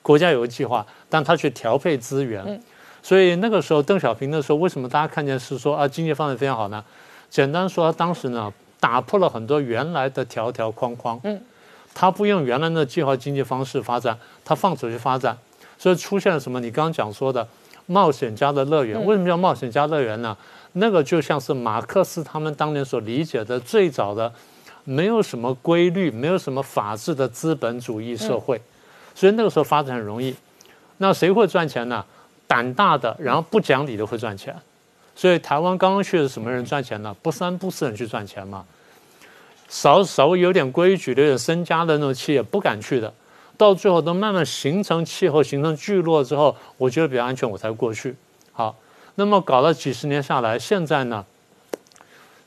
[0.00, 2.62] 国家有个计划，但它去调配资源。
[3.06, 6.84] 所以那个时候邓小平的时候，为什么大家看见是说啊经济发展非常好呢？
[7.30, 11.20] 简单说，当时呢打破了很多原来的条条框框。
[11.22, 11.40] 嗯，
[11.94, 15.38] 他不用原来的计划经济方式发展，他放手去发展，
[15.78, 16.58] 所以出现了什么？
[16.58, 17.46] 你刚刚讲说的。
[17.88, 20.36] 冒险家的乐园为什么叫冒险家乐园呢？
[20.72, 24.32] 那个就像是马克思他们当年所理解的最早的，
[24.82, 28.60] 没有什么规律、没有什么法治的资本主义社会，
[29.14, 30.34] 所以那个时候发展很容易。
[30.96, 32.04] 那谁会赚钱呢？
[32.46, 34.54] 胆大的，然后不讲理的会赚钱。
[35.14, 37.16] 所以台湾刚刚去的什么人赚钱呢？
[37.22, 38.64] 不三不四人去赚钱嘛。
[39.68, 43.12] 稍稍微有点规矩、有点身家的那种企业不敢去的。
[43.56, 48.14] 到最后都慢慢形成气候、形成聚落之后，我觉得比较安全，我才过去。
[48.52, 48.76] 好，
[49.14, 51.24] 那么搞了几十年下来，现在呢，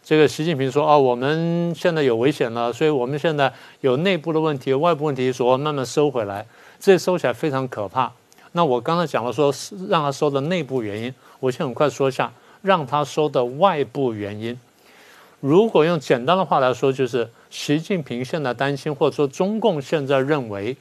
[0.04, 3.52] 这个习近平说：“哦，我们现在有危险了，所以我们现在
[3.82, 6.46] 有内部的问题、外部问题，说慢慢收回来，
[6.80, 8.12] 这收起来非常可怕。”
[8.52, 9.54] 那我刚才讲了说
[9.88, 12.32] 让他收的内部原因，我先很快说一下
[12.62, 14.60] 让他收的外部原因。
[15.40, 20.76] 如果用简单的话来说，就是习近平现在担心，或者说中共现在认为。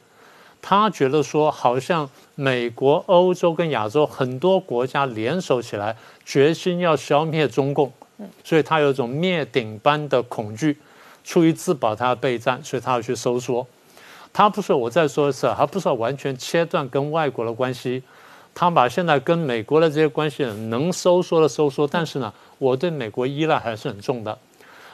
[0.61, 7.93] 他觉得说，好像美国、欧洲跟亚洲很多国家联手起来，决心要消灭中共，
[8.43, 10.77] 所以他有一种灭顶般的恐惧，
[11.23, 13.65] 出于自保，他要备战，所以他要去收缩。
[14.33, 18.03] 他不是我再说一次，他不是完全切断跟外国的关系，
[18.55, 24.39] 他把现在跟美国的这些关系能收缩的收缩，但是呢，我对美国依赖还是很重的。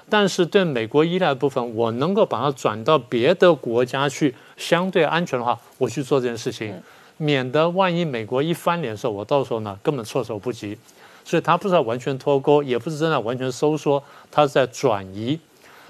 [0.08, 6.74] 但是对美国依赖的部分，我能够把它转到别的国家去，相对安全的话，我去做这件事情，
[7.16, 10.78] 免得万一美国一翻脸的时候，我到时候呢根本措手不及。
[11.24, 15.40] 所以他不是完全脱钩，也不是真的完全收缩，他是在转移。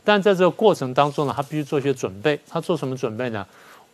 [0.05, 2.39] 但在这个过程当中呢，他必须做一些准备。
[2.47, 3.47] 他做什么准备呢？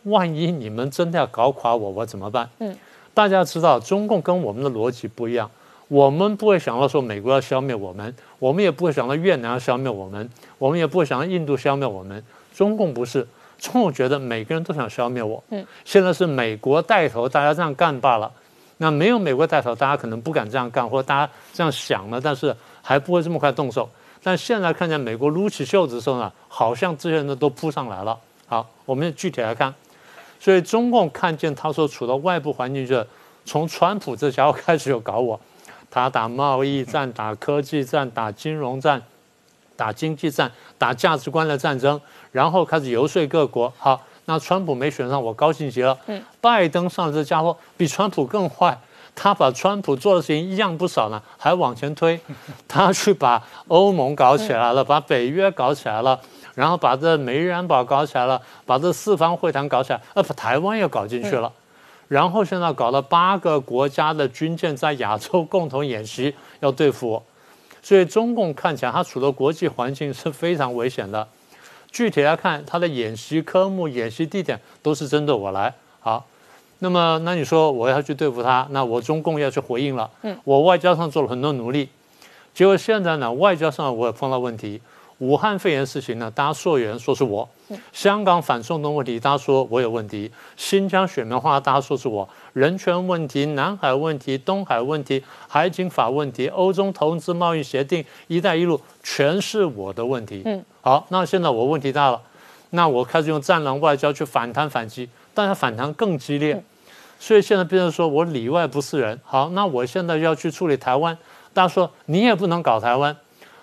[0.03, 2.49] 万一你们真的要搞垮我，我怎么办？
[2.59, 2.75] 嗯，
[3.13, 5.49] 大家知道中共跟我们的逻辑不一样。
[5.87, 12.23] 我们不会想到说美国要消灭我们，我们也不会想到越南要消灭我们，我们也不会想到印度消灭我们。
[12.53, 13.27] 中共不是，
[13.59, 15.43] 中共觉得每个人都想消灭我。
[15.49, 18.31] 嗯，现在是美国带头，大家这样干罢了。
[18.77, 23.87] 那没有美国带头，大家可能不敢这样干，或者大家这样想了，但是还不会这么快动手。
[24.23, 28.17] 但现在看见美国撸起袖子的时候呢，好像这些人都扑上来了。
[28.47, 29.73] 好，我们具体来看。
[30.39, 33.07] 所以中共看见他所处的外部环境，就是
[33.45, 35.39] 从川普这家伙开始就搞我。
[35.89, 39.01] 他打贸易战、打科技战、打金融战、
[39.75, 41.99] 打经济战、打价值观的战争，
[42.31, 43.71] 然后开始游说各国。
[43.77, 45.97] 好，那川普没选上，我高兴极了。
[46.07, 48.79] 嗯，拜登上这家伙比川普更坏，
[49.15, 52.19] 他把川普做的事情一样不少呢，还往前推。
[52.67, 56.19] 他去把欧盟搞起来了，把北约搞起来了，
[56.55, 61.51] 然后把这美日安保搞起来了，把这四方会谈搞起来，呃，把台湾也搞进去了。
[62.07, 67.23] 然后现在搞了八个国家的军舰在亚洲共同演习，要对付我，
[67.81, 71.25] 所以中共看起来它处的国际环境是非常危险的。
[71.89, 75.73] 具体来看，它的演习科目、演习地点都是针对我来。
[75.99, 76.25] 好，
[76.83, 80.09] 那么那你说我要去对付他，那我中共要去回应了。
[80.23, 81.87] 嗯，我外交上做了很多努力，
[82.55, 84.81] 结果现在呢，外交上我也碰到问题。
[85.19, 87.47] 武汉肺炎事情呢，大家所有人说是我；
[87.93, 90.27] 香港反送中问题，大家说我有问题；
[90.57, 100.41] 新疆雪棉花，大家说是我；人权问题、南海问题、东海问题、海警法问题、欧洲投资贸易协定、一带一路，全是我的问题。
[100.45, 102.19] 嗯，好，那现在我问题大了，
[102.71, 106.63] 那我开始用战狼外交去反弹反击，但是反弹更激烈，
[107.21, 109.21] 所以现在变成说我里外不是人。
[109.23, 111.15] 好，那我现在要去处理台湾，
[111.53, 113.15] 大家说你也不能搞台湾。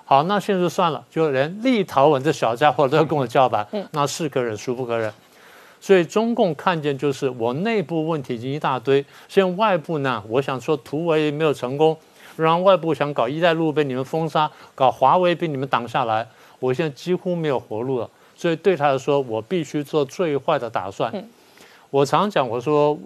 [0.04, 5.12] 好，那现在就算了，就连立陶宛这小家伙都要跟我叫板，那是可忍，孰不可忍？
[5.80, 11.98] 所以中共看见就是我内部问题已经一大堆，现在外部呢，我想说突围没有成功，
[12.36, 16.24] 然后外部想搞一带路被你们封杀，搞华为被你们挡下来，
[16.60, 18.08] 我现在几乎没有活路了。
[18.36, 21.12] 所以对他来说，我必须做最坏的打算。
[21.90, 22.96] 我常讲，我说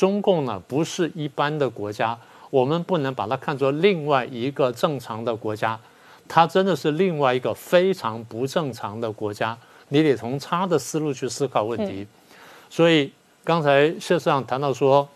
[0.00, 2.18] 中共呢不是一般的国家，
[2.48, 5.78] 我们不能把它看作另外一个正常的国家。
[6.26, 9.54] 它真的是另外一个非常不正常的国家，
[9.88, 12.06] 你得从他的思路去思考问题。
[12.70, 13.12] 所以
[13.44, 15.06] 刚才谢市长谈到说，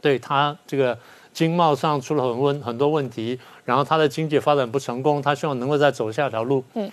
[0.00, 0.96] 对他这个
[1.32, 6.62] 经贸上出了很问很多问题，然后他的经济发展不成功，他希望能够再走下条路。
[6.74, 6.88] 嗯，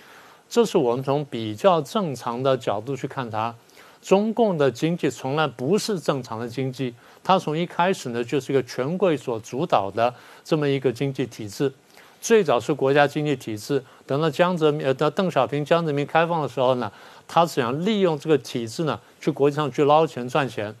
[0.48, 3.54] 这是我们从比较正常的角度去看他。
[4.00, 6.92] 中共的经济从来不是正常的经济，
[7.24, 10.12] 它从一开始呢就是一个权贵所主导的
[10.44, 11.72] 这么一个经济体制。
[12.20, 16.90] 最早是国家经济体制，等到江泽民呃，到邓小平、江泽民开放的时候呢，
[17.26, 20.72] 他是想利用这个体制呢，去国际上去捞钱赚钱，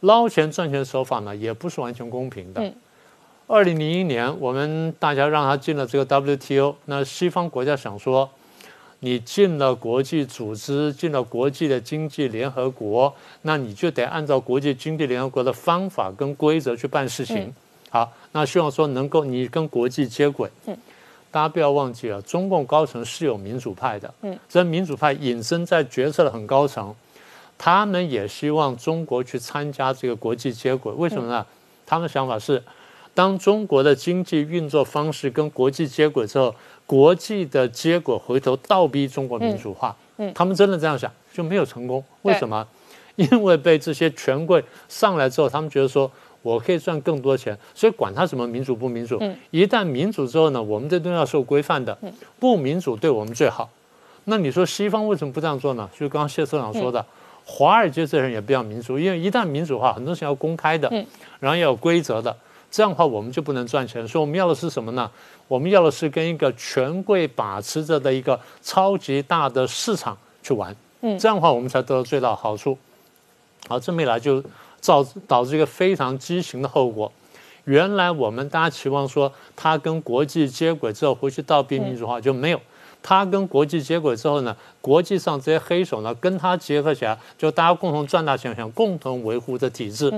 [0.00, 2.72] 捞钱赚钱手法呢，也不是完全公平的。
[3.46, 8.30] 二零零一年，我们大家让他进了这个 WTO，那西方国家想说，
[9.00, 13.12] 你进了国际组织，进了国际的经济联合国，
[13.42, 17.52] 那你就得按照国际经济联合国的方法跟规则去办事情。
[17.88, 20.48] 好，那希望说能够你跟国际接轨。
[20.66, 20.76] 嗯，
[21.30, 24.12] 大家不要忘记了，中共高层是有民主派的。
[24.22, 26.94] 嗯，这民主派隐身在决策的很高层，
[27.56, 30.92] 他们也希望中国去参加这个国际接轨。
[30.92, 31.44] 为什么呢？
[31.86, 32.62] 他们的想法是，
[33.12, 36.54] 当中国的经济运作方式跟国际接轨之后，
[36.90, 39.94] 国际的结果回头倒逼中国民主化。
[40.16, 42.02] 嗯，他们真的这样想就没有成功。
[42.22, 42.66] 为什么？
[43.14, 46.10] 因为被这些权贵上来之后，他们觉得说。
[46.42, 49.20] 我可以赚更多钱，所以管他什么民主不民主。
[49.50, 51.94] 一旦民主之后呢，我们这东西要受规范的。
[52.38, 53.68] 不民主对我们最好。
[54.24, 55.86] 那你说西方为什么不这样做呢？
[55.94, 57.04] 就刚刚谢社长说的，
[57.44, 60.88] 华尔街这人也不要民主，因为一旦民主化，很多事情要公开的，
[61.40, 62.34] 然后要有规则的。
[62.70, 64.06] 这样的话，我们就不能赚钱。
[64.06, 65.10] 所以我们要的是什么呢？
[65.48, 70.74] 我们要的是跟一个权贵把持着的一个超级大的市场去玩。
[71.18, 72.78] 这样的话，我们才得到最大好处。
[73.68, 74.42] 好，这么一来就。
[74.80, 77.12] 造导致一个非常畸形的后果。
[77.64, 82.58] 原来我们大家期望说，他跟国际接轨之后回去倒逼民主化就没有。
[83.02, 90.10] 他跟国际接轨之后呢，国际上这些黑手呢跟他结合起来，就大家共同赚大钱，想共同维护这体制。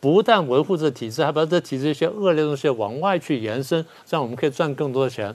[0.00, 5.34] 不但维护这体制，还把这体制一些恶劣东西往外去延伸，这样我们可以赚更多的钱。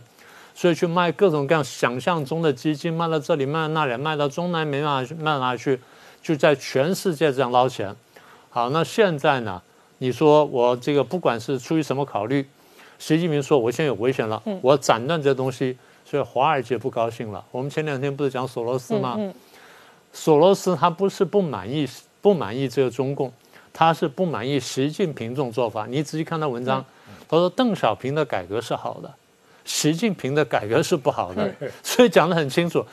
[0.56, 5.80] 所以去卖各种各样想象中的基金，卖到这里，卖到那里，卖到中南美卖到哪里去，
[6.22, 7.96] 就在全世界这样捞钱。
[8.50, 9.62] 好，那现在呢？
[9.98, 12.46] 你说我这个不管是出于什么考虑，
[13.00, 17.44] 习近平说我现在有危险了，我斩断这些东西，所以华尔街不高兴了。
[17.52, 19.18] 我们前两天不是讲索罗斯吗？
[20.12, 21.88] 索罗斯他不是不满意
[22.22, 23.32] 不满意这个中共，
[23.74, 25.86] 他是不满意习近平这种做法。
[25.88, 26.86] 你仔细看他文章，
[27.28, 29.12] 他说邓小平的改革是好的，
[29.66, 32.86] 习近平的改革是不好的， 所以讲得很清楚，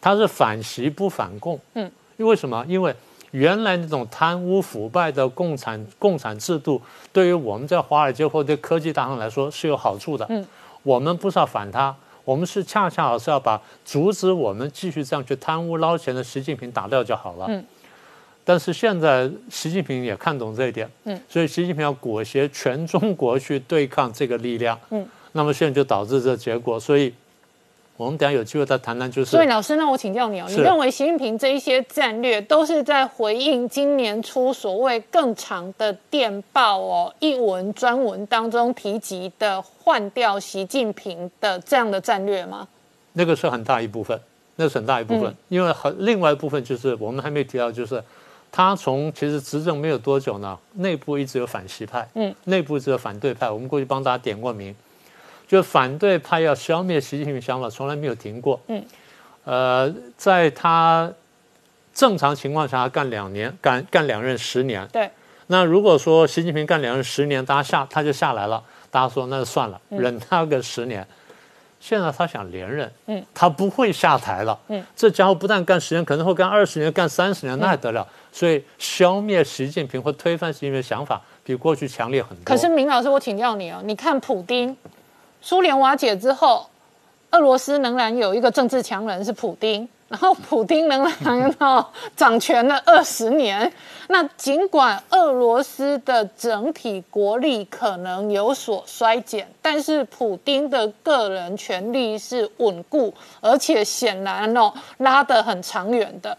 [0.00, 1.60] 他是反习不反共。
[1.74, 2.64] 嗯，因为什么？
[2.66, 2.94] 因为。
[3.32, 6.80] 原来那种贪污腐败的共产共产制度，
[7.12, 10.24] 对于我们在华尔街或者科技大行来说是有好处的。
[10.30, 10.42] 嗯，
[10.82, 11.94] 我们不是要反他，
[12.24, 17.44] 我们是恰恰好是要把阻止我们继续这样去贪污捞钱的习近平打掉就好了。
[17.50, 17.62] 嗯，
[18.48, 20.90] 但是现在习近平也看懂这一点。
[21.04, 24.80] 嗯，所以习近平要裹挟全中国去对抗这个力量。
[24.88, 27.12] 嗯，那么现在就导致这结果，所以。
[27.98, 29.32] 我们等下有机会再谈谈，就是。
[29.32, 42.68] 所以老师，那我请教你哦，你认为习近平这一些战略都是在回应今年初所谓更长的电报哦一文专文当中提及的换掉习近平的这样的战略吗？
[43.14, 44.16] 那个是很大一部分，
[44.54, 48.00] 那是很大一部分，因为很另外一部分就是我们还没提到，就是
[48.50, 54.74] 他从其实执政没有多久呢，内部一直有反习派，嗯，内部一直有反对派，我们过去帮大家点过名。
[55.46, 58.60] 就反对派要消灭习近平想法从来没有停过。
[58.66, 58.84] 嗯，
[59.44, 61.10] 呃，在他
[61.94, 64.86] 正常情况下干两年，干干两任十年。
[64.88, 65.10] 对。
[65.46, 71.06] 那如果说习近平干两任十年，大家下他就下来了，大家说那就算了，忍他个十年。
[71.80, 78.06] 现在他想连任，嗯，他不会下台了，嗯，这家伙不但干十年，可能会干二十年、干三十年，那还得了？
[78.38, 82.44] 所以消灭习近平或推翻习近平的想法比过去强烈很多。
[82.44, 84.76] 可是明老师，我请教你哦，你看普丁，
[85.42, 86.64] 苏联瓦解之后，
[87.32, 89.88] 俄罗斯仍然有一个政治强人是普丁。
[90.08, 91.84] 然后普京仍然哦
[92.16, 93.70] 掌权了二十年，
[94.06, 103.12] 那尽管俄罗斯的整体国力可能有所衰减，但是普京的个人权力是稳固，
[103.42, 106.38] 而且显然哦拉得很长远的。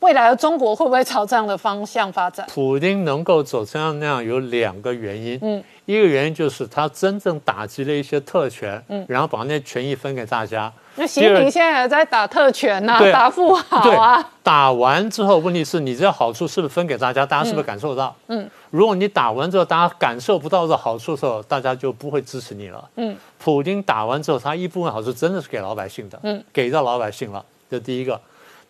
[0.00, 2.46] 未来的中国会不会朝这样的方向发展？
[2.52, 10.72] 普京能够走这样那样有两个原因，嗯，一个原因就是他真正打击了一些特权，嗯，然后把那权益分给大家。
[10.98, 14.30] 那习近平现在也在打特权呐，打富豪啊。
[14.42, 17.26] 打完之后，问题是你这好处是不是分给大家？
[17.26, 18.14] 大家是不是感受到？
[18.28, 18.48] 嗯。
[18.70, 22.88] 如果你打完之后，大家感受不到这好处的时候，大家就不会支持你了。
[22.96, 23.16] 嗯。
[23.38, 27.44] 普京打完之后，他一部分好处真的是给老百姓的，嗯，给到老百姓了。
[27.70, 28.20] 这第一个。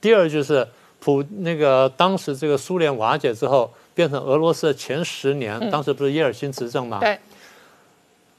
[0.01, 0.67] 第二就是
[1.07, 6.99] 普那个当时这个苏联瓦解之后，变成俄罗斯的前十年，当时不是叶尔钦执政吗？
[6.99, 7.17] 对。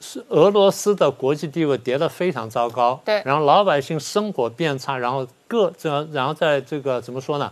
[0.01, 7.49] 是俄罗斯的国际地位跌得非常糟糕，对，然后老百姓生活变差，然后各这，然后在这个怎么说呢，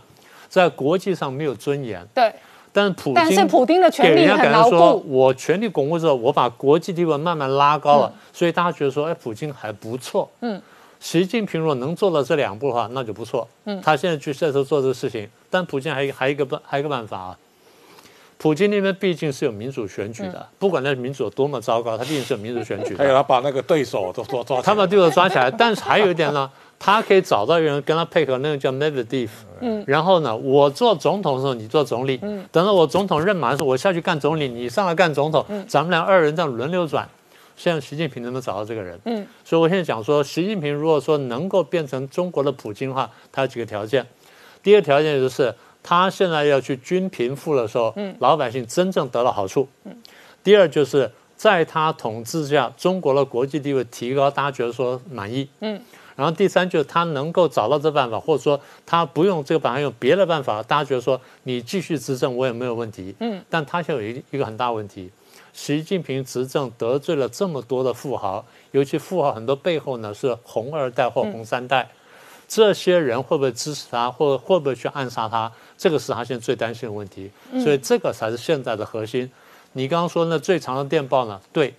[0.50, 2.30] 在国际上没有尊严，对。
[2.72, 5.02] 但是普，但是普京的权力很牢固。
[5.08, 10.30] 我权力巩固之后，我把国际地位慢慢拉高了，所以大家觉得说，哎，普京还不错。
[10.42, 10.60] 嗯，
[11.00, 13.46] 习近平如果能做到这两步的话，那就不错。
[13.64, 17.38] 嗯，他现在去在这做这个事情，但普京还还一个办还有一个办法啊。
[18.38, 22.98] 普京那边毕竟是有民主选举的，不管那民主有多么糟糕，他毕竟是有民主选举的。
[22.98, 25.50] 还有他把那个对手都抓抓，他把对手抓起来。
[25.50, 29.30] 但是还有一点呢，他可以找到一个人跟他配合，那个叫 Medvedev。
[29.60, 29.82] 嗯。
[29.86, 32.44] 然后呢，我做总统的时候你做总理，嗯。
[32.52, 37.08] 等到我总统任满的时候，我下去干总理，你上来干总统，咱们俩二人这样轮流转。
[37.56, 38.98] 现在习近平能不能找到这个人？
[39.04, 39.26] 嗯。
[39.44, 44.06] 所以我现在讲说，习近平如果说能够变成中国的普京的话，他有几个条件。
[44.62, 45.54] 第一个条件就是。
[45.88, 49.68] 他现在要去均贫富的时候，嗯，老百姓真正得了好处。
[49.84, 49.96] 嗯，
[50.42, 55.48] 第二就是在他统治下，中国的国际地位提高，大家觉得说满意。
[55.60, 55.80] 嗯，
[56.16, 63.14] 然后第三就是他能够找到这办法，或者说他不用这个办法，用别的办法，大家觉得说你继续执政我也没有问题。
[63.20, 65.08] 嗯，但他现在有一一个很大问题，
[65.56, 71.88] 习近平执政得罪了这么多的富豪，尤其富豪很多背后呢是红二代或红三代，
[72.46, 75.50] 这些人会不会支持他，或会不会去暗杀他？
[75.78, 77.30] 这个是他现在最担心的问题，
[77.64, 79.32] 所以这个才是现在的核心。
[79.72, 81.40] 你刚刚说那最长的电报呢？
[81.54, 81.74] 对，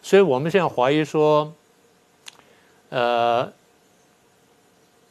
[0.00, 1.52] 所以我们现在怀疑说，
[2.88, 3.52] 呃，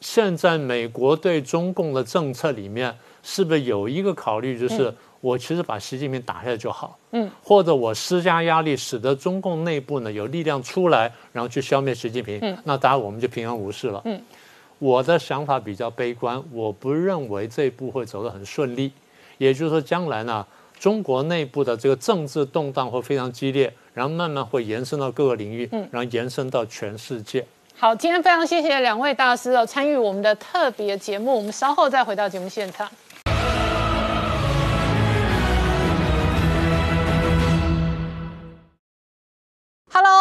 [0.01, 14.21] 现在美国对中共的政策里面是不是有一个考虑，就是我其实把习近平打下来就好，嗯，或者我施加压力，使得中共内部呢有力量出来，然后去消灭习近平，嗯那当然我们就平安无事了，嗯。
[14.79, 18.91] 我的想法比较悲观，我不认为这一步会走得很顺利。
[19.39, 20.45] 也就是说，将来呢，
[20.79, 27.43] 中国内部的这个政治动荡会非常激烈，然后慢慢会延伸到各个领域，嗯，然后延伸到全世界。
[27.75, 31.35] 好，今天非常谢谢两位大师哦，参与我们的特别节目。
[31.35, 32.87] 我们稍后再回到节目现场。